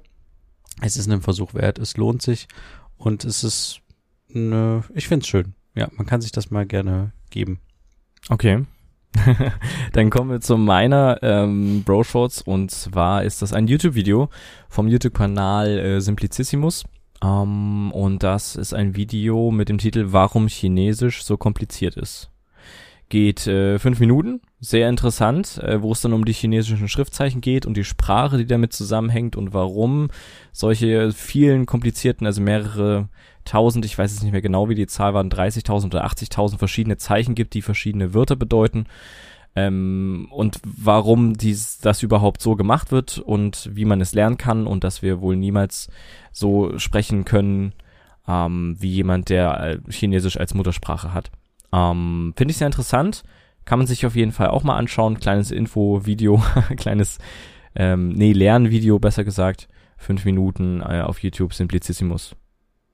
es 0.82 0.97
ist 0.97 1.10
ein 1.10 1.21
Versuch 1.21 1.53
wert. 1.53 1.80
Es 1.80 1.97
lohnt 1.97 2.21
sich 2.21 2.47
und 2.97 3.23
es 3.25 3.43
ist, 3.43 3.82
eine, 4.34 4.84
ich 4.93 5.08
finde 5.08 5.23
es 5.23 5.27
schön. 5.27 5.53
Ja, 5.75 5.89
man 5.95 6.06
kann 6.06 6.21
sich 6.21 6.32
das 6.32 6.51
mal 6.51 6.65
gerne 6.65 7.13
geben. 7.30 7.60
Okay. 8.30 8.65
Dann 9.93 10.10
kommen 10.10 10.30
wir 10.30 10.41
zu 10.41 10.58
meiner 10.58 11.19
ähm, 11.21 11.84
Bro 11.84 12.03
Shorts 12.03 12.41
und 12.41 12.71
zwar 12.71 13.23
ist 13.23 13.41
das 13.41 13.53
ein 13.53 13.67
YouTube-Video 13.67 14.30
vom 14.69 14.88
YouTube-Kanal 14.88 15.80
äh, 15.80 16.01
Simplicissimus. 16.01 16.84
Ähm, 17.23 17.91
und 17.91 18.23
das 18.23 18.56
ist 18.56 18.73
ein 18.73 18.95
Video 18.95 19.51
mit 19.51 19.69
dem 19.69 19.77
Titel 19.77 20.08
Warum 20.10 20.47
Chinesisch 20.47 21.23
so 21.23 21.38
kompliziert 21.38 21.95
ist. 21.95 22.30
Geht 23.10 23.48
äh, 23.48 23.80
fünf 23.80 24.00
Minuten, 24.00 24.41
sehr 24.60 24.89
interessant, 24.89 25.60
äh, 25.60 25.82
wo 25.82 25.93
es 25.93 26.02
dann 26.02 26.13
um 26.13 26.26
die 26.26 26.34
chinesischen 26.34 26.89
Schriftzeichen 26.89 27.39
geht 27.39 27.65
und 27.65 27.78
die 27.78 27.86
Sprache, 27.86 28.38
die 28.38 28.46
damit 28.46 28.74
zusammenhängt 28.74 29.36
und 29.38 29.54
warum 29.54 30.10
solche 30.52 31.13
vielen 31.13 31.65
komplizierten, 31.65 32.26
also 32.28 32.41
mehrere 32.41 33.08
tausend, 33.46 33.86
ich 33.86 33.98
weiß 33.98 34.12
jetzt 34.12 34.24
nicht 34.24 34.34
mehr 34.34 34.41
genau, 34.41 34.67
wie 34.67 34.76
die 34.76 34.88
Zahl 34.88 35.13
waren, 35.13 35.30
30.000 35.30 35.86
oder 35.86 36.06
80.000 36.06 36.58
verschiedene 36.58 36.98
Zeichen 36.98 37.34
gibt, 37.34 37.54
die 37.54 37.62
verschiedene 37.62 38.13
Wörter 38.13 38.36
bedeuten. 38.36 38.88
Ähm, 39.56 40.28
und 40.32 40.60
warum 40.63 41.38
dies, 41.38 41.80
das 41.80 42.04
überhaupt 42.04 42.41
so 42.41 42.56
gemacht 42.56 42.91
wird 42.91 43.17
und 43.20 43.70
wie 43.74 43.86
man 43.86 44.02
es 44.02 44.13
lernen 44.13 44.38
kann 44.38 44.67
und 44.67 44.84
dass 44.84 45.02
wir 45.02 45.22
wohl 45.22 45.36
niemals 45.36 45.89
so 46.32 46.78
sprechen 46.78 47.26
können 47.26 47.74
ähm, 48.28 48.76
wie 48.80 48.91
jemand, 48.91 49.30
der 49.30 49.60
äh, 49.60 49.91
Chinesisch 49.91 50.38
als 50.38 50.54
Muttersprache 50.54 51.13
hat. 51.13 51.32
Ähm, 51.73 52.34
Finde 52.36 52.51
ich 52.51 52.58
sehr 52.58 52.67
interessant. 52.67 53.23
Kann 53.65 53.80
man 53.80 53.88
sich 53.88 54.06
auf 54.06 54.15
jeden 54.15 54.32
Fall 54.32 54.47
auch 54.47 54.63
mal 54.63 54.77
anschauen. 54.77 55.19
Kleines 55.19 55.51
Info-Video, 55.51 56.41
kleines, 56.77 57.17
ähm, 57.75 58.10
nee, 58.10 58.32
Lernvideo, 58.32 58.99
besser 58.99 59.23
gesagt. 59.23 59.67
Fünf 59.97 60.25
Minuten 60.25 60.82
äh, 60.82 61.01
auf 61.01 61.19
YouTube, 61.19 61.53
Simplicissimus. 61.53 62.36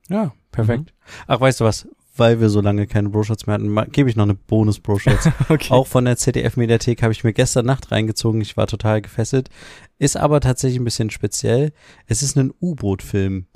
Ja, 0.10 0.34
perfekt. 0.52 0.94
Ach, 1.28 1.40
weißt 1.40 1.62
du 1.62 1.66
was? 1.66 1.88
Weil 2.16 2.40
wir 2.40 2.50
so 2.50 2.62
lange 2.62 2.86
keine 2.86 3.10
Broshots 3.10 3.48
mehr 3.48 3.56
hatten, 3.56 3.92
gebe 3.92 4.10
ich 4.10 4.16
noch 4.16 4.24
eine 4.24 4.36
Bonus-Broshots. 4.36 5.30
Okay. 5.50 5.74
Auch 5.74 5.88
von 5.88 6.06
der 6.06 6.18
ZDF-Mediathek 6.18 7.02
habe 7.02 7.12
ich 7.12 7.24
mir 7.24 7.34
gestern 7.34 7.66
Nacht 7.66 7.92
reingezogen. 7.92 8.40
Ich 8.42 8.56
war 8.56 8.68
total 8.68 9.02
gefesselt. 9.02 9.50
Ist 9.98 10.18
aber 10.18 10.40
tatsächlich 10.40 10.80
ein 10.80 10.86
bisschen 10.86 11.10
speziell. 11.10 11.72
Es 12.06 12.22
ist 12.22 12.38
ein 12.38 12.54
U-Boot-Film 12.62 13.48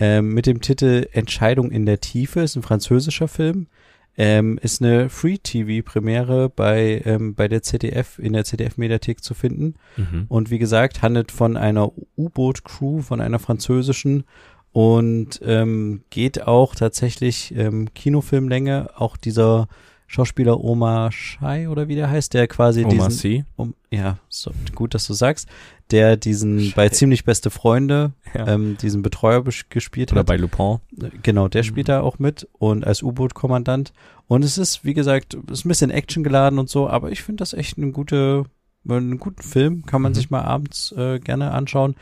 ähm, 0.00 0.34
mit 0.34 0.46
dem 0.46 0.60
Titel 0.60 1.06
Entscheidung 1.12 1.70
in 1.70 1.86
der 1.86 2.00
Tiefe. 2.00 2.40
Ist 2.40 2.56
ein 2.56 2.62
französischer 2.62 3.28
Film. 3.28 3.68
Ähm, 4.16 4.58
ist 4.60 4.82
eine 4.82 5.08
Free-TV-Premiere 5.08 6.50
bei, 6.50 7.02
ähm, 7.04 7.34
bei 7.34 7.48
der 7.48 7.62
ZDF, 7.62 8.18
in 8.18 8.32
der 8.32 8.44
ZDF-Mediathek 8.44 9.22
zu 9.22 9.34
finden. 9.34 9.74
Mhm. 9.96 10.26
Und 10.28 10.50
wie 10.50 10.58
gesagt, 10.58 11.02
handelt 11.02 11.32
von 11.32 11.56
einer 11.56 11.90
U-Boot-Crew, 12.16 13.00
von 13.02 13.20
einer 13.20 13.38
französischen 13.38 14.24
und 14.72 15.40
ähm, 15.44 16.02
geht 16.10 16.42
auch 16.42 16.74
tatsächlich 16.74 17.54
ähm, 17.56 17.92
Kinofilmlänge. 17.94 18.90
Auch 18.96 19.16
dieser 19.16 19.68
Schauspieler 20.12 20.58
Omar 20.58 21.12
Shai 21.12 21.68
oder 21.68 21.86
wie 21.86 21.94
der 21.94 22.10
heißt, 22.10 22.34
der 22.34 22.48
quasi 22.48 22.82
Oma 22.84 22.90
diesen, 23.06 23.10
C. 23.12 23.44
um, 23.54 23.74
ja, 23.92 24.18
so, 24.28 24.50
gut, 24.74 24.92
dass 24.94 25.06
du 25.06 25.12
sagst, 25.14 25.48
der 25.92 26.16
diesen 26.16 26.72
bei 26.74 26.88
ziemlich 26.88 27.24
beste 27.24 27.48
Freunde 27.48 28.12
Ja. 28.34 28.48
ähm, 28.48 28.76
diesen 28.76 29.02
Betreuer 29.02 29.44
gespielt 29.68 30.10
Oder 30.10 30.20
hat. 30.20 30.26
bei 30.26 30.36
Lupin. 30.36 30.78
Genau, 31.22 31.46
der 31.46 31.62
Mhm. 31.62 31.66
spielt 31.66 31.88
da 31.88 32.00
auch 32.00 32.18
mit 32.18 32.48
und 32.58 32.84
als 32.84 33.04
U-Boot-Kommandant. 33.04 33.92
Und 34.26 34.44
es 34.44 34.58
ist, 34.58 34.84
wie 34.84 34.94
gesagt, 34.94 35.34
ist 35.34 35.64
ein 35.64 35.68
bisschen 35.68 35.90
Action 35.92 36.24
geladen 36.24 36.58
und 36.58 36.68
so, 36.68 36.88
aber 36.88 37.12
ich 37.12 37.22
finde 37.22 37.42
das 37.42 37.52
echt 37.52 37.78
eine 37.78 37.92
gute, 37.92 38.46
einen 38.88 39.20
guten 39.20 39.42
Film. 39.42 39.86
Kann 39.86 40.02
man 40.02 40.10
Mhm. 40.10 40.16
sich 40.16 40.28
mal 40.30 40.42
abends 40.42 40.90
äh, 40.90 41.20
gerne 41.20 41.52
anschauen. 41.52 41.94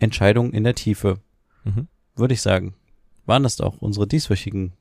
Entscheidung 0.00 0.52
in 0.52 0.64
der 0.64 0.74
Tiefe, 0.74 1.18
Mhm. 1.62 1.86
würde 2.16 2.34
ich 2.34 2.42
sagen. 2.42 2.74
Waren 3.24 3.44
das 3.44 3.54
doch 3.54 3.78
unsere 3.78 4.08
dieswöchigen 4.08 4.72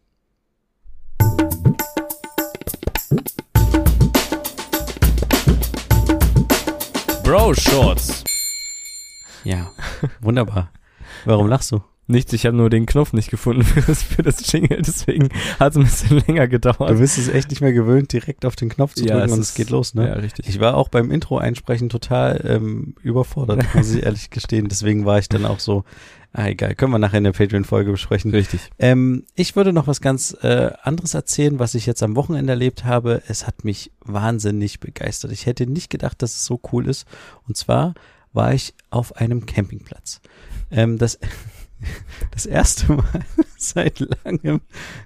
Bro 7.26 7.56
Shorts. 7.56 8.24
Ja, 9.44 9.72
wunderbar. 10.22 10.72
Warum 11.26 11.48
lachst 11.48 11.72
du? 11.72 11.82
Nichts, 12.06 12.34
ich 12.34 12.46
habe 12.46 12.56
nur 12.56 12.70
den 12.70 12.86
Knopf 12.86 13.14
nicht 13.14 13.32
gefunden 13.32 13.64
für 13.64 13.82
das, 13.82 14.04
für 14.04 14.22
das 14.22 14.52
Jingle, 14.52 14.80
deswegen 14.84 15.30
hat 15.60 15.72
es 15.72 15.78
ein 15.78 15.86
bisschen 15.86 16.24
länger 16.28 16.48
gedauert. 16.48 16.92
Du 16.92 17.00
bist 17.00 17.18
es 17.18 17.28
echt 17.28 17.50
nicht 17.50 17.62
mehr 17.62 17.74
gewöhnt, 17.74 18.14
direkt 18.14 18.46
auf 18.46 18.56
den 18.56 18.70
Knopf 18.70 18.94
zu 18.94 19.06
Ja, 19.06 19.16
drücken 19.16 19.30
es 19.30 19.34
und 19.34 19.40
es 19.40 19.54
geht 19.56 19.72
los, 19.72 19.96
ne? 19.96 20.08
Ja, 20.08 20.14
richtig. 20.14 20.48
Ich 20.48 20.60
war 20.60 20.76
auch 20.76 20.90
beim 20.90 21.10
Intro 21.10 21.40
einsprechen 21.40 21.90
total 21.90 22.46
ähm, 22.48 22.94
überfordert, 23.02 23.66
muss 23.74 23.96
ich 23.96 24.04
ehrlich 24.06 24.30
gestehen. 24.30 24.68
Deswegen 24.70 25.06
war 25.06 25.18
ich 25.18 25.28
dann 25.28 25.48
auch 25.48 25.60
so, 25.60 25.84
ah 26.36 26.48
egal, 26.48 26.76
können 26.76 26.92
wir 26.92 27.00
nachher 27.00 27.20
in 27.20 27.24
der 27.24 27.32
Patreon-Folge 27.32 27.92
besprechen. 27.92 28.32
Richtig. 28.32 28.60
Ähm, 28.78 29.24
ich 29.36 29.56
würde 29.56 29.72
noch 29.72 29.88
was 29.88 30.02
ganz 30.02 30.36
äh, 30.42 30.72
anderes 30.84 31.14
erzählen, 31.14 31.60
was 31.60 31.76
ich 31.76 31.86
jetzt 31.86 32.04
am 32.04 32.16
Wochenende 32.16 32.52
erlebt 32.52 32.84
habe. 32.84 33.24
Es 33.28 33.48
hat 33.48 33.64
mich 33.64 33.92
wahnsinnig 34.02 34.80
begeistert. 34.80 35.32
Ich 35.32 35.46
hätte 35.46 35.66
nicht 35.66 35.90
gedacht, 35.90 36.22
dass 36.22 36.36
es 36.36 36.46
so 36.46 36.60
cool 36.72 36.88
ist. 36.88 37.08
Und 37.48 37.56
zwar 37.56 37.94
war 38.34 38.54
ich 38.54 38.74
auf 38.90 39.16
einem 39.16 39.46
Campingplatz. 39.46 40.20
Ähm, 40.72 40.98
das, 40.98 41.20
das 42.32 42.46
erste 42.46 42.92
Mal 42.92 43.26
seit 43.58 44.06
langem, 44.24 44.60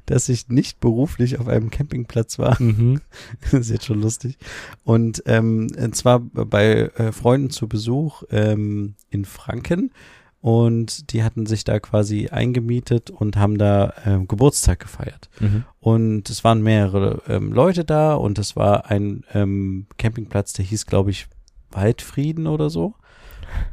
dass 0.07 0.29
ich 0.29 0.49
nicht 0.49 0.79
beruflich 0.79 1.37
auf 1.37 1.47
einem 1.47 1.69
Campingplatz 1.69 2.39
war. 2.39 2.59
Mhm. 2.59 3.01
Das 3.41 3.53
ist 3.53 3.69
jetzt 3.69 3.85
schon 3.85 4.01
lustig. 4.01 4.37
Und 4.83 5.21
ähm, 5.27 5.67
und 5.77 5.95
zwar 5.95 6.19
bei 6.19 6.91
äh, 6.95 7.11
Freunden 7.11 7.51
zu 7.51 7.67
Besuch 7.67 8.23
ähm, 8.31 8.95
in 9.11 9.25
Franken. 9.25 9.91
Und 10.41 11.11
die 11.11 11.23
hatten 11.23 11.45
sich 11.45 11.65
da 11.65 11.79
quasi 11.79 12.29
eingemietet 12.29 13.09
und 13.09 13.35
haben 13.35 13.57
da 13.57 13.93
ähm, 14.05 14.27
Geburtstag 14.27 14.79
gefeiert. 14.79 15.29
Mhm. 15.41 15.65
Und 15.81 16.29
es 16.29 16.43
waren 16.45 16.61
mehrere 16.61 17.21
ähm, 17.27 17.51
Leute 17.51 17.83
da 17.83 18.13
und 18.13 18.39
es 18.39 18.55
war 18.55 18.89
ein 18.89 19.25
ähm, 19.33 19.87
Campingplatz, 19.97 20.53
der 20.53 20.63
hieß, 20.63 20.85
glaube 20.85 21.11
ich, 21.11 21.27
Waldfrieden 21.71 22.47
oder 22.47 22.69
so. 22.69 22.93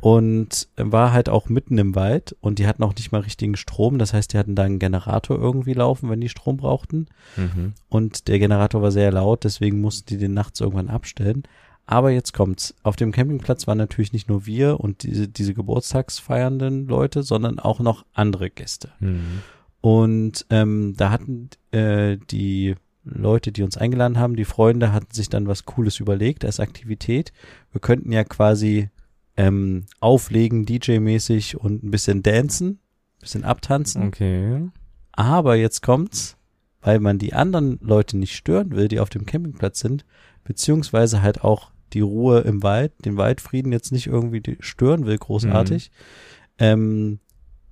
Und 0.00 0.68
war 0.76 1.12
halt 1.12 1.28
auch 1.28 1.48
mitten 1.48 1.76
im 1.78 1.94
Wald 1.94 2.34
und 2.40 2.58
die 2.58 2.66
hatten 2.66 2.82
auch 2.82 2.94
nicht 2.94 3.12
mal 3.12 3.20
richtigen 3.20 3.56
Strom. 3.56 3.98
Das 3.98 4.12
heißt, 4.14 4.32
die 4.32 4.38
hatten 4.38 4.54
da 4.54 4.62
einen 4.62 4.78
Generator 4.78 5.38
irgendwie 5.38 5.74
laufen, 5.74 6.08
wenn 6.08 6.20
die 6.20 6.28
Strom 6.30 6.56
brauchten 6.56 7.06
Mhm. 7.36 7.74
und 7.88 8.28
der 8.28 8.38
Generator 8.38 8.80
war 8.82 8.90
sehr 8.90 9.12
laut, 9.12 9.44
deswegen 9.44 9.80
mussten 9.82 10.06
die 10.08 10.16
den 10.18 10.32
nachts 10.34 10.60
irgendwann 10.60 10.88
abstellen. 10.88 11.42
Aber 11.86 12.10
jetzt 12.10 12.32
kommt's. 12.32 12.74
Auf 12.82 12.96
dem 12.96 13.12
Campingplatz 13.12 13.66
waren 13.66 13.78
natürlich 13.78 14.12
nicht 14.12 14.28
nur 14.28 14.44
wir 14.44 14.80
und 14.80 15.04
diese, 15.04 15.28
diese 15.28 15.54
geburtstagsfeiernden 15.54 16.86
Leute, 16.86 17.22
sondern 17.22 17.60
auch 17.60 17.78
noch 17.78 18.04
andere 18.12 18.50
Gäste. 18.50 18.90
Mhm. 18.98 19.42
Und 19.80 20.46
ähm, 20.50 20.94
da 20.96 21.10
hatten 21.10 21.48
äh, 21.70 22.18
die 22.30 22.74
Leute, 23.04 23.52
die 23.52 23.62
uns 23.62 23.76
eingeladen 23.76 24.18
haben, 24.18 24.34
die 24.34 24.44
Freunde 24.44 24.92
hatten 24.92 25.14
sich 25.14 25.28
dann 25.28 25.46
was 25.46 25.64
Cooles 25.64 26.00
überlegt 26.00 26.44
als 26.44 26.58
Aktivität. 26.58 27.32
Wir 27.70 27.80
könnten 27.80 28.10
ja 28.10 28.24
quasi 28.24 28.90
ähm, 29.36 29.86
auflegen, 30.00 30.66
DJ-mäßig 30.66 31.56
und 31.56 31.84
ein 31.84 31.92
bisschen 31.92 32.24
dancen, 32.24 32.68
ein 32.68 33.20
bisschen 33.20 33.44
abtanzen. 33.44 34.08
Okay. 34.08 34.68
Aber 35.12 35.54
jetzt 35.54 35.82
kommt's, 35.82 36.36
weil 36.80 36.98
man 36.98 37.18
die 37.18 37.32
anderen 37.32 37.78
Leute 37.80 38.16
nicht 38.16 38.34
stören 38.34 38.72
will, 38.72 38.88
die 38.88 38.98
auf 38.98 39.08
dem 39.08 39.24
Campingplatz 39.24 39.78
sind, 39.78 40.04
beziehungsweise 40.42 41.22
halt 41.22 41.44
auch 41.44 41.70
die 41.92 42.00
Ruhe 42.00 42.40
im 42.40 42.62
Wald, 42.62 42.92
den 43.04 43.16
Waldfrieden 43.16 43.72
jetzt 43.72 43.92
nicht 43.92 44.06
irgendwie 44.06 44.56
stören 44.60 45.06
will, 45.06 45.18
großartig, 45.18 45.90
ähm, 46.58 47.18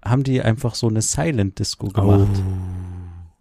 haben 0.05 0.23
die 0.23 0.43
einfach 0.43 0.75
so 0.75 0.89
eine 0.89 1.03
Silent 1.03 1.59
Disco 1.59 1.89
gemacht. 1.89 2.29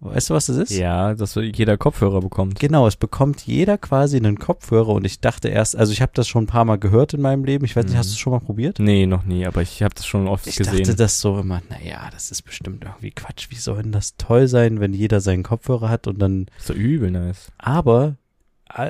Weißt 0.05 0.29
du, 0.29 0.33
was 0.33 0.47
das 0.47 0.57
ist? 0.57 0.71
Oh. 0.71 0.81
Ja, 0.81 1.13
dass 1.15 1.35
jeder 1.35 1.77
Kopfhörer 1.77 2.19
bekommt. 2.19 2.59
Genau, 2.59 2.87
es 2.87 2.97
bekommt 2.97 3.41
jeder 3.47 3.77
quasi 3.77 4.17
einen 4.17 4.37
Kopfhörer 4.37 4.89
und 4.89 5.05
ich 5.05 5.21
dachte 5.21 5.47
erst, 5.47 5.77
also 5.77 5.93
ich 5.93 6.01
habe 6.01 6.11
das 6.13 6.27
schon 6.27 6.43
ein 6.43 6.47
paar 6.47 6.65
Mal 6.65 6.75
gehört 6.77 7.13
in 7.13 7.21
meinem 7.21 7.45
Leben. 7.45 7.63
Ich 7.63 7.73
weiß 7.77 7.85
nicht, 7.85 7.93
Mhm. 7.93 7.97
hast 7.99 8.09
du 8.09 8.13
es 8.13 8.19
schon 8.19 8.33
mal 8.33 8.41
probiert? 8.41 8.79
Nee, 8.79 9.05
noch 9.05 9.23
nie, 9.23 9.45
aber 9.45 9.61
ich 9.61 9.81
habe 9.81 9.95
das 9.95 10.05
schon 10.05 10.27
oft 10.27 10.45
Ich 10.45 10.57
gesehen. 10.57 10.79
dachte 10.79 10.95
das 10.95 11.21
so 11.21 11.39
immer, 11.39 11.61
naja, 11.69 12.09
das 12.11 12.31
ist 12.31 12.41
bestimmt 12.41 12.83
irgendwie 12.83 13.11
Quatsch. 13.11 13.49
Wie 13.49 13.55
soll 13.55 13.81
denn 13.83 13.93
das 13.93 14.17
toll 14.17 14.49
sein, 14.49 14.81
wenn 14.81 14.93
jeder 14.93 15.21
seinen 15.21 15.43
Kopfhörer 15.43 15.87
hat 15.87 16.05
und 16.07 16.19
dann 16.19 16.47
so 16.59 16.73
übel 16.73 17.09
nice. 17.09 17.53
Aber 17.57 18.17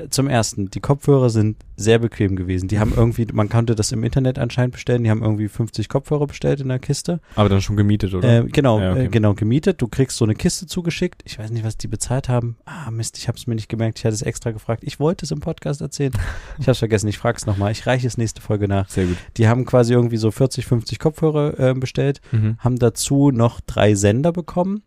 zum 0.10 0.28
ersten, 0.28 0.70
die 0.70 0.80
Kopfhörer 0.80 1.30
sind 1.30 1.58
sehr 1.76 2.00
bequem 2.00 2.36
gewesen. 2.36 2.68
Die 2.68 2.80
haben 2.80 2.94
irgendwie, 2.96 3.28
man 3.34 3.50
konnte 3.50 3.76
das 3.76 3.92
im 3.92 4.04
Internet 4.04 4.40
anscheinend 4.40 4.74
bestellen, 4.74 5.04
die 5.04 5.10
haben 5.10 5.22
irgendwie 5.24 5.48
50 5.48 5.90
Kopfhörer 5.90 6.28
bestellt 6.28 6.62
in 6.62 6.70
der 6.70 6.80
Kiste. 6.80 7.20
Aber 7.36 7.50
dann 7.50 7.62
schon 7.62 7.76
gemietet, 7.76 8.14
oder? 8.14 8.44
Äh, 8.44 8.44
genau, 8.46 8.80
Ja, 8.80 8.92
okay. 8.92 9.06
äh, 9.06 9.08
genau, 9.10 9.34
gemietet. 9.34 9.82
Du 9.82 9.88
kriegst 9.88 10.16
so 10.18 10.24
eine 10.26 10.36
Kiste 10.36 10.68
zugeschickt. 10.68 11.22
Ich 11.26 11.38
weiß 11.40 11.50
nicht, 11.52 11.66
was 11.66 11.78
die 11.78 11.88
bezahlt 11.88 12.30
haben. 12.30 12.56
Ah, 12.66 12.92
Mist, 12.92 13.18
ich 13.18 13.28
habe 13.28 13.38
es 13.38 13.48
mir 13.48 13.56
nicht 13.56 13.68
gemerkt. 13.70 14.00
Ich 14.00 14.06
hatte 14.06 14.14
es 14.16 14.22
extra 14.22 14.52
gefragt. 14.52 14.84
Ich 14.86 15.00
wollte 15.00 15.26
es 15.26 15.32
im 15.32 15.40
Podcast 15.40 15.82
erzählen. 15.82 16.14
Ich 16.60 16.66
habe 16.66 16.72
es 16.74 16.80
vergessen. 16.80 17.08
Ich 17.08 17.18
frage 17.18 17.38
es 17.38 17.46
nochmal. 17.46 17.72
Ich 17.72 17.86
reiche 17.88 18.06
es 18.08 18.18
nächste 18.18 18.40
Folge 18.42 18.68
nach. 18.68 18.88
Sehr 18.90 19.06
gut. 19.06 19.18
Die 19.38 19.48
haben 19.48 19.66
quasi 19.66 19.94
irgendwie 19.94 20.18
so 20.18 20.30
40, 20.32 20.66
50 20.66 21.00
Kopfhörer 21.00 21.60
äh, 21.60 21.74
bestellt 21.74 22.22
Mhm. 22.32 22.58
haben 22.60 22.78
dazu 22.78 23.32
noch 23.32 23.60
drei 23.62 23.96
Sender 23.96 24.32
bekommen, 24.32 24.84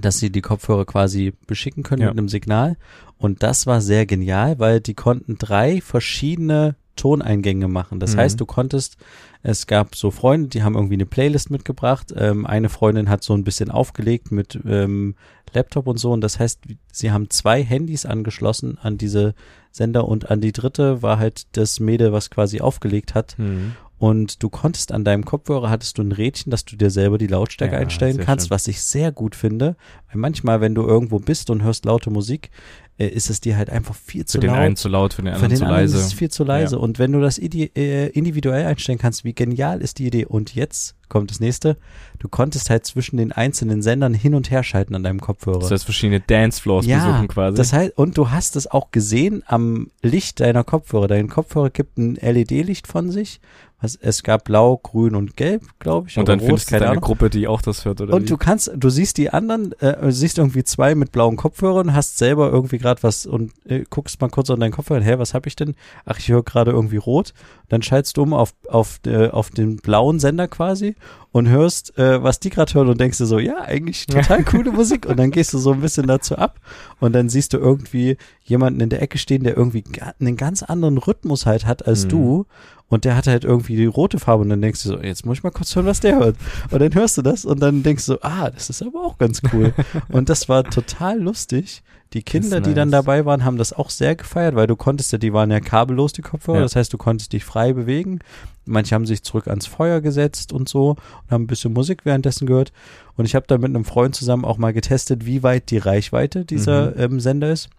dass 0.00 0.18
sie 0.18 0.30
die 0.30 0.40
Kopfhörer 0.40 0.84
quasi 0.84 1.32
beschicken 1.46 1.82
können 1.82 2.02
Ja. 2.02 2.08
mit 2.08 2.18
einem 2.18 2.28
Signal. 2.28 2.76
Und 3.18 3.42
das 3.42 3.66
war 3.66 3.80
sehr 3.80 4.06
genial, 4.06 4.58
weil 4.58 4.80
die 4.80 4.94
konnten 4.94 5.36
drei 5.38 5.80
verschiedene 5.80 6.76
Toneingänge 6.96 7.68
machen. 7.68 8.00
Das 8.00 8.14
Mhm. 8.14 8.18
heißt, 8.20 8.40
du 8.40 8.46
konntest, 8.46 8.96
es 9.42 9.66
gab 9.66 9.96
so 9.96 10.10
Freunde, 10.10 10.48
die 10.48 10.62
haben 10.62 10.74
irgendwie 10.74 10.94
eine 10.94 11.06
Playlist 11.06 11.50
mitgebracht. 11.50 12.12
Ähm, 12.16 12.46
eine 12.46 12.68
Freundin 12.68 13.08
hat 13.08 13.22
so 13.24 13.32
ein 13.34 13.44
bisschen 13.44 13.70
aufgelegt 13.70 14.30
mit 14.30 14.58
ähm, 14.66 15.14
Laptop 15.54 15.86
und 15.86 15.98
so. 15.98 16.12
Und 16.12 16.20
das 16.20 16.38
heißt, 16.38 16.60
sie 16.92 17.10
haben 17.10 17.30
zwei 17.30 17.62
Handys 17.62 18.04
angeschlossen 18.06 18.78
an 18.82 18.98
diese 18.98 19.34
Sender 19.70 20.06
und 20.06 20.30
an 20.30 20.40
die 20.42 20.52
dritte 20.52 21.02
war 21.02 21.18
halt 21.18 21.46
das 21.56 21.80
Mädel, 21.80 22.12
was 22.12 22.28
quasi 22.30 22.60
aufgelegt 22.60 23.14
hat. 23.14 23.38
Mhm. 23.38 23.72
Und 24.02 24.42
du 24.42 24.48
konntest 24.50 24.90
an 24.90 25.04
deinem 25.04 25.24
Kopfhörer 25.24 25.70
hattest 25.70 25.96
du 25.96 26.02
ein 26.02 26.10
Rädchen, 26.10 26.50
dass 26.50 26.64
du 26.64 26.74
dir 26.74 26.90
selber 26.90 27.18
die 27.18 27.28
Lautstärke 27.28 27.76
Ja, 27.76 27.80
einstellen 27.82 28.18
kannst, 28.18 28.46
schön. 28.48 28.50
was 28.50 28.66
ich 28.66 28.82
sehr 28.82 29.12
gut 29.12 29.36
finde. 29.36 29.76
Weil 30.10 30.16
manchmal, 30.20 30.60
wenn 30.60 30.74
du 30.74 30.82
irgendwo 30.84 31.20
bist 31.20 31.50
und 31.50 31.62
hörst 31.62 31.84
laute 31.84 32.10
Musik, 32.10 32.50
äh, 32.98 33.06
ist 33.06 33.30
es 33.30 33.40
dir 33.40 33.56
halt 33.56 33.70
einfach 33.70 33.94
viel 33.94 34.24
zu 34.24 34.38
Für 34.38 34.40
den 34.40 34.50
laut. 34.50 34.58
einen 34.58 34.74
zu 34.74 34.88
laut, 34.88 35.14
für 35.14 35.22
den 35.22 35.28
Für 35.28 35.34
anderen 35.34 35.50
den 35.50 35.56
zu 35.58 35.64
anderen 35.66 35.82
leise. 35.82 35.96
ist 35.98 36.06
es 36.06 36.12
viel 36.14 36.30
zu 36.32 36.42
leise. 36.42 36.74
Ja. 36.74 36.80
Und 36.82 36.98
wenn 36.98 37.12
du 37.12 37.20
das 37.20 37.38
äh, 37.38 38.08
individuell 38.08 38.66
einstellen 38.66 38.98
kannst, 38.98 39.22
wie 39.22 39.34
genial 39.34 39.80
ist 39.80 40.00
die 40.00 40.06
Idee? 40.08 40.26
Und 40.26 40.52
jetzt 40.56 40.96
kommt 41.08 41.30
das 41.30 41.38
nächste. 41.38 41.76
Du 42.18 42.28
konntest 42.28 42.70
halt 42.70 42.84
zwischen 42.84 43.18
den 43.18 43.30
einzelnen 43.30 43.82
Sendern 43.82 44.14
hin 44.14 44.34
und 44.34 44.50
her 44.50 44.64
schalten 44.64 44.96
an 44.96 45.04
deinem 45.04 45.20
Kopfhörer. 45.20 45.60
Das 45.60 45.70
heißt, 45.70 45.84
verschiedene 45.84 46.18
Dancefloors 46.18 46.86
Ja, 46.86 47.06
besuchen 47.06 47.28
quasi. 47.28 47.56
Das 47.56 47.72
heißt, 47.72 47.96
und 47.96 48.18
du 48.18 48.30
hast 48.32 48.56
es 48.56 48.66
auch 48.68 48.90
gesehen 48.90 49.44
am 49.46 49.92
Licht 50.02 50.40
deiner 50.40 50.64
Kopfhörer. 50.64 51.06
Dein 51.06 51.28
Kopfhörer 51.28 51.70
gibt 51.70 51.98
ein 51.98 52.16
LED-Licht 52.16 52.88
von 52.88 53.12
sich. 53.12 53.38
Was, 53.82 53.96
es 54.00 54.22
gab 54.22 54.44
blau, 54.44 54.76
grün 54.78 55.14
und 55.16 55.36
gelb, 55.36 55.62
glaube 55.80 56.08
ich. 56.08 56.16
und 56.16 56.28
dann 56.28 56.38
rot, 56.38 56.46
findest 56.46 56.70
du 56.70 56.88
Ahnung. 56.88 57.02
Gruppe, 57.02 57.28
die 57.30 57.48
auch 57.48 57.60
das 57.60 57.84
hört, 57.84 58.00
oder 58.00 58.14
Und 58.14 58.22
wie? 58.22 58.26
du 58.26 58.36
kannst, 58.36 58.70
du 58.76 58.88
siehst 58.90 59.18
die 59.18 59.30
anderen, 59.30 59.72
äh, 59.80 60.10
siehst 60.12 60.38
irgendwie 60.38 60.62
zwei 60.64 60.94
mit 60.94 61.10
blauen 61.12 61.36
Kopfhörern, 61.36 61.92
hast 61.92 62.16
selber 62.18 62.50
irgendwie 62.50 62.78
gerade 62.78 63.02
was 63.02 63.26
und 63.26 63.52
äh, 63.66 63.84
guckst 63.90 64.20
mal 64.20 64.28
kurz 64.30 64.48
an 64.50 64.60
deinen 64.60 64.72
Kopfhörer, 64.72 65.02
hä, 65.02 65.14
was 65.18 65.34
hab 65.34 65.46
ich 65.46 65.56
denn? 65.56 65.74
Ach, 66.04 66.18
ich 66.18 66.28
höre 66.28 66.42
gerade 66.44 66.70
irgendwie 66.70 66.96
rot. 66.96 67.34
Dann 67.68 67.82
schaltest 67.82 68.16
du 68.16 68.22
um 68.22 68.34
auf, 68.34 68.54
auf, 68.68 69.00
äh, 69.06 69.28
auf 69.30 69.50
den 69.50 69.76
blauen 69.76 70.20
Sender 70.20 70.46
quasi 70.46 70.94
und 71.32 71.48
hörst, 71.48 71.96
äh, 71.98 72.22
was 72.22 72.38
die 72.38 72.50
gerade 72.50 72.72
hören 72.74 72.88
und 72.88 73.00
denkst 73.00 73.18
dir 73.18 73.26
so, 73.26 73.38
ja, 73.38 73.62
eigentlich 73.62 74.06
total 74.06 74.44
coole 74.44 74.70
Musik. 74.70 75.06
Und 75.06 75.18
dann 75.18 75.30
gehst 75.30 75.54
du 75.54 75.58
so 75.58 75.72
ein 75.72 75.80
bisschen 75.80 76.06
dazu 76.06 76.36
ab 76.36 76.60
und 77.00 77.14
dann 77.14 77.28
siehst 77.30 77.52
du 77.54 77.58
irgendwie 77.58 78.16
jemanden 78.44 78.80
in 78.80 78.90
der 78.90 79.02
Ecke 79.02 79.18
stehen, 79.18 79.42
der 79.42 79.56
irgendwie 79.56 79.82
einen 80.20 80.36
ganz 80.36 80.62
anderen 80.62 80.98
Rhythmus 80.98 81.46
halt 81.46 81.66
hat 81.66 81.86
als 81.86 82.04
Mhm. 82.04 82.08
du. 82.10 82.46
Und 82.92 83.06
der 83.06 83.16
hat 83.16 83.26
halt 83.26 83.42
irgendwie 83.42 83.74
die 83.74 83.86
rote 83.86 84.18
Farbe 84.18 84.42
und 84.42 84.50
dann 84.50 84.60
denkst 84.60 84.82
du 84.82 84.90
so, 84.90 85.00
jetzt 85.00 85.24
muss 85.24 85.38
ich 85.38 85.42
mal 85.42 85.50
kurz 85.50 85.74
hören, 85.74 85.86
was 85.86 86.00
der 86.00 86.18
hört. 86.18 86.36
Und 86.70 86.78
dann 86.78 86.94
hörst 86.94 87.16
du 87.16 87.22
das 87.22 87.46
und 87.46 87.58
dann 87.58 87.82
denkst 87.82 88.04
du, 88.04 88.22
ah, 88.22 88.50
das 88.50 88.68
ist 88.68 88.82
aber 88.82 89.00
auch 89.02 89.16
ganz 89.16 89.40
cool. 89.50 89.72
und 90.10 90.28
das 90.28 90.50
war 90.50 90.62
total 90.64 91.18
lustig. 91.18 91.82
Die 92.12 92.22
Kinder, 92.22 92.58
ist 92.58 92.66
die 92.66 92.74
dann 92.74 92.90
nice. 92.90 93.00
dabei 93.00 93.24
waren, 93.24 93.46
haben 93.46 93.56
das 93.56 93.72
auch 93.72 93.88
sehr 93.88 94.14
gefeiert, 94.14 94.56
weil 94.56 94.66
du 94.66 94.76
konntest 94.76 95.10
ja, 95.10 95.16
die 95.16 95.32
waren 95.32 95.50
ja 95.50 95.60
kabellos, 95.60 96.12
die 96.12 96.20
Kopfhörer. 96.20 96.58
Ja. 96.58 96.62
Das 96.64 96.76
heißt, 96.76 96.92
du 96.92 96.98
konntest 96.98 97.32
dich 97.32 97.46
frei 97.46 97.72
bewegen. 97.72 98.18
Manche 98.66 98.94
haben 98.94 99.06
sich 99.06 99.22
zurück 99.22 99.48
ans 99.48 99.66
Feuer 99.66 100.02
gesetzt 100.02 100.52
und 100.52 100.68
so 100.68 100.90
und 100.90 101.30
haben 101.30 101.44
ein 101.44 101.46
bisschen 101.46 101.72
Musik 101.72 102.04
währenddessen 102.04 102.46
gehört. 102.46 102.74
Und 103.16 103.24
ich 103.24 103.34
habe 103.34 103.46
da 103.48 103.56
mit 103.56 103.70
einem 103.70 103.86
Freund 103.86 104.14
zusammen 104.14 104.44
auch 104.44 104.58
mal 104.58 104.74
getestet, 104.74 105.24
wie 105.24 105.42
weit 105.42 105.70
die 105.70 105.78
Reichweite 105.78 106.44
dieser 106.44 106.90
Mhm. 106.90 106.94
ähm, 106.98 107.20
Sender 107.20 107.50
ist. 107.50 107.70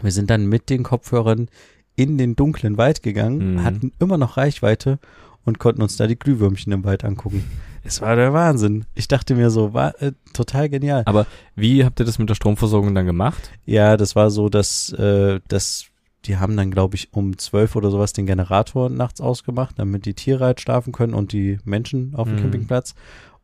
Wir 0.00 0.12
sind 0.12 0.30
dann 0.30 0.46
mit 0.46 0.70
den 0.70 0.84
Kopfhörern 0.84 1.50
in 1.98 2.16
den 2.16 2.36
dunklen 2.36 2.76
Wald 2.78 3.02
gegangen, 3.02 3.54
Mhm. 3.54 3.64
hatten 3.64 3.92
immer 3.98 4.16
noch 4.18 4.36
Reichweite 4.36 4.98
und 5.44 5.58
konnten 5.58 5.82
uns 5.82 5.96
da 5.96 6.06
die 6.06 6.18
Glühwürmchen 6.18 6.72
im 6.72 6.84
Wald 6.84 7.04
angucken. 7.04 7.44
Es 7.82 8.00
war 8.02 8.16
der 8.16 8.32
Wahnsinn. 8.32 8.84
Ich 8.94 9.08
dachte 9.08 9.34
mir 9.34 9.50
so, 9.50 9.72
war 9.72 10.00
äh, 10.02 10.12
total 10.34 10.68
genial. 10.68 11.02
Aber 11.06 11.26
wie 11.56 11.84
habt 11.84 11.98
ihr 12.00 12.06
das 12.06 12.18
mit 12.18 12.28
der 12.28 12.34
Stromversorgung 12.34 12.94
dann 12.94 13.06
gemacht? 13.06 13.50
Ja, 13.64 13.96
das 13.96 14.14
war 14.14 14.30
so, 14.30 14.48
dass, 14.48 14.92
äh, 14.92 15.40
dass 15.48 15.86
die 16.26 16.36
haben 16.36 16.56
dann, 16.56 16.70
glaube 16.70 16.96
ich, 16.96 17.12
um 17.14 17.38
zwölf 17.38 17.76
oder 17.76 17.90
sowas 17.90 18.12
den 18.12 18.26
Generator 18.26 18.90
nachts 18.90 19.20
ausgemacht, 19.20 19.78
damit 19.78 20.04
die 20.04 20.14
Tiere 20.14 20.44
halt 20.44 20.60
schlafen 20.60 20.92
können 20.92 21.14
und 21.14 21.32
die 21.32 21.58
Menschen 21.64 22.14
auf 22.14 22.28
dem 22.28 22.36
Mhm. 22.36 22.40
Campingplatz. 22.42 22.94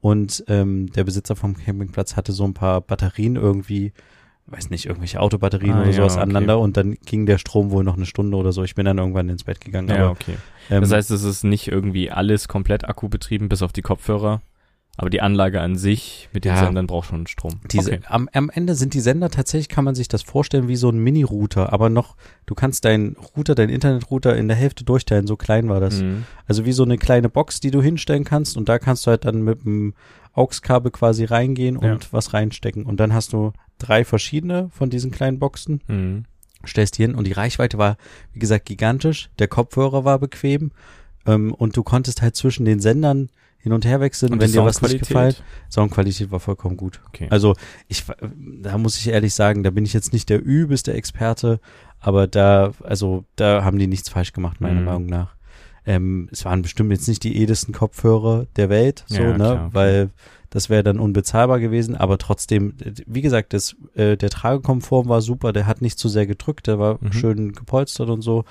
Und 0.01 0.45
ähm, 0.49 0.93
der 0.93 1.05
Besitzer 1.05 1.35
vom 1.37 1.57
Campingplatz 1.57 2.17
hatte 2.17 2.33
so 2.33 2.45
ein 2.45 2.53
paar 2.55 2.81
Batterien 2.83 3.37
irgendwie 3.37 3.93
weiß 4.47 4.71
nicht, 4.71 4.87
irgendwelche 4.87 5.21
Autobatterien 5.21 5.73
Ah, 5.75 5.81
oder 5.81 5.91
ja, 5.91 5.97
sowas 5.97 6.15
okay. 6.15 6.23
aneinander 6.23 6.59
und 6.59 6.77
dann 6.77 6.97
ging 7.07 7.27
der 7.27 7.39
Strom 7.39 7.71
wohl 7.71 7.83
noch 7.85 7.97
eine 7.97 8.07
Stunde 8.07 8.37
oder 8.37 8.53
so. 8.53 8.63
Ich 8.63 8.75
bin 8.75 8.85
dann 8.85 8.99
irgendwann 8.99 9.29
ins 9.29 9.45
Bett 9.45 9.61
gegangen. 9.61 9.89
Ja, 9.89 9.97
aber, 9.97 10.11
okay. 10.11 10.37
ähm, 10.71 10.83
Das 10.83 10.93
heißt, 10.93 11.11
es 11.11 11.23
ist 11.23 11.45
nicht 11.45 11.69
irgendwie 11.69 12.11
alles 12.11 12.47
komplett 12.49 12.87
akkubetrieben, 12.89 13.49
bis 13.49 13.63
auf 13.63 13.73
die 13.73 13.83
Kopfhörer. 13.83 14.43
Aber 14.97 15.11
die 15.11 15.21
Anlage 15.21 15.61
an 15.61 15.75
sich 15.77 16.29
mit 16.33 16.45
den 16.45 16.53
Ja. 16.55 16.65
Sendern 16.65 16.87
braucht 16.87 17.09
schon 17.09 17.27
Strom. 17.27 17.55
Diese, 17.73 17.99
am, 18.07 18.29
am 18.33 18.49
Ende 18.49 18.77
sind 18.77 18.95
die 18.95 19.01
Sender 19.01 19.29
tatsächlich, 19.29 19.69
kann 19.69 19.85
man 19.85 19.97
sich 19.97 20.07
das 20.07 20.23
vorstellen 20.23 20.69
wie 20.69 20.77
so 20.77 20.89
ein 20.89 20.99
Mini-Router, 20.99 21.73
aber 21.73 21.91
noch, 21.91 22.15
du 22.47 22.55
kannst 22.55 22.85
deinen 22.85 23.17
Router, 23.37 23.57
deinen 23.57 23.71
Internetrouter 23.71 24.37
in 24.37 24.47
der 24.47 24.57
Hälfte 24.57 24.85
durchteilen, 24.85 25.27
so 25.27 25.37
klein 25.37 25.69
war 25.69 25.81
das. 25.81 26.01
Mhm. 26.01 26.27
Also 26.47 26.65
wie 26.65 26.71
so 26.71 26.85
eine 26.85 26.97
kleine 26.97 27.29
Box, 27.29 27.59
die 27.59 27.73
du 27.73 27.83
hinstellen 27.83 28.23
kannst 28.23 28.57
und 28.57 28.69
da 28.69 28.79
kannst 28.79 29.05
du 29.07 29.11
halt 29.11 29.25
dann 29.25 29.43
mit 29.43 29.65
dem 29.65 29.95
AUX-Kabel 30.35 30.91
quasi 30.93 31.25
reingehen 31.25 31.77
und 31.77 31.87
Ja. 32.05 32.13
was 32.13 32.35
reinstecken. 32.35 32.85
Und 32.85 32.99
dann 33.01 33.13
hast 33.13 33.33
du 33.33 33.53
drei 33.79 34.05
verschiedene 34.05 34.69
von 34.71 34.91
diesen 34.91 35.11
kleinen 35.11 35.39
Boxen, 35.39 35.81
Mhm. 35.89 36.25
stellst 36.67 36.99
die 36.99 37.03
hin 37.03 37.15
und 37.15 37.27
die 37.27 37.33
Reichweite 37.33 37.79
war, 37.79 37.97
wie 38.33 38.39
gesagt, 38.41 38.67
gigantisch. 38.67 39.31
Der 39.39 39.49
Kopfhörer 39.49 40.05
war 40.05 40.19
bequem 40.19 40.73
ähm, 41.27 41.53
und 41.55 41.77
du 41.77 41.83
konntest 41.83 42.23
halt 42.23 42.37
zwischen 42.37 42.65
den 42.65 42.81
Sendern 42.81 43.29
hin 43.59 43.73
und 43.73 43.87
her 43.87 43.99
wechseln, 44.01 44.33
Und 44.35 44.41
wenn 44.41 44.53
dir 44.53 44.63
was 44.65 44.83
nicht 44.83 44.99
gefällt. 44.99 45.43
Soundqualität 45.71 46.31
war 46.31 46.39
vollkommen 46.41 46.77
gut. 46.77 47.01
Okay. 47.09 47.29
Also 47.31 47.55
ich, 47.89 48.05
da 48.61 48.77
muss 48.77 48.99
ich 48.99 49.09
ehrlich 49.09 49.33
sagen, 49.33 49.63
da 49.63 49.71
bin 49.71 49.87
ich 49.87 49.95
jetzt 49.95 50.13
nicht 50.13 50.29
der 50.29 50.43
übelste 50.45 50.93
Experte, 50.93 51.61
aber 51.99 52.27
da, 52.27 52.73
also 52.83 53.25
da 53.37 53.65
haben 53.65 53.79
die 53.79 53.87
nichts 53.87 54.11
falsch 54.11 54.33
gemacht, 54.35 54.61
meiner 54.61 54.81
Mhm. 54.81 54.85
Meinung 54.85 55.07
nach. 55.07 55.35
Ähm, 55.87 56.29
es 56.33 56.45
waren 56.45 56.63
bestimmt 56.63 56.91
jetzt 56.93 57.09
nicht 57.09 57.23
die 57.25 57.37
edelsten 57.37 57.75
Kopfhörer 57.75 58.47
der 58.57 58.69
Welt, 58.71 59.05
so, 59.07 59.17
Ja, 59.23 59.31
ne, 59.33 59.37
klar, 59.37 59.69
weil 59.73 60.11
das 60.51 60.71
wäre 60.71 60.83
dann 60.85 60.99
unbezahlbar 61.01 61.59
gewesen, 61.61 61.95
aber 61.97 62.17
trotzdem, 62.17 62.75
wie 63.07 63.23
gesagt, 63.23 63.53
das, 63.53 63.75
äh, 63.95 64.17
der 64.17 64.31
Tragekomfort 64.31 65.09
war 65.09 65.21
super, 65.21 65.53
der 65.53 65.67
hat 65.67 65.83
nicht 65.83 65.99
zu 65.99 66.09
sehr 66.09 66.27
gedrückt, 66.27 66.69
der 66.69 66.79
war 66.79 66.99
Mhm. 67.01 67.13
schön 67.13 67.53
gepolstert 67.53 68.09
und 68.09 68.23
so. 68.23 68.45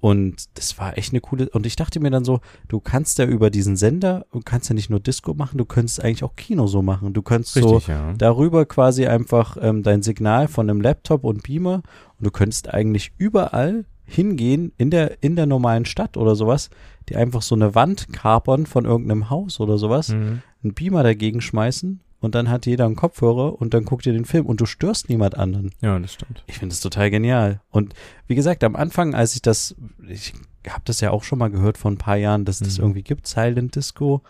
Und 0.00 0.44
das 0.58 0.78
war 0.78 0.98
echt 0.98 1.12
eine 1.14 1.22
coole, 1.22 1.48
und 1.50 1.64
ich 1.64 1.76
dachte 1.76 1.98
mir 1.98 2.10
dann 2.10 2.24
so, 2.26 2.40
du 2.68 2.78
kannst 2.78 3.18
ja 3.18 3.24
über 3.24 3.48
diesen 3.48 3.74
Sender, 3.76 4.26
du 4.32 4.40
kannst 4.44 4.68
ja 4.68 4.74
nicht 4.74 4.90
nur 4.90 5.00
Disco 5.00 5.32
machen, 5.32 5.56
du 5.56 5.64
könntest 5.64 6.04
eigentlich 6.04 6.22
auch 6.24 6.36
Kino 6.36 6.66
so 6.66 6.82
machen. 6.82 7.14
Du 7.14 7.22
könntest 7.22 7.54
so 7.54 7.76
Richtig, 7.76 7.88
ja. 7.88 8.12
darüber 8.18 8.66
quasi 8.66 9.06
einfach 9.06 9.56
ähm, 9.60 9.82
dein 9.82 10.02
Signal 10.02 10.46
von 10.48 10.68
einem 10.68 10.82
Laptop 10.82 11.24
und 11.24 11.42
Beamer 11.42 11.76
und 12.18 12.26
du 12.26 12.30
könntest 12.30 12.72
eigentlich 12.72 13.12
überall 13.16 13.86
hingehen 14.04 14.72
in 14.76 14.90
der 14.90 15.22
in 15.22 15.36
der 15.36 15.46
normalen 15.46 15.84
Stadt 15.86 16.16
oder 16.16 16.34
sowas, 16.36 16.70
die 17.08 17.16
einfach 17.16 17.42
so 17.42 17.54
eine 17.54 17.74
Wand 17.74 18.12
kapern 18.12 18.66
von 18.66 18.84
irgendeinem 18.84 19.30
Haus 19.30 19.60
oder 19.60 19.78
sowas, 19.78 20.08
Mhm. 20.10 20.42
einen 20.62 20.74
Beamer 20.74 21.02
dagegen 21.02 21.40
schmeißen 21.40 22.00
und 22.20 22.34
dann 22.34 22.48
hat 22.50 22.66
jeder 22.66 22.86
einen 22.86 22.96
Kopfhörer 22.96 23.60
und 23.60 23.74
dann 23.74 23.84
guckt 23.84 24.06
ihr 24.06 24.12
den 24.12 24.24
Film 24.24 24.46
und 24.46 24.60
du 24.60 24.66
störst 24.66 25.08
niemand 25.08 25.36
anderen. 25.36 25.70
Ja, 25.82 25.98
das 25.98 26.12
stimmt. 26.14 26.42
Ich 26.46 26.58
finde 26.58 26.72
das 26.72 26.80
total 26.80 27.10
genial. 27.10 27.60
Und 27.70 27.94
wie 28.26 28.34
gesagt, 28.34 28.64
am 28.64 28.76
Anfang, 28.76 29.14
als 29.14 29.34
ich 29.34 29.42
das, 29.42 29.74
ich 30.08 30.32
habe 30.68 30.82
das 30.86 31.00
ja 31.00 31.10
auch 31.10 31.22
schon 31.24 31.38
mal 31.38 31.50
gehört 31.50 31.76
vor 31.76 31.90
ein 31.90 31.98
paar 31.98 32.16
Jahren, 32.16 32.44
dass 32.46 32.60
das 32.60 32.78
Mhm. 32.78 32.84
irgendwie 32.84 33.02
gibt, 33.02 33.26
Silent 33.26 33.74
Disco. 33.76 34.22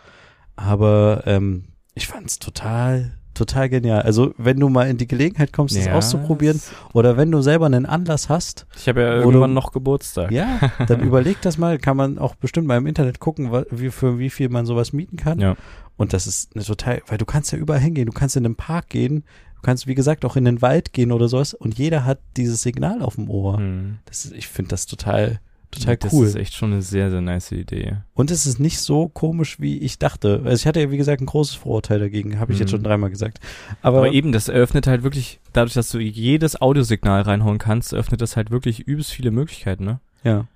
Aber 0.56 1.22
ähm, 1.26 1.64
ich 1.94 2.06
fand 2.08 2.28
es 2.28 2.38
total, 2.38 3.16
total 3.34 3.68
genial. 3.68 4.02
Also 4.02 4.32
wenn 4.38 4.58
du 4.58 4.68
mal 4.68 4.88
in 4.88 4.96
die 4.96 5.06
Gelegenheit 5.06 5.52
kommst, 5.52 5.76
das 5.76 5.86
Ja, 5.86 5.94
auszuprobieren, 5.94 6.60
oder 6.92 7.16
wenn 7.16 7.30
du 7.30 7.40
selber 7.42 7.66
einen 7.66 7.86
Anlass 7.86 8.28
hast, 8.28 8.66
Ich 8.76 8.88
habe 8.88 9.00
ja 9.02 9.10
Wo 9.18 9.28
irgendwann 9.28 9.50
du- 9.50 9.54
noch 9.54 9.72
Geburtstag. 9.72 10.30
ja, 10.30 10.58
dann 10.86 11.00
überleg 11.02 11.40
das 11.42 11.58
mal. 11.58 11.78
Kann 11.78 11.96
man 11.96 12.18
auch 12.18 12.34
bestimmt 12.34 12.66
mal 12.66 12.76
im 12.78 12.86
Internet 12.86 13.20
gucken, 13.20 13.50
wie, 13.70 13.90
für 13.90 14.18
wie 14.18 14.30
viel 14.30 14.48
man 14.48 14.66
sowas 14.66 14.92
mieten 14.92 15.16
kann. 15.16 15.38
Ja. 15.38 15.56
Und 15.96 16.12
das 16.12 16.26
ist 16.26 16.54
eine 16.56 16.64
total, 16.64 17.02
weil 17.08 17.18
du 17.18 17.24
kannst 17.24 17.52
ja 17.52 17.58
überall 17.58 17.80
hingehen. 17.80 18.06
Du 18.06 18.12
kannst 18.12 18.36
in 18.36 18.42
den 18.42 18.56
Park 18.56 18.88
gehen. 18.88 19.24
Du 19.56 19.60
kannst, 19.62 19.86
wie 19.86 19.94
gesagt, 19.94 20.24
auch 20.24 20.36
in 20.36 20.44
den 20.44 20.60
Wald 20.60 20.92
gehen 20.92 21.12
oder 21.12 21.28
sowas. 21.28 21.54
Und 21.54 21.78
jeder 21.78 22.04
hat 22.04 22.18
dieses 22.36 22.62
Signal 22.62 23.00
auf 23.02 23.14
dem 23.14 23.30
Ohr. 23.30 23.58
Mhm. 23.60 23.98
Das 24.06 24.24
ist, 24.24 24.32
ich 24.34 24.48
finde 24.48 24.70
das 24.70 24.86
total, 24.86 25.40
total 25.74 25.96
das 25.96 26.12
cool. 26.12 26.26
ist 26.26 26.36
echt 26.36 26.54
schon 26.54 26.72
eine 26.72 26.82
sehr, 26.82 27.10
sehr 27.10 27.20
nice 27.20 27.52
Idee. 27.52 27.98
Und 28.14 28.30
es 28.30 28.46
ist 28.46 28.58
nicht 28.60 28.78
so 28.80 29.08
komisch, 29.08 29.60
wie 29.60 29.78
ich 29.78 29.98
dachte. 29.98 30.40
Also 30.44 30.54
ich 30.62 30.66
hatte 30.66 30.80
ja, 30.80 30.90
wie 30.90 30.96
gesagt, 30.96 31.20
ein 31.20 31.26
großes 31.26 31.54
Vorurteil 31.56 31.98
dagegen. 32.00 32.38
Habe 32.38 32.52
ich 32.52 32.58
jetzt 32.58 32.68
Mhm. 32.68 32.76
schon 32.76 32.82
dreimal 32.84 33.10
gesagt. 33.10 33.40
Aber, 33.82 33.98
Aber 33.98 34.12
eben, 34.12 34.32
das 34.32 34.48
eröffnet 34.48 34.86
halt 34.86 35.02
wirklich, 35.02 35.40
dadurch, 35.52 35.74
dass 35.74 35.90
du 35.90 35.98
jedes 35.98 36.60
Audiosignal 36.60 37.22
reinhauen 37.22 37.58
kannst, 37.58 37.92
eröffnet 37.92 38.20
das 38.20 38.36
halt 38.36 38.50
wirklich 38.50 38.80
übelst 38.80 39.10
viele 39.12 39.30
Möglichkeiten, 39.30 39.84
ne? 39.84 40.00
ja. 40.22 40.46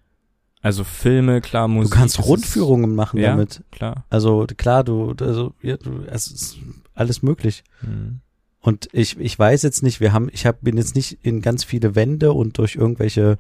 Also 0.61 0.83
Filme, 0.83 1.40
klar, 1.40 1.68
Du 1.68 1.74
Musik. 1.74 1.94
kannst 1.94 2.18
das 2.18 2.24
ist- 2.24 2.31
Rundführungen 2.31 2.96
machen 2.96 3.20
Ja. 3.20 3.31
damit. 3.31 3.62
Klar. 3.70 4.04
Also 4.11 4.44
klar, 4.57 4.83
du, 4.83 5.14
also 5.20 5.54
ja, 5.62 5.76
du, 5.76 6.00
es 6.09 6.26
ist 6.26 6.59
alles 6.94 7.22
möglich. 7.22 7.62
Mhm. 7.81 8.20
Und 8.61 8.88
ich, 8.92 9.20
ich 9.20 9.38
weiß 9.38 9.62
jetzt 9.62 9.85
nicht, 9.85 10.00
wir 10.00 10.12
haben, 10.12 10.28
ich 10.33 10.46
hab, 10.46 10.61
bin 10.62 10.76
jetzt 10.76 10.96
nicht 10.96 11.16
in 11.22 11.42
ganz 11.42 11.62
viele 11.62 11.94
Wände 11.94 12.33
und 12.33 12.59
durch 12.59 12.74
irgendwelche 12.74 13.38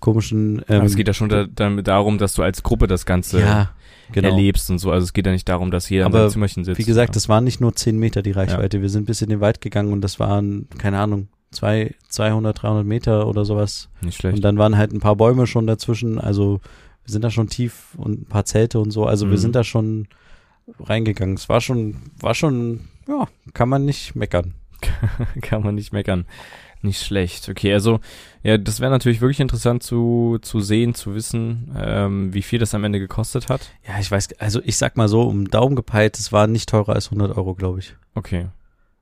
komischen. 0.00 0.62
Ähm, 0.68 0.76
Aber 0.78 0.84
es 0.84 0.96
geht 0.96 1.08
ja 1.08 1.14
schon 1.14 1.28
da, 1.28 1.46
dann 1.46 1.82
darum, 1.84 2.18
dass 2.18 2.34
du 2.34 2.42
als 2.42 2.62
Gruppe 2.62 2.86
das 2.86 3.06
Ganze 3.06 3.40
ja, 3.40 3.70
genau. 4.12 4.28
erlebst 4.28 4.70
und 4.70 4.78
so. 4.78 4.90
Also 4.90 5.04
es 5.04 5.12
geht 5.12 5.26
ja 5.26 5.32
nicht 5.32 5.48
darum, 5.48 5.70
dass 5.70 5.88
jeder 5.90 6.02
in 6.06 6.12
Aber 6.12 6.20
seinem 6.20 6.30
Zimmerchen 6.30 6.64
sitzt. 6.64 6.78
Wie 6.78 6.84
gesagt, 6.84 7.10
ja. 7.10 7.14
das 7.14 7.28
waren 7.28 7.44
nicht 7.44 7.60
nur 7.60 7.74
10 7.74 7.98
Meter 7.98 8.22
die 8.22 8.32
Reichweite. 8.32 8.80
Wir 8.82 8.88
sind 8.90 9.06
bis 9.06 9.22
in 9.22 9.28
den 9.30 9.40
Wald 9.40 9.60
gegangen 9.60 9.92
und 9.92 10.00
das 10.02 10.18
waren, 10.20 10.68
keine 10.78 10.98
Ahnung, 10.98 11.28
zwei, 11.50 11.94
200, 12.08 12.62
300 12.62 12.86
Meter 12.86 13.26
oder 13.26 13.44
sowas. 13.44 13.88
nicht 14.00 14.16
schlecht. 14.18 14.36
Und 14.36 14.42
dann 14.42 14.58
waren 14.58 14.76
halt 14.76 14.92
ein 14.92 15.00
paar 15.00 15.16
Bäume 15.16 15.46
schon 15.46 15.66
dazwischen. 15.66 16.18
Also 16.18 16.60
wir 17.04 17.12
sind 17.12 17.22
da 17.24 17.30
schon 17.30 17.48
tief 17.48 17.94
und 17.96 18.20
ein 18.22 18.26
paar 18.26 18.44
Zelte 18.44 18.80
und 18.80 18.90
so. 18.90 19.06
Also 19.06 19.26
wir 19.26 19.32
Mhm. 19.36 19.40
sind 19.40 19.54
da 19.56 19.64
schon 19.64 20.08
reingegangen. 20.80 21.34
Es 21.36 21.48
war 21.48 21.60
schon, 21.60 21.96
war 22.20 22.34
schon, 22.34 22.80
ja, 23.08 23.26
kann 23.54 23.68
man 23.68 23.84
nicht 23.84 24.14
meckern. 24.14 24.54
Kann 25.42 25.64
man 25.64 25.74
nicht 25.74 25.92
meckern. 25.92 26.24
Nicht 26.80 27.02
schlecht. 27.02 27.48
Okay, 27.48 27.72
also 27.72 28.00
ja, 28.42 28.56
das 28.56 28.80
wäre 28.80 28.90
natürlich 28.90 29.20
wirklich 29.20 29.40
interessant 29.40 29.82
zu, 29.82 30.38
zu 30.42 30.60
sehen, 30.60 30.94
zu 30.94 31.14
wissen, 31.14 31.74
ähm, 31.76 32.32
wie 32.32 32.42
viel 32.42 32.58
das 32.58 32.74
am 32.74 32.84
Ende 32.84 33.00
gekostet 33.00 33.48
hat. 33.48 33.70
Ja, 33.86 33.98
ich 33.98 34.10
weiß, 34.10 34.38
also 34.38 34.60
ich 34.64 34.76
sag 34.76 34.96
mal 34.96 35.08
so, 35.08 35.22
um 35.22 35.48
Daumen 35.48 35.74
gepeilt, 35.74 36.18
es 36.18 36.32
war 36.32 36.46
nicht 36.46 36.68
teurer 36.68 36.94
als 36.94 37.06
100 37.06 37.36
Euro, 37.36 37.54
glaube 37.54 37.80
ich. 37.80 37.96
Okay. 38.14 38.46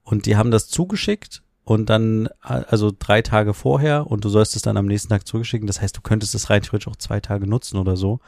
Und 0.02 0.26
die 0.26 0.36
haben 0.36 0.50
das 0.50 0.68
zugeschickt 0.68 1.42
und 1.64 1.90
dann, 1.90 2.28
also 2.40 2.92
drei 2.96 3.22
Tage 3.22 3.52
vorher 3.52 4.06
und 4.06 4.24
du 4.24 4.28
sollst 4.28 4.56
es 4.56 4.62
dann 4.62 4.76
am 4.76 4.86
nächsten 4.86 5.08
Tag 5.08 5.26
zugeschicken. 5.26 5.66
Das 5.66 5.80
heißt, 5.80 5.96
du 5.96 6.00
könntest 6.00 6.34
es 6.34 6.48
rein 6.48 6.62
theoretisch 6.62 6.88
auch 6.88 6.96
zwei 6.96 7.20
Tage 7.20 7.46
nutzen 7.46 7.76
oder 7.76 7.96
so. 7.96 8.20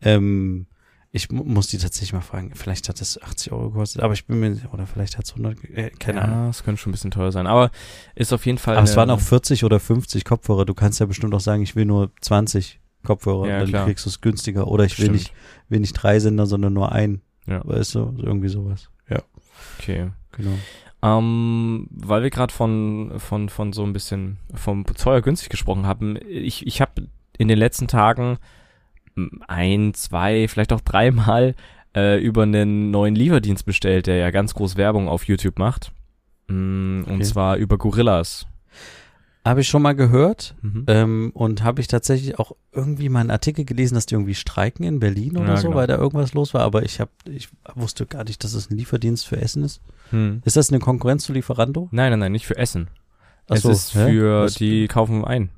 Ähm, 0.00 0.66
ich 1.12 1.30
mu 1.30 1.42
muss 1.44 1.66
die 1.66 1.78
tatsächlich 1.78 2.12
mal 2.12 2.20
fragen. 2.20 2.52
Vielleicht 2.54 2.88
hat 2.88 3.00
es 3.00 3.20
80 3.20 3.52
Euro 3.52 3.70
gekostet, 3.70 4.02
aber 4.02 4.12
ich 4.14 4.26
bin 4.26 4.38
mir, 4.40 4.56
oder 4.72 4.86
vielleicht 4.86 5.18
hat 5.18 5.24
es 5.24 5.32
100, 5.32 5.60
ge- 5.60 5.74
äh, 5.74 5.90
keine 5.90 6.18
ja, 6.20 6.24
Ahnung. 6.26 6.48
es 6.50 6.62
könnte 6.62 6.80
schon 6.80 6.90
ein 6.90 6.92
bisschen 6.92 7.10
teuer 7.10 7.32
sein. 7.32 7.46
Aber 7.48 7.70
ist 8.14 8.32
auf 8.32 8.46
jeden 8.46 8.58
Fall. 8.58 8.76
Aber 8.76 8.84
es 8.84 8.96
waren 8.96 9.10
auch 9.10 9.20
40 9.20 9.64
oder 9.64 9.80
50 9.80 10.24
Kopfhörer. 10.24 10.64
Du 10.64 10.74
kannst 10.74 11.00
ja 11.00 11.06
bestimmt 11.06 11.34
auch 11.34 11.40
sagen, 11.40 11.62
ich 11.62 11.74
will 11.74 11.84
nur 11.84 12.10
20 12.20 12.78
Kopfhörer. 13.04 13.48
Ja, 13.48 13.58
dann 13.60 13.68
klar. 13.68 13.86
kriegst 13.86 14.04
du 14.06 14.10
es 14.10 14.20
günstiger. 14.20 14.68
Oder 14.68 14.84
ich 14.84 14.98
will 14.98 15.06
Stimmt. 15.06 15.18
nicht, 15.18 15.32
will 15.68 15.80
nicht 15.80 15.94
drei 15.94 16.20
Sender, 16.20 16.46
sondern 16.46 16.72
nur 16.74 16.92
einen. 16.92 17.22
Ja. 17.46 17.62
Weißt 17.64 17.94
du, 17.96 18.14
so 18.16 18.22
irgendwie 18.22 18.48
sowas. 18.48 18.88
Ja, 19.08 19.22
Okay. 19.80 20.10
genau. 20.32 20.52
Ähm, 21.02 21.86
weil 21.90 22.22
wir 22.22 22.30
gerade 22.30 22.52
von, 22.52 23.14
von, 23.18 23.48
von 23.48 23.72
so 23.72 23.82
ein 23.84 23.92
bisschen 23.94 24.36
vom 24.54 24.84
teuer 24.84 25.22
günstig 25.22 25.48
gesprochen 25.48 25.86
haben. 25.86 26.16
Ich, 26.28 26.66
ich 26.66 26.80
habe 26.80 27.08
in 27.38 27.48
den 27.48 27.58
letzten 27.58 27.88
Tagen 27.88 28.38
ein, 29.48 29.94
zwei, 29.94 30.46
vielleicht 30.48 30.72
auch 30.72 30.80
dreimal 30.80 31.54
äh, 31.96 32.18
über 32.22 32.42
einen 32.44 32.90
neuen 32.90 33.14
Lieferdienst 33.14 33.64
bestellt, 33.66 34.06
der 34.06 34.16
ja 34.16 34.30
ganz 34.30 34.54
groß 34.54 34.76
Werbung 34.76 35.08
auf 35.08 35.24
YouTube 35.24 35.58
macht. 35.58 35.92
Mm, 36.48 37.02
Und 37.06 37.14
Okay. 37.14 37.22
zwar 37.22 37.56
über 37.56 37.78
Gorillas. 37.78 38.46
Habe 39.44 39.62
ich 39.62 39.68
schon 39.68 39.80
mal 39.82 39.94
gehört. 39.94 40.54
Mhm. 40.60 40.84
Ähm, 40.86 41.30
und 41.32 41.62
habe 41.64 41.80
ich 41.80 41.88
tatsächlich 41.88 42.38
auch 42.38 42.52
irgendwie 42.72 43.08
mal 43.08 43.20
einen 43.20 43.30
Artikel 43.30 43.64
gelesen, 43.64 43.94
dass 43.94 44.04
die 44.06 44.14
irgendwie 44.14 44.34
streiken 44.34 44.84
in 44.84 45.00
Berlin 45.00 45.36
oder 45.38 45.48
Ja, 45.48 45.56
so, 45.56 45.68
genau. 45.68 45.78
weil 45.78 45.86
da 45.86 45.96
irgendwas 45.96 46.34
los 46.34 46.52
war. 46.52 46.60
Aber 46.62 46.82
ich 46.84 47.00
habe, 47.00 47.10
ich 47.24 47.48
wusste 47.74 48.04
gar 48.06 48.24
nicht, 48.24 48.44
dass 48.44 48.52
es 48.52 48.70
ein 48.70 48.76
Lieferdienst 48.76 49.26
für 49.26 49.38
Essen 49.40 49.64
ist. 49.64 49.80
Hm. 50.10 50.42
Ist 50.44 50.56
das 50.56 50.68
eine 50.70 50.78
Konkurrenz 50.78 51.24
zu 51.24 51.32
Lieferando? 51.32 51.88
Nein, 51.90 52.10
nein, 52.10 52.18
nein, 52.18 52.32
nicht 52.32 52.46
für 52.46 52.58
Essen. 52.58 52.88
Ach 53.48 53.56
es 53.56 53.62
so, 53.62 53.70
ist 53.70 53.94
hä? 53.94 54.10
für, 54.12 54.42
Was- 54.42 54.54
die 54.54 54.86
kaufen 54.88 55.24
ein. 55.24 55.48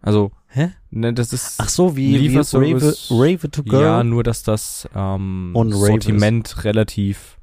Also, 0.00 0.30
Hä? 0.48 0.70
ne, 0.90 1.12
das 1.12 1.32
ist, 1.32 1.56
Ach 1.58 1.68
so, 1.68 1.96
wie, 1.96 2.18
wie 2.20 2.36
Rave, 2.36 2.94
Rave 3.10 3.50
to 3.50 3.62
Girl. 3.62 3.82
ja, 3.82 4.04
nur 4.04 4.22
dass 4.22 4.42
das 4.42 4.88
ähm, 4.94 5.52
Sortiment 5.70 6.64
relativ, 6.64 7.36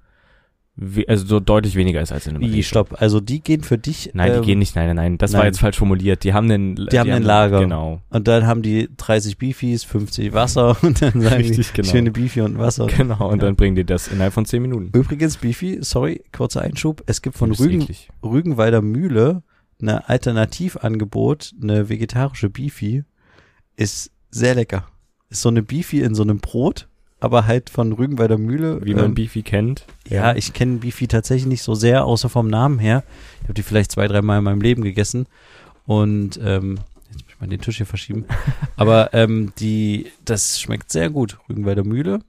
we 0.78 1.06
also 1.08 1.26
so 1.26 1.40
deutlich 1.40 1.76
weniger 1.76 2.02
ist 2.02 2.12
als 2.12 2.28
in 2.28 2.36
einem 2.38 2.52
wie, 2.52 2.64
stopp. 2.64 3.02
Also 3.02 3.20
die 3.20 3.42
gehen 3.42 3.62
für 3.62 3.78
dich. 3.78 4.12
Nein, 4.14 4.32
die 4.32 4.38
ähm, 4.40 4.44
gehen 4.44 4.60
nicht, 4.60 4.76
nein, 4.76 4.88
nein, 4.88 4.96
nein, 4.96 5.18
das 5.18 5.34
war 5.34 5.40
nein. 5.42 5.48
jetzt 5.48 5.60
falsch 5.60 5.78
formuliert. 5.78 6.24
Die 6.24 6.34
haben 6.34 6.50
einen, 6.50 6.76
Die 6.76 7.00
haben 7.00 7.12
ein 7.12 7.24
Lager. 7.24 7.60
Genau, 7.60 8.02
Und 8.10 8.28
dann 8.28 8.48
haben 8.48 8.62
die 8.62 8.90
30 8.98 9.38
Beefies, 9.38 9.84
50 9.84 10.34
Wasser 10.34 10.78
und 10.82 11.02
dann 11.02 11.22
sagen 11.22 11.36
Richtig, 11.36 11.68
die 11.72 11.74
genau. 11.82 11.90
schöne 11.92 12.12
Beefy 12.12 12.42
und 12.42 12.58
Wasser. 12.58 12.88
genau, 12.88 13.30
und 13.30 13.40
Ja. 13.42 13.46
dann 13.48 13.56
bringen 13.56 13.76
die 13.76 13.86
das 13.86 14.08
innerhalb 14.08 14.34
von 14.34 14.46
10 14.46 14.62
Minuten. 14.62 14.98
Übrigens, 14.98 15.38
Beefy, 15.38 15.80
sorry, 15.82 16.24
kurzer 16.36 16.62
Einschub. 16.62 17.04
Es 17.06 17.22
gibt 17.22 17.38
von 17.38 17.52
ist 17.52 17.60
Rügen, 17.60 17.82
eklig. 17.82 18.10
Rügenwalder 18.24 18.82
Mühle 18.82 19.44
eine 19.82 20.08
Alternativangebot, 20.10 21.54
eine 21.62 21.90
vegetarische 21.90 22.50
Beefy, 22.50 23.04
ist 23.76 24.12
sehr 24.32 24.56
lecker. 24.56 24.88
Ist 25.30 25.42
so 25.42 25.50
eine 25.50 25.64
Beefy 25.64 26.02
in 26.02 26.16
so 26.16 26.24
einem 26.24 26.40
Brot, 26.40 26.88
aber 27.20 27.46
halt 27.48 27.70
von 27.70 27.92
Rügenweider 27.94 28.38
Mühle. 28.38 28.84
Wie 28.86 28.94
man 28.94 29.06
Ähm, 29.06 29.16
Beefy 29.16 29.42
kennt. 29.44 29.86
ja, 30.08 30.36
ich 30.36 30.54
kenne 30.54 30.78
Beefy 30.78 31.08
tatsächlich 31.08 31.48
nicht 31.48 31.64
so 31.64 31.76
sehr, 31.76 32.06
außer 32.06 32.30
vom 32.30 32.48
Namen 32.48 32.80
her. 32.80 33.04
Ich 33.40 33.44
habe 33.44 33.54
die 33.54 33.64
vielleicht 33.64 33.92
zwei, 33.92 34.08
dreimal 34.08 34.38
in 34.40 34.44
meinem 34.44 34.62
Leben 34.62 34.84
gegessen. 34.84 35.28
Und 35.86 36.40
ähm, 36.44 36.80
jetzt 37.08 37.14
muss 37.14 37.24
ich 37.30 37.40
mal 37.42 37.48
den 37.48 37.62
Tisch 37.62 37.78
hier 37.78 37.86
verschieben. 37.86 38.26
Aber 38.78 39.14
ähm, 39.14 39.54
die, 39.60 40.08
das 40.24 40.60
schmeckt 40.62 40.92
sehr 40.92 41.10
gut. 41.10 41.38
Rügenweider 41.50 41.84
Mühle. 41.84 42.20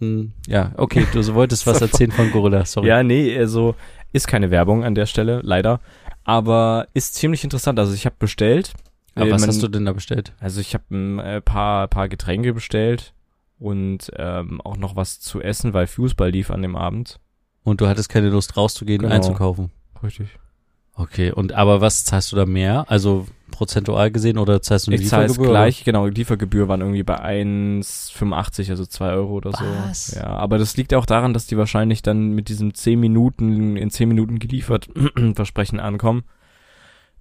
Hm, 0.00 0.32
ja, 0.46 0.72
okay, 0.76 1.06
du 1.12 1.34
wolltest 1.34 1.66
was 1.66 1.80
erzählen 1.82 2.12
von 2.12 2.30
Gorilla, 2.30 2.64
sorry. 2.66 2.88
Ja, 2.88 3.02
nee, 3.02 3.36
also 3.36 3.74
ist 4.12 4.28
keine 4.28 4.50
Werbung 4.50 4.84
an 4.84 4.94
der 4.94 5.06
Stelle, 5.06 5.40
leider. 5.42 5.80
Aber 6.26 6.88
ist 6.92 7.14
ziemlich 7.14 7.44
interessant. 7.44 7.78
Also 7.78 7.94
ich 7.94 8.04
habe 8.04 8.16
bestellt. 8.18 8.74
Aber 9.14 9.28
Äh, 9.28 9.30
was 9.30 9.40
man- 9.42 9.48
hast 9.50 9.62
du 9.62 9.68
denn 9.68 9.84
da 9.86 9.92
bestellt? 9.92 10.34
Also 10.40 10.60
ich 10.60 10.74
habe 10.74 10.84
ein 10.90 11.18
äh, 11.20 11.40
paar, 11.40 11.86
paar 11.88 12.08
Getränke 12.08 12.52
bestellt 12.52 13.14
und 13.58 14.10
ähm, 14.16 14.60
auch 14.60 14.76
noch 14.76 14.96
was 14.96 15.20
zu 15.20 15.40
essen, 15.40 15.72
weil 15.72 15.86
Fußball 15.86 16.30
lief 16.30 16.50
an 16.50 16.60
dem 16.62 16.76
Abend. 16.76 17.18
Und 17.64 17.80
du 17.80 17.88
hattest 17.88 18.08
keine 18.08 18.28
Lust 18.28 18.56
rauszugehen 18.56 19.00
und 19.02 19.10
Genau. 19.10 19.16
einzukaufen. 19.24 19.70
Richtig. 20.02 20.28
Okay, 20.94 21.30
und 21.30 21.52
aber 21.52 21.80
was 21.80 22.04
zahlst 22.04 22.32
du 22.32 22.36
da 22.36 22.44
mehr? 22.46 22.84
Also 22.88 23.26
prozentual 23.56 24.10
gesehen 24.10 24.38
oder 24.38 24.60
zahlst 24.62 24.86
du 24.86 24.90
eine 24.90 24.96
Ich 24.96 25.02
Liefergebühr? 25.02 25.48
gleich, 25.48 25.84
genau, 25.84 26.06
Liefergebühr 26.06 26.68
waren 26.68 26.80
irgendwie 26.80 27.02
bei 27.02 27.18
1,85, 27.18 28.70
also 28.70 28.84
2 28.86 29.10
Euro 29.12 29.32
oder 29.34 29.52
Was? 29.52 30.08
so. 30.08 30.16
Ja, 30.16 30.26
aber 30.26 30.58
das 30.58 30.76
liegt 30.76 30.94
auch 30.94 31.06
daran, 31.06 31.32
dass 31.34 31.46
die 31.46 31.56
wahrscheinlich 31.56 32.02
dann 32.02 32.30
mit 32.32 32.48
diesem 32.48 32.74
10 32.74 33.00
Minuten, 33.00 33.76
in 33.76 33.90
10 33.90 34.08
Minuten 34.08 34.38
geliefert 34.38 34.88
Versprechen 35.34 35.80
ankommen. 35.80 36.24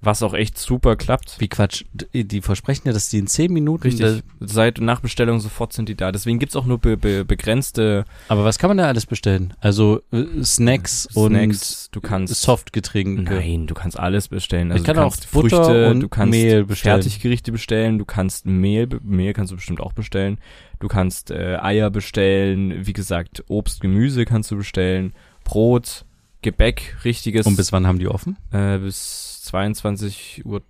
Was 0.06 0.22
auch 0.24 0.34
echt 0.34 0.58
super 0.58 0.96
klappt. 0.96 1.36
Wie 1.39 1.48
Quatsch, 1.48 1.84
die 2.13 2.41
versprechen 2.41 2.84
ja, 2.88 2.94
dass 2.94 3.10
die 3.10 3.18
in 3.18 3.28
zehn 3.28 3.52
Minuten 3.52 3.84
Richtig. 3.84 4.24
Seit 4.39 4.80
Nachbestellung 4.80 5.39
sofort 5.39 5.74
sind 5.74 5.89
die 5.89 5.96
da. 5.96 6.12
Deswegen 6.12 6.39
gibt's 6.39 6.56
auch 6.56 6.65
nur 6.65 6.78
be 6.78 6.96
be 6.96 7.26
begrenzte 7.26 8.06
Aber 8.28 8.46
was 8.46 8.60
kann 8.60 8.70
man 8.70 8.78
da 8.78 8.86
alles 8.86 9.06
bestellen? 9.06 9.54
Also 9.60 10.02
äh, 10.12 10.44
Snacks, 10.44 11.10
Snacks. 11.12 11.89
Du 11.91 12.00
und 12.00 12.06
kannst 12.06 12.41
Softgetränke. 12.41 13.34
Nein, 13.34 13.68
du 13.68 13.74
kannst 13.74 14.00
alles 14.00 14.28
bestellen. 14.28 14.72
Also 14.72 14.82
Ich 14.82 14.86
kann 14.86 14.96
du 14.96 15.02
auch 15.02 15.12
kannst 15.12 15.32
Butter 15.32 15.63
Früchte, 15.65 15.89
und 15.89 16.00
du 16.02 16.10
kannst 16.10 16.32
Mehl 16.32 16.65
bestellen. 16.65 17.02
Fertiggerichte 17.02 17.52
bestellen, 17.52 17.98
du 17.98 18.06
kannst 18.06 18.46
Mehl, 18.46 18.88
Mehl 19.02 19.34
kannst 19.34 19.52
du 19.52 19.56
bestimmt 19.56 19.82
auch 19.82 19.94
bestellen. 19.94 20.38
Du 20.80 20.88
kannst 20.88 21.32
äh, 21.32 21.58
Eier 21.62 21.89
bestellen, 21.89 22.86
wie 22.86 22.94
gesagt, 22.94 23.44
Obst, 23.48 23.82
Gemüse 23.82 24.26
kannst 24.26 24.52
du 24.52 24.58
bestellen, 24.58 25.13
Brot, 25.44 26.06
Gebäck, 26.41 26.98
richtiges. 27.04 27.48
Und 27.48 27.56
bis 27.56 27.72
wann 27.72 27.88
haben 27.88 27.98
die 27.98 28.08
offen? 28.08 28.38
äh, 28.52 28.78
bis 28.78 29.25
22.30 29.53 30.43
Uhr 30.45 30.62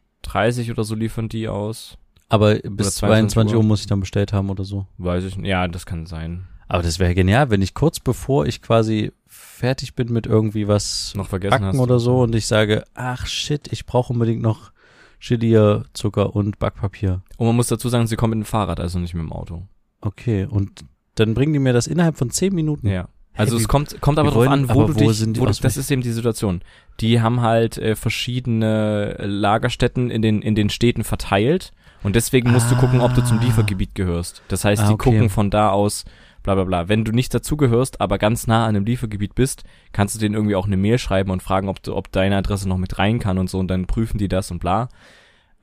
oder 0.71 0.83
so 0.83 0.95
liefern 0.95 1.29
die 1.29 1.47
aus. 1.47 1.97
Aber 2.29 2.55
bis 2.55 2.95
22 2.95 2.99
22 2.99 3.53
Uhr 3.53 3.59
Uhr. 3.61 3.65
muss 3.65 3.81
ich 3.81 3.87
dann 3.87 3.99
bestellt 3.99 4.33
haben 4.33 4.49
oder 4.49 4.63
so. 4.63 4.87
Weiß 4.97 5.23
ich 5.23 5.37
nicht. 5.37 5.47
Ja, 5.47 5.67
das 5.67 5.85
kann 5.85 6.05
sein. 6.05 6.47
Aber 6.67 6.81
das 6.81 6.97
wäre 6.97 7.13
genial, 7.13 7.51
wenn 7.51 7.61
ich 7.61 7.75
kurz 7.75 7.99
bevor 7.99 8.47
ich 8.47 8.61
quasi 8.61 9.11
fertig 9.27 9.93
bin 9.93 10.11
mit 10.11 10.25
irgendwie 10.25 10.67
was 10.67 11.13
Noch 11.15 11.27
vergessen 11.27 11.61
backen 11.61 11.79
oder 11.79 11.99
so 11.99 12.21
und 12.21 12.33
ich 12.33 12.47
sage, 12.47 12.83
ach 12.95 13.27
shit, 13.27 13.71
ich 13.71 13.85
brauche 13.85 14.11
unbedingt 14.13 14.41
noch 14.41 14.71
Chili, 15.19 15.81
Zucker 15.93 16.35
und 16.35 16.59
Backpapier. 16.59 17.21
Und 17.37 17.47
man 17.47 17.55
muss 17.55 17.67
dazu 17.67 17.89
sagen, 17.89 18.07
sie 18.07 18.15
kommen 18.15 18.39
mit 18.39 18.45
dem 18.45 18.49
Fahrrad, 18.49 18.79
also 18.79 18.99
nicht 18.99 19.13
mit 19.13 19.23
dem 19.23 19.31
Auto. 19.31 19.67
Okay, 20.01 20.45
und 20.45 20.85
dann 21.15 21.33
bringen 21.33 21.53
die 21.53 21.59
mir 21.59 21.73
das 21.73 21.87
innerhalb 21.87 22.17
von 22.17 22.29
10 22.29 22.53
Minuten. 22.53 22.87
Ja. 22.87 23.07
Also 23.37 23.55
Hey, 23.57 23.61
es 23.63 23.67
kommt, 23.67 23.99
kommt 24.01 24.17
aber 24.19 24.33
wollen- 24.33 24.49
an, 24.51 24.69
wo 24.69 24.83
du 24.85 24.95
wo 24.95 24.99
dich, 24.99 25.17
sind 25.17 25.37
wo 25.39 25.45
du, 25.45 25.51
das 25.51 25.77
ist 25.77 25.91
eben 25.91 26.01
die 26.01 26.11
Situation. 26.11 26.61
Die 27.01 27.21
haben 27.21 27.41
halt 27.41 27.77
äh, 27.77 27.95
verschiedene 27.95 29.15
Lagerstätten 29.19 30.09
in 30.09 30.21
den, 30.21 30.41
in 30.41 30.55
den 30.55 30.69
Städten 30.69 31.03
verteilt 31.03 31.71
und 32.03 32.15
deswegen 32.15 32.51
musst 32.51 32.69
du 32.71 32.75
gucken, 32.75 33.01
ob 33.01 33.13
du 33.13 33.23
zum 33.23 33.39
Ah. 33.39 33.43
Liefergebiet 33.43 33.95
gehörst. 33.95 34.41
Das 34.47 34.63
heißt, 34.63 34.83
Ah, 34.83 34.87
die 34.87 34.93
okay. 34.93 35.11
gucken 35.11 35.29
von 35.29 35.49
da 35.49 35.69
aus, 35.71 36.05
bla 36.43 36.55
bla 36.55 36.63
bla. 36.63 36.87
Wenn 36.87 37.03
du 37.03 37.11
nicht 37.11 37.33
dazugehörst, 37.33 37.99
aber 37.99 38.17
ganz 38.17 38.47
nah 38.47 38.63
an 38.65 38.75
einem 38.75 38.85
Liefergebiet 38.85 39.35
bist, 39.35 39.63
kannst 39.91 40.15
du 40.15 40.19
denen 40.19 40.35
irgendwie 40.35 40.55
auch 40.55 40.67
eine 40.67 40.77
Mail 40.77 40.97
schreiben 40.99 41.31
und 41.31 41.43
fragen, 41.43 41.67
ob, 41.67 41.81
du, 41.83 41.95
ob 41.95 42.11
deine 42.11 42.37
Adresse 42.37 42.69
noch 42.69 42.77
mit 42.77 42.99
rein 42.99 43.19
kann 43.19 43.37
und 43.37 43.49
so 43.49 43.59
und 43.59 43.67
dann 43.67 43.85
prüfen 43.87 44.17
die 44.17 44.27
das 44.27 44.51
und 44.51 44.59
bla. 44.59 44.89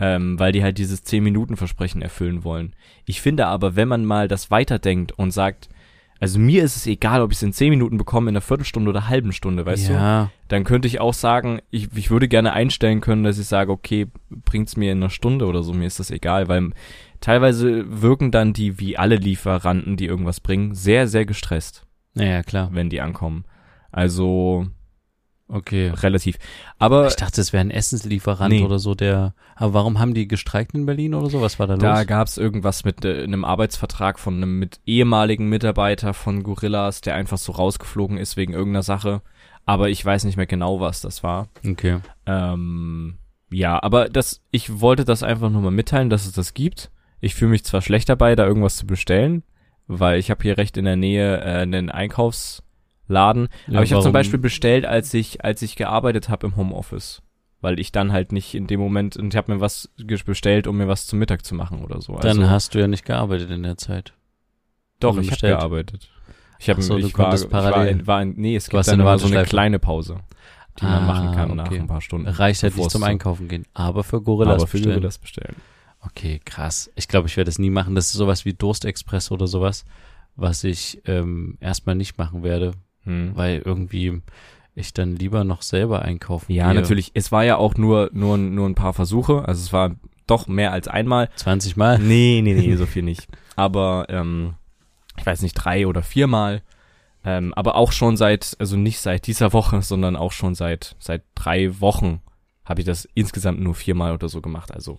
Ähm, 0.00 0.36
weil 0.40 0.50
die 0.52 0.64
halt 0.64 0.78
dieses 0.78 1.04
10-Minuten-Versprechen 1.06 2.02
erfüllen 2.02 2.42
wollen. 2.42 2.74
Ich 3.04 3.20
finde 3.20 3.46
aber, 3.46 3.76
wenn 3.76 3.86
man 3.86 4.04
mal 4.04 4.26
das 4.26 4.50
weiterdenkt 4.50 5.12
und 5.12 5.30
sagt, 5.30 5.68
also 6.22 6.38
mir 6.38 6.62
ist 6.62 6.76
es 6.76 6.86
egal, 6.86 7.20
ob 7.20 7.32
ich 7.32 7.38
es 7.38 7.42
in 7.42 7.52
10 7.52 7.70
Minuten 7.70 7.96
bekomme, 7.98 8.30
in 8.30 8.36
einer 8.36 8.40
Viertelstunde 8.40 8.88
oder 8.88 9.08
halben 9.08 9.32
Stunde, 9.32 9.66
weißt 9.66 9.88
du? 9.88 9.92
ja. 9.94 10.30
Dann 10.46 10.62
könnte 10.62 10.86
ich 10.86 11.00
auch 11.00 11.14
sagen, 11.14 11.58
ich, 11.70 11.88
ich 11.96 12.12
würde 12.12 12.28
gerne 12.28 12.52
einstellen 12.52 13.00
können, 13.00 13.24
dass 13.24 13.38
ich 13.38 13.48
sage, 13.48 13.72
okay, 13.72 14.06
bringt's 14.30 14.76
mir 14.76 14.92
in 14.92 14.98
einer 14.98 15.10
Stunde 15.10 15.46
oder 15.46 15.64
so, 15.64 15.72
mir 15.72 15.88
ist 15.88 15.98
das 15.98 16.12
egal, 16.12 16.46
weil 16.46 16.70
teilweise 17.20 18.02
wirken 18.02 18.30
dann 18.30 18.52
die, 18.52 18.78
wie 18.78 18.96
alle 18.96 19.16
Lieferanten, 19.16 19.96
die 19.96 20.06
irgendwas 20.06 20.38
bringen, 20.38 20.76
sehr, 20.76 21.08
sehr 21.08 21.26
gestresst, 21.26 21.86
Naja, 22.14 22.44
klar. 22.44 22.70
wenn 22.72 22.88
die 22.88 23.00
ankommen. 23.00 23.44
Also 23.90 24.68
Okay. 25.54 25.88
relativ. 25.88 26.38
Aber 26.78 27.06
Ich 27.08 27.16
dachte, 27.16 27.40
es 27.40 27.52
wäre 27.52 27.60
ein 27.60 27.70
Essenslieferant 27.70 28.52
Nee. 28.54 28.64
oder 28.64 28.78
so, 28.78 28.94
der. 28.94 29.34
Aber 29.54 29.74
warum 29.74 29.98
haben 29.98 30.14
die 30.14 30.26
gestreikt 30.26 30.74
in 30.74 30.86
Berlin 30.86 31.12
oder 31.14 31.28
so? 31.28 31.42
Was 31.42 31.58
war 31.58 31.66
da, 31.66 31.76
Da 31.76 31.98
los? 31.98 32.06
gab's 32.06 32.38
irgendwas 32.38 32.84
mit 32.84 33.04
äh, 33.04 33.22
einem 33.22 33.44
Arbeitsvertrag 33.44 34.18
von 34.18 34.36
einem 34.36 34.58
mit 34.58 34.80
ehemaligen 34.86 35.48
Mitarbeiter 35.50 36.14
von 36.14 36.42
Gorillas, 36.42 37.02
der 37.02 37.14
einfach 37.16 37.36
so 37.38 37.52
rausgeflogen 37.52 38.16
ist 38.16 38.36
wegen 38.38 38.54
irgendeiner 38.54 38.82
Sache. 38.82 39.20
Aber 39.66 39.90
ich 39.90 40.04
weiß 40.04 40.24
nicht 40.24 40.36
mehr 40.36 40.46
genau, 40.46 40.80
was 40.80 41.02
das 41.02 41.22
war. 41.22 41.48
Okay. 41.68 41.98
Ähm, 42.26 43.18
ja, 43.50 43.80
aber 43.82 44.08
das, 44.08 44.40
ich 44.50 44.80
wollte 44.80 45.04
das 45.04 45.22
einfach 45.22 45.50
nur 45.50 45.60
mal 45.62 45.70
mitteilen, 45.70 46.08
dass 46.10 46.24
es 46.26 46.32
das 46.32 46.54
gibt. 46.54 46.90
Ich 47.20 47.34
fühle 47.34 47.50
mich 47.50 47.64
zwar 47.64 47.82
schlecht 47.82 48.08
dabei, 48.08 48.34
da 48.34 48.46
irgendwas 48.46 48.76
zu 48.76 48.86
bestellen, 48.86 49.42
weil 49.86 50.18
ich 50.18 50.30
habe 50.30 50.42
hier 50.42 50.56
recht 50.56 50.76
in 50.78 50.86
der 50.86 50.96
Nähe 50.96 51.38
äh, 51.42 51.60
einen 51.60 51.90
Einkaufsladen. 53.08 53.48
Ja, 53.66 53.74
aber 53.74 53.84
ich 53.84 53.92
habe 53.92 54.02
zum 54.02 54.12
Beispiel 54.12 54.38
bestellt, 54.38 54.84
als 54.86 55.12
ich, 55.14 55.44
als 55.44 55.62
ich 55.62 55.76
gearbeitet 55.76 56.28
habe 56.28 56.46
im 56.46 56.56
Homeoffice. 56.56 57.22
Weil 57.60 57.78
ich 57.78 57.92
dann 57.92 58.10
halt 58.12 58.32
nicht 58.32 58.54
in 58.56 58.66
dem 58.66 58.80
Moment, 58.80 59.16
und 59.16 59.32
ich 59.32 59.36
habe 59.36 59.54
mir 59.54 59.60
was 59.60 59.88
bestellt, 60.26 60.66
um 60.66 60.78
mir 60.78 60.88
was 60.88 61.06
zum 61.06 61.20
Mittag 61.20 61.44
zu 61.44 61.54
machen 61.54 61.84
oder 61.84 62.00
so. 62.00 62.16
Dann 62.16 62.38
also, 62.40 62.50
hast 62.50 62.74
du 62.74 62.80
ja 62.80 62.88
nicht 62.88 63.04
gearbeitet 63.04 63.50
in 63.50 63.62
der 63.62 63.76
Zeit. 63.76 64.14
doch, 64.98 65.16
ich 65.18 65.30
habe 65.30 65.40
gearbeitet. 65.40 66.08
Ich 66.58 66.68
habe 66.70 66.82
so, 66.82 66.96
ich 66.96 67.16
war, 67.18 67.34
ich 67.34 67.50
war, 67.52 67.86
in- 67.88 68.06
war 68.06 68.22
in, 68.22 68.34
nee, 68.36 68.56
es 68.56 68.68
gibt 68.68 68.86
dann 68.86 69.00
immer 69.00 69.18
so 69.18 69.26
eine 69.26 69.44
kleine 69.44 69.78
Pause, 69.78 70.20
die 70.80 70.84
man 70.84 71.02
Ah, 71.02 71.06
machen 71.06 71.32
kann 71.32 71.56
nach 71.56 71.66
okay. 71.66 71.78
ein 71.78 71.86
paar 71.88 72.00
Stunden. 72.00 72.26
Reicht 72.28 72.62
halt 72.62 72.76
nicht 72.76 72.90
zum 72.90 73.02
Einkaufen 73.04 73.48
gehen. 73.48 73.64
Aber 73.74 74.02
für 74.04 74.20
Gorillas 74.20 74.54
aber 74.56 74.66
für 74.66 74.78
bestellen. 74.78 74.94
Gorillas 74.94 75.18
bestellen. 75.18 75.56
Okay, 76.00 76.40
krass. 76.44 76.90
Ich 76.96 77.06
glaube, 77.08 77.28
ich 77.28 77.36
werde 77.36 77.48
es 77.50 77.58
nie 77.60 77.70
machen. 77.70 77.94
Das 77.94 78.06
ist 78.06 78.12
sowas 78.14 78.44
wie 78.44 78.54
Durstexpress 78.54 79.30
oder 79.30 79.46
sowas, 79.46 79.84
was 80.34 80.64
ich 80.64 81.00
ähm, 81.04 81.58
erstmal 81.60 81.94
nicht 81.94 82.18
machen 82.18 82.42
werde, 82.42 82.72
Hm. 83.04 83.32
weil 83.34 83.62
irgendwie 83.64 84.22
ich 84.74 84.94
dann 84.94 85.16
lieber 85.16 85.44
noch 85.44 85.62
selber 85.62 86.02
einkaufen 86.02 86.52
Ja, 86.52 86.72
gehe. 86.72 86.80
natürlich. 86.80 87.10
Es 87.14 87.30
war 87.32 87.44
ja 87.44 87.56
auch 87.56 87.74
nur, 87.74 88.10
nur, 88.12 88.38
nur 88.38 88.68
ein 88.68 88.74
paar 88.74 88.94
Versuche. 88.94 89.46
Also 89.46 89.60
es 89.60 89.72
war 89.72 89.96
doch 90.26 90.46
mehr 90.46 90.72
als 90.72 90.88
einmal. 90.88 91.28
20 91.36 91.76
Mal. 91.76 91.98
Nee, 91.98 92.40
nee, 92.42 92.54
nee, 92.54 92.74
so 92.76 92.86
viel 92.86 93.02
nicht. 93.02 93.28
Aber, 93.56 94.06
ähm, 94.08 94.54
ich 95.18 95.26
weiß 95.26 95.42
nicht, 95.42 95.54
drei 95.54 95.86
oder 95.86 96.02
viermal. 96.02 96.62
Ähm, 97.24 97.52
aber 97.54 97.76
auch 97.76 97.92
schon 97.92 98.16
seit, 98.16 98.56
also 98.58 98.76
nicht 98.76 99.00
seit 99.00 99.26
dieser 99.26 99.52
Woche, 99.52 99.82
sondern 99.82 100.16
auch 100.16 100.32
schon 100.32 100.54
seit, 100.54 100.96
seit 100.98 101.22
drei 101.34 101.80
Wochen 101.80 102.20
habe 102.64 102.80
ich 102.80 102.86
das 102.86 103.06
insgesamt 103.14 103.60
nur 103.60 103.74
viermal 103.74 104.12
oder 104.14 104.28
so 104.28 104.40
gemacht. 104.40 104.72
Also 104.72 104.98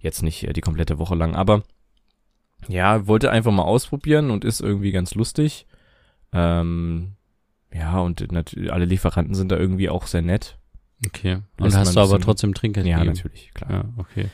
jetzt 0.00 0.22
nicht 0.22 0.44
äh, 0.44 0.52
die 0.52 0.60
komplette 0.60 0.98
Woche 0.98 1.14
lang. 1.16 1.34
Aber 1.34 1.62
ja, 2.68 3.06
wollte 3.06 3.30
einfach 3.30 3.52
mal 3.52 3.62
ausprobieren 3.64 4.30
und 4.30 4.44
ist 4.44 4.60
irgendwie 4.60 4.92
ganz 4.92 5.14
lustig. 5.14 5.66
Ähm, 6.32 7.16
ja, 7.72 8.00
und 8.00 8.32
natürlich 8.32 8.72
alle 8.72 8.84
Lieferanten 8.84 9.34
sind 9.34 9.52
da 9.52 9.56
irgendwie 9.56 9.88
auch 9.88 10.06
sehr 10.06 10.22
nett. 10.22 10.58
Okay. 11.06 11.38
Und 11.60 11.74
hast 11.76 11.94
du 11.94 12.00
aber 12.00 12.20
trotzdem 12.20 12.54
Trinkgeld 12.54 12.86
Ja, 12.86 12.98
gegeben? 12.98 13.14
natürlich, 13.16 13.50
klar. 13.54 13.70
Ja, 13.70 13.84
okay. 13.98 14.26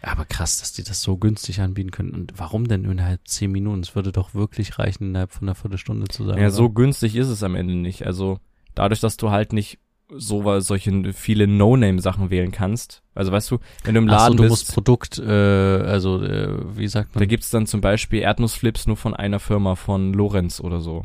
Aber 0.00 0.24
krass, 0.24 0.58
dass 0.58 0.72
die 0.72 0.84
das 0.84 1.02
so 1.02 1.16
günstig 1.16 1.60
anbieten 1.60 1.90
können. 1.90 2.12
Und 2.12 2.34
warum 2.36 2.68
denn 2.68 2.84
innerhalb 2.84 3.26
10 3.26 3.50
Minuten? 3.50 3.80
Es 3.80 3.94
würde 3.94 4.12
doch 4.12 4.32
wirklich 4.32 4.78
reichen, 4.78 5.08
innerhalb 5.08 5.32
von 5.32 5.48
einer 5.48 5.56
Viertelstunde 5.56 6.06
zu 6.06 6.24
sagen. 6.24 6.40
Ja, 6.40 6.50
so 6.50 6.70
günstig 6.70 7.16
ist 7.16 7.28
es 7.28 7.42
am 7.42 7.56
Ende 7.56 7.74
nicht. 7.74 8.06
Also 8.06 8.38
dadurch, 8.74 9.00
dass 9.00 9.16
du 9.16 9.30
halt 9.30 9.52
nicht 9.52 9.80
so 10.10 10.60
solche 10.60 11.12
viele 11.12 11.46
No-Name-Sachen 11.46 12.30
wählen 12.30 12.52
kannst. 12.52 13.02
Also 13.14 13.30
weißt 13.32 13.50
du, 13.50 13.58
wenn 13.84 13.94
du 13.94 14.00
im 14.00 14.08
Ach 14.08 14.12
so, 14.12 14.24
Laden 14.24 14.36
du 14.38 14.42
bist, 14.44 14.50
musst 14.50 14.72
Produkt, 14.72 15.18
äh, 15.18 15.30
also 15.30 16.22
äh, 16.22 16.78
wie 16.78 16.88
sagt 16.88 17.14
da 17.14 17.20
man? 17.20 17.28
gibt's 17.28 17.50
dann 17.50 17.66
zum 17.66 17.80
Beispiel 17.82 18.20
Erdnussflips 18.20 18.86
nur 18.86 18.96
von 18.96 19.14
einer 19.14 19.40
Firma, 19.40 19.74
von 19.74 20.14
Lorenz 20.14 20.60
oder 20.60 20.80
so. 20.80 21.04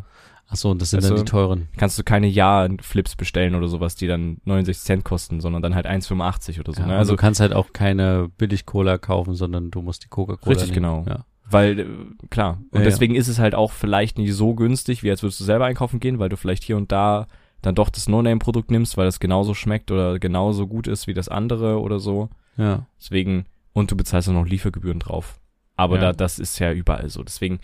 Ach 0.54 0.58
so, 0.58 0.70
und 0.70 0.80
das 0.82 0.92
sind 0.92 1.02
Weißt 1.02 1.10
dann 1.10 1.18
die 1.18 1.26
teuren. 1.26 1.68
Kannst 1.78 1.98
du 1.98 2.04
keine 2.04 2.28
Ja-Flips 2.28 3.16
bestellen 3.16 3.56
oder 3.56 3.68
sowas, 3.68 3.96
die 3.96 4.06
dann 4.06 4.38
69 4.46 4.84
Cent 4.86 5.04
kosten, 5.04 5.42
sondern 5.42 5.64
dann 5.64 5.74
halt 5.74 5.88
1,85 5.88 6.60
oder 6.60 6.74
so. 6.74 6.82
Ja, 6.82 6.88
ne? 6.88 6.94
also 6.94 7.00
Also 7.00 7.14
du 7.14 7.18
kannst 7.18 7.40
halt 7.40 7.54
auch 7.54 7.74
keine 7.74 8.30
Billig-Cola 8.38 9.00
kaufen, 9.00 9.34
sondern 9.34 9.72
du 9.72 9.82
musst 9.82 10.04
die 10.04 10.10
Coca-Cola 10.10 10.52
Richtig, 10.56 10.70
nehmen. 10.76 11.04
genau. 11.04 11.06
Ja. 11.10 11.26
Weil, 11.50 11.80
äh, 11.80 11.86
klar. 12.30 12.62
Und 12.70 12.82
Ja, 12.82 12.86
deswegen 12.86 13.16
ist 13.16 13.28
es 13.28 13.40
halt 13.40 13.56
auch 13.56 13.72
vielleicht 13.72 14.20
nicht 14.20 14.34
so 14.34 14.54
günstig, 14.54 15.02
wie 15.02 15.10
als 15.10 15.24
würdest 15.24 15.40
du 15.40 15.44
selber 15.44 15.66
einkaufen 15.66 16.00
gehen, 16.00 16.20
weil 16.20 16.30
du 16.30 16.38
vielleicht 16.38 16.64
hier 16.64 16.78
und 16.78 16.92
da 16.92 17.28
dann 17.64 17.74
doch 17.76 17.90
das 17.90 18.08
No-Name-Produkt 18.08 18.70
nimmst, 18.72 18.96
weil 18.96 19.06
das 19.06 19.20
genauso 19.20 19.54
schmeckt 19.56 19.90
oder 19.90 20.20
genauso 20.20 20.68
gut 20.68 20.86
ist 20.88 21.08
wie 21.08 21.14
das 21.14 21.30
andere 21.30 21.80
oder 21.82 22.00
so. 22.00 22.30
ja. 22.58 22.86
Deswegen, 23.00 23.46
und 23.74 23.90
du 23.90 23.98
bezahlst 23.98 24.28
dann 24.28 24.36
noch 24.36 24.46
Liefergebühren 24.46 25.00
drauf. 25.00 25.40
Aber 25.76 25.98
da, 25.98 26.14
das 26.14 26.38
ist 26.38 26.60
ja 26.60 26.72
überall 26.72 27.10
so. 27.10 27.24
Deswegen, 27.24 27.60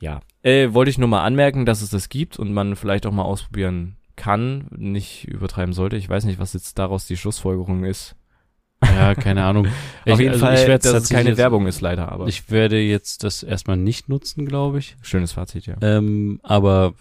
ja. 0.00 0.20
Äh, 0.44 0.72
wollte 0.74 0.90
ich 0.90 0.98
nur 0.98 1.08
mal 1.08 1.24
anmerken, 1.24 1.66
dass 1.66 1.82
es 1.82 1.90
das 1.90 2.08
gibt 2.08 2.38
und 2.38 2.52
man 2.52 2.76
vielleicht 2.76 3.06
auch 3.06 3.12
mal 3.12 3.22
ausprobieren 3.22 3.96
kann, 4.16 4.66
nicht 4.76 5.26
übertreiben 5.26 5.72
sollte. 5.72 5.96
Ich 5.96 6.08
weiß 6.08 6.24
nicht, 6.24 6.38
was 6.38 6.52
jetzt 6.52 6.78
daraus 6.78 7.06
die 7.06 7.16
Schlussfolgerung 7.16 7.84
ist. 7.84 8.14
Ja, 8.84 9.14
keine 9.14 9.44
Ahnung. 9.44 9.66
Auf 10.06 10.20
jeden 10.20 10.32
also 10.34 10.44
Fall, 10.44 10.54
ich 10.56 10.66
werde 10.68 10.92
dass 10.92 11.04
es 11.04 11.08
keine 11.08 11.30
jetzt- 11.30 11.38
Werbung 11.38 11.66
ist 11.66 11.80
leider, 11.80 12.12
aber 12.12 12.26
Ich 12.28 12.50
werde 12.50 12.78
jetzt 12.78 13.24
das 13.24 13.42
erstmal 13.42 13.78
nicht 13.78 14.10
nutzen, 14.10 14.44
glaube 14.44 14.78
ich. 14.78 14.96
schönes 15.00 15.32
Fazit, 15.32 15.64
ja. 15.64 15.76
Ähm, 15.80 16.38
aber 16.42 16.92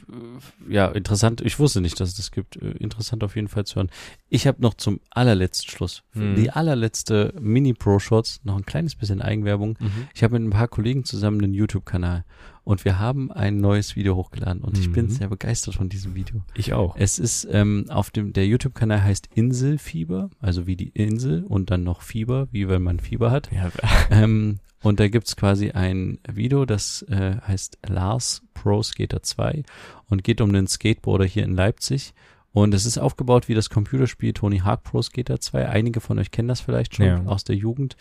äh, 0.70 0.74
ja, 0.74 0.88
interessant. 0.88 1.42
Ich 1.42 1.60
wusste 1.60 1.82
nicht, 1.82 2.00
dass 2.00 2.10
es 2.10 2.16
das 2.16 2.32
gibt. 2.32 2.56
Äh, 2.56 2.72
Interessant 2.80 3.22
auf 3.26 3.36
jeden 3.36 3.50
Fall 3.50 3.66
zu 3.66 3.76
hören. 3.76 3.90
Ich 4.30 4.48
habe 4.48 4.62
noch 4.62 4.76
zum 4.76 5.02
allerletzten 5.10 5.70
Schluss, 5.70 6.04
für 6.12 6.20
Mhm. 6.20 6.36
die 6.36 6.52
allerletzte 6.52 7.34
Mini-Pro-Shots, 7.42 8.40
noch 8.46 8.56
ein 8.56 8.66
kleines 8.66 8.96
bisschen 8.96 9.22
Eigenwerbung. 9.22 9.76
Mhm. 9.80 10.08
Ich 10.16 10.24
habe 10.24 10.40
mit 10.40 10.48
ein 10.48 10.52
paar 10.58 10.70
Kollegen 10.70 11.04
zusammen 11.04 11.44
einen 11.44 11.54
YouTube-Kanal 11.54 12.24
und 12.64 12.86
wir 12.86 13.00
haben 13.00 13.32
ein 13.32 13.58
neues 13.58 13.96
Video 13.96 14.16
hochgeladen 14.16 14.62
und 14.64 14.78
ich 14.78 14.92
bin 14.92 15.06
Mhm. 15.06 15.10
sehr 15.12 15.30
begeistert 15.30 15.76
von 15.76 15.90
diesem 15.90 16.16
Video. 16.16 16.42
Ich 16.56 16.74
auch. 16.74 16.96
Es 16.98 17.20
ist 17.20 17.48
ähm, 17.52 17.86
auf 17.90 18.10
dem, 18.12 18.34
der 18.34 18.48
YouTube-Kanal 18.48 19.04
heißt 19.04 19.30
Inselfieber, 19.36 20.30
also 20.40 20.68
wie 20.68 20.76
die 20.76 20.90
Insel 20.90 21.44
und 21.44 21.72
dann 21.72 21.84
noch 21.84 22.02
Fieber, 22.02 22.48
wie 22.52 22.68
wenn 22.68 22.82
man 22.82 23.00
Fieber 23.00 23.32
hat. 23.32 23.50
Ja, 23.52 23.70
Ähm, 24.12 24.60
und 24.82 25.00
da 25.00 25.08
gibt's 25.08 25.36
quasi 25.38 25.72
ein 25.72 26.20
Video, 26.30 26.66
das 26.66 27.04
äh, 27.04 27.38
heißt 27.48 27.78
Lars 27.88 28.42
Pro 28.54 28.84
Skater 28.84 29.24
2 29.24 29.64
und 30.10 30.24
geht 30.24 30.42
um 30.42 30.50
einen 30.50 30.68
Skateboarder 30.68 31.26
hier 31.26 31.44
in 31.44 31.56
Leipzig. 31.56 32.14
Und 32.52 32.74
es 32.76 32.86
ist 32.86 33.00
aufgebaut 33.00 33.48
wie 33.48 33.56
das 33.56 33.72
Computerspiel 33.72 34.32
Tony 34.34 34.60
Hawk 34.60 34.84
Pro 34.84 35.02
Skater 35.02 35.40
2. 35.40 35.70
Einige 35.70 36.02
von 36.02 36.20
euch 36.20 36.30
kennen 36.30 36.50
das 36.50 36.62
vielleicht 36.62 36.96
schon 36.96 37.06
Ja. 37.06 37.24
aus 37.26 37.44
der 37.44 37.56
Jugend. 37.56 37.96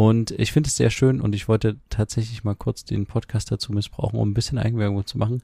Und 0.00 0.30
ich 0.30 0.52
finde 0.52 0.68
es 0.68 0.76
sehr 0.76 0.88
schön 0.88 1.20
und 1.20 1.34
ich 1.34 1.46
wollte 1.46 1.76
tatsächlich 1.90 2.42
mal 2.42 2.54
kurz 2.54 2.84
den 2.84 3.04
Podcast 3.04 3.52
dazu 3.52 3.70
missbrauchen, 3.72 4.18
um 4.18 4.30
ein 4.30 4.34
bisschen 4.34 4.56
Eigenwerbung 4.56 5.04
zu 5.06 5.18
machen. 5.18 5.42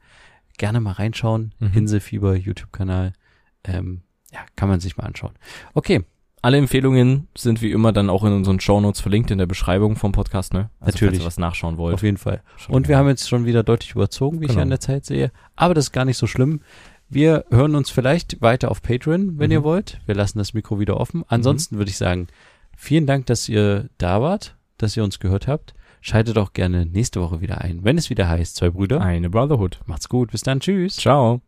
Gerne 0.57 0.81
mal 0.81 0.93
reinschauen. 0.93 1.53
Mhm. 1.59 1.73
Inselfieber 1.75 2.35
YouTube-Kanal. 2.35 3.13
Ähm, 3.65 4.01
ja, 4.33 4.41
kann 4.57 4.71
man 4.71 4.81
sich 4.81 4.97
mal 4.97 5.05
anschauen. 5.05 5.33
Okay, 5.75 6.05
Alle 6.41 6.57
Empfehlungen 6.59 7.29
sind 7.37 7.61
wie 7.61 7.71
immer 7.73 7.93
dann 7.93 8.09
auch 8.09 8.25
in 8.25 8.33
unseren 8.33 8.59
Shownotes 8.61 9.01
verlinkt 9.03 9.31
in 9.31 9.37
der 9.39 9.47
Beschreibung 9.47 9.97
vom 9.97 10.13
Podcast, 10.13 10.55
ne? 10.55 10.71
Also 10.81 10.93
Natürlich. 10.93 11.15
Falls 11.19 11.25
ihr 11.25 11.27
was 11.27 11.39
nachschauen 11.39 11.77
wollt. 11.77 11.95
auf 11.95 12.03
jeden 12.03 12.17
Fall. 12.19 12.41
Und 12.69 12.85
wir 12.89 12.93
gerne. 12.95 12.99
haben 13.01 13.09
jetzt 13.09 13.29
schon 13.29 13.45
wieder 13.45 13.63
deutlich 13.63 13.91
überzogen, 13.95 14.41
wie 14.41 14.45
ich 14.45 14.51
Genau. 14.53 14.63
an 14.63 14.69
der 14.71 14.81
Zeit 14.81 15.05
sehe. 15.05 15.33
Aber 15.57 15.75
das 15.75 15.87
ist 15.87 15.93
gar 15.93 16.05
nicht 16.07 16.17
so 16.19 16.27
schlimm. 16.27 16.61
Wir 17.11 17.45
hören 17.51 17.75
uns 17.75 17.91
vielleicht 17.91 18.41
weiter 18.41 18.71
auf 18.71 18.81
Patreon, 18.81 19.39
wenn 19.39 19.49
Mhm. 19.49 19.53
ihr 19.53 19.65
wollt. 19.65 20.01
Wir 20.07 20.15
lassen 20.15 20.39
das 20.39 20.55
Mikro 20.55 20.79
wieder 20.79 20.99
offen. 20.99 21.25
Ansonsten 21.29 21.77
würde 21.79 21.91
ich 21.91 21.97
sagen, 21.99 22.29
vielen 22.77 23.07
Dank, 23.07 23.27
dass 23.27 23.49
ihr 23.49 23.89
da 23.99 24.21
wart, 24.23 24.57
dass 24.79 24.97
ihr 24.97 25.05
uns 25.05 25.19
gehört 25.19 25.49
habt. 25.49 25.75
Schaltet 26.01 26.39
auch 26.39 26.53
gerne 26.53 26.87
nächste 26.87 27.21
Woche 27.21 27.41
wieder 27.41 27.63
ein, 27.63 27.83
wenn 27.83 27.99
es 27.99 28.11
wieder 28.11 28.29
heißt, 28.29 28.57
zwei 28.57 28.71
Brüder. 28.71 29.01
eine 29.01 29.31
Brotherhood. 29.31 29.81
Macht's 29.87 30.09
gut, 30.09 30.31
bis 30.31 30.43
dann, 30.43 30.61
tschüss. 30.61 30.97
Ciao. 30.97 31.41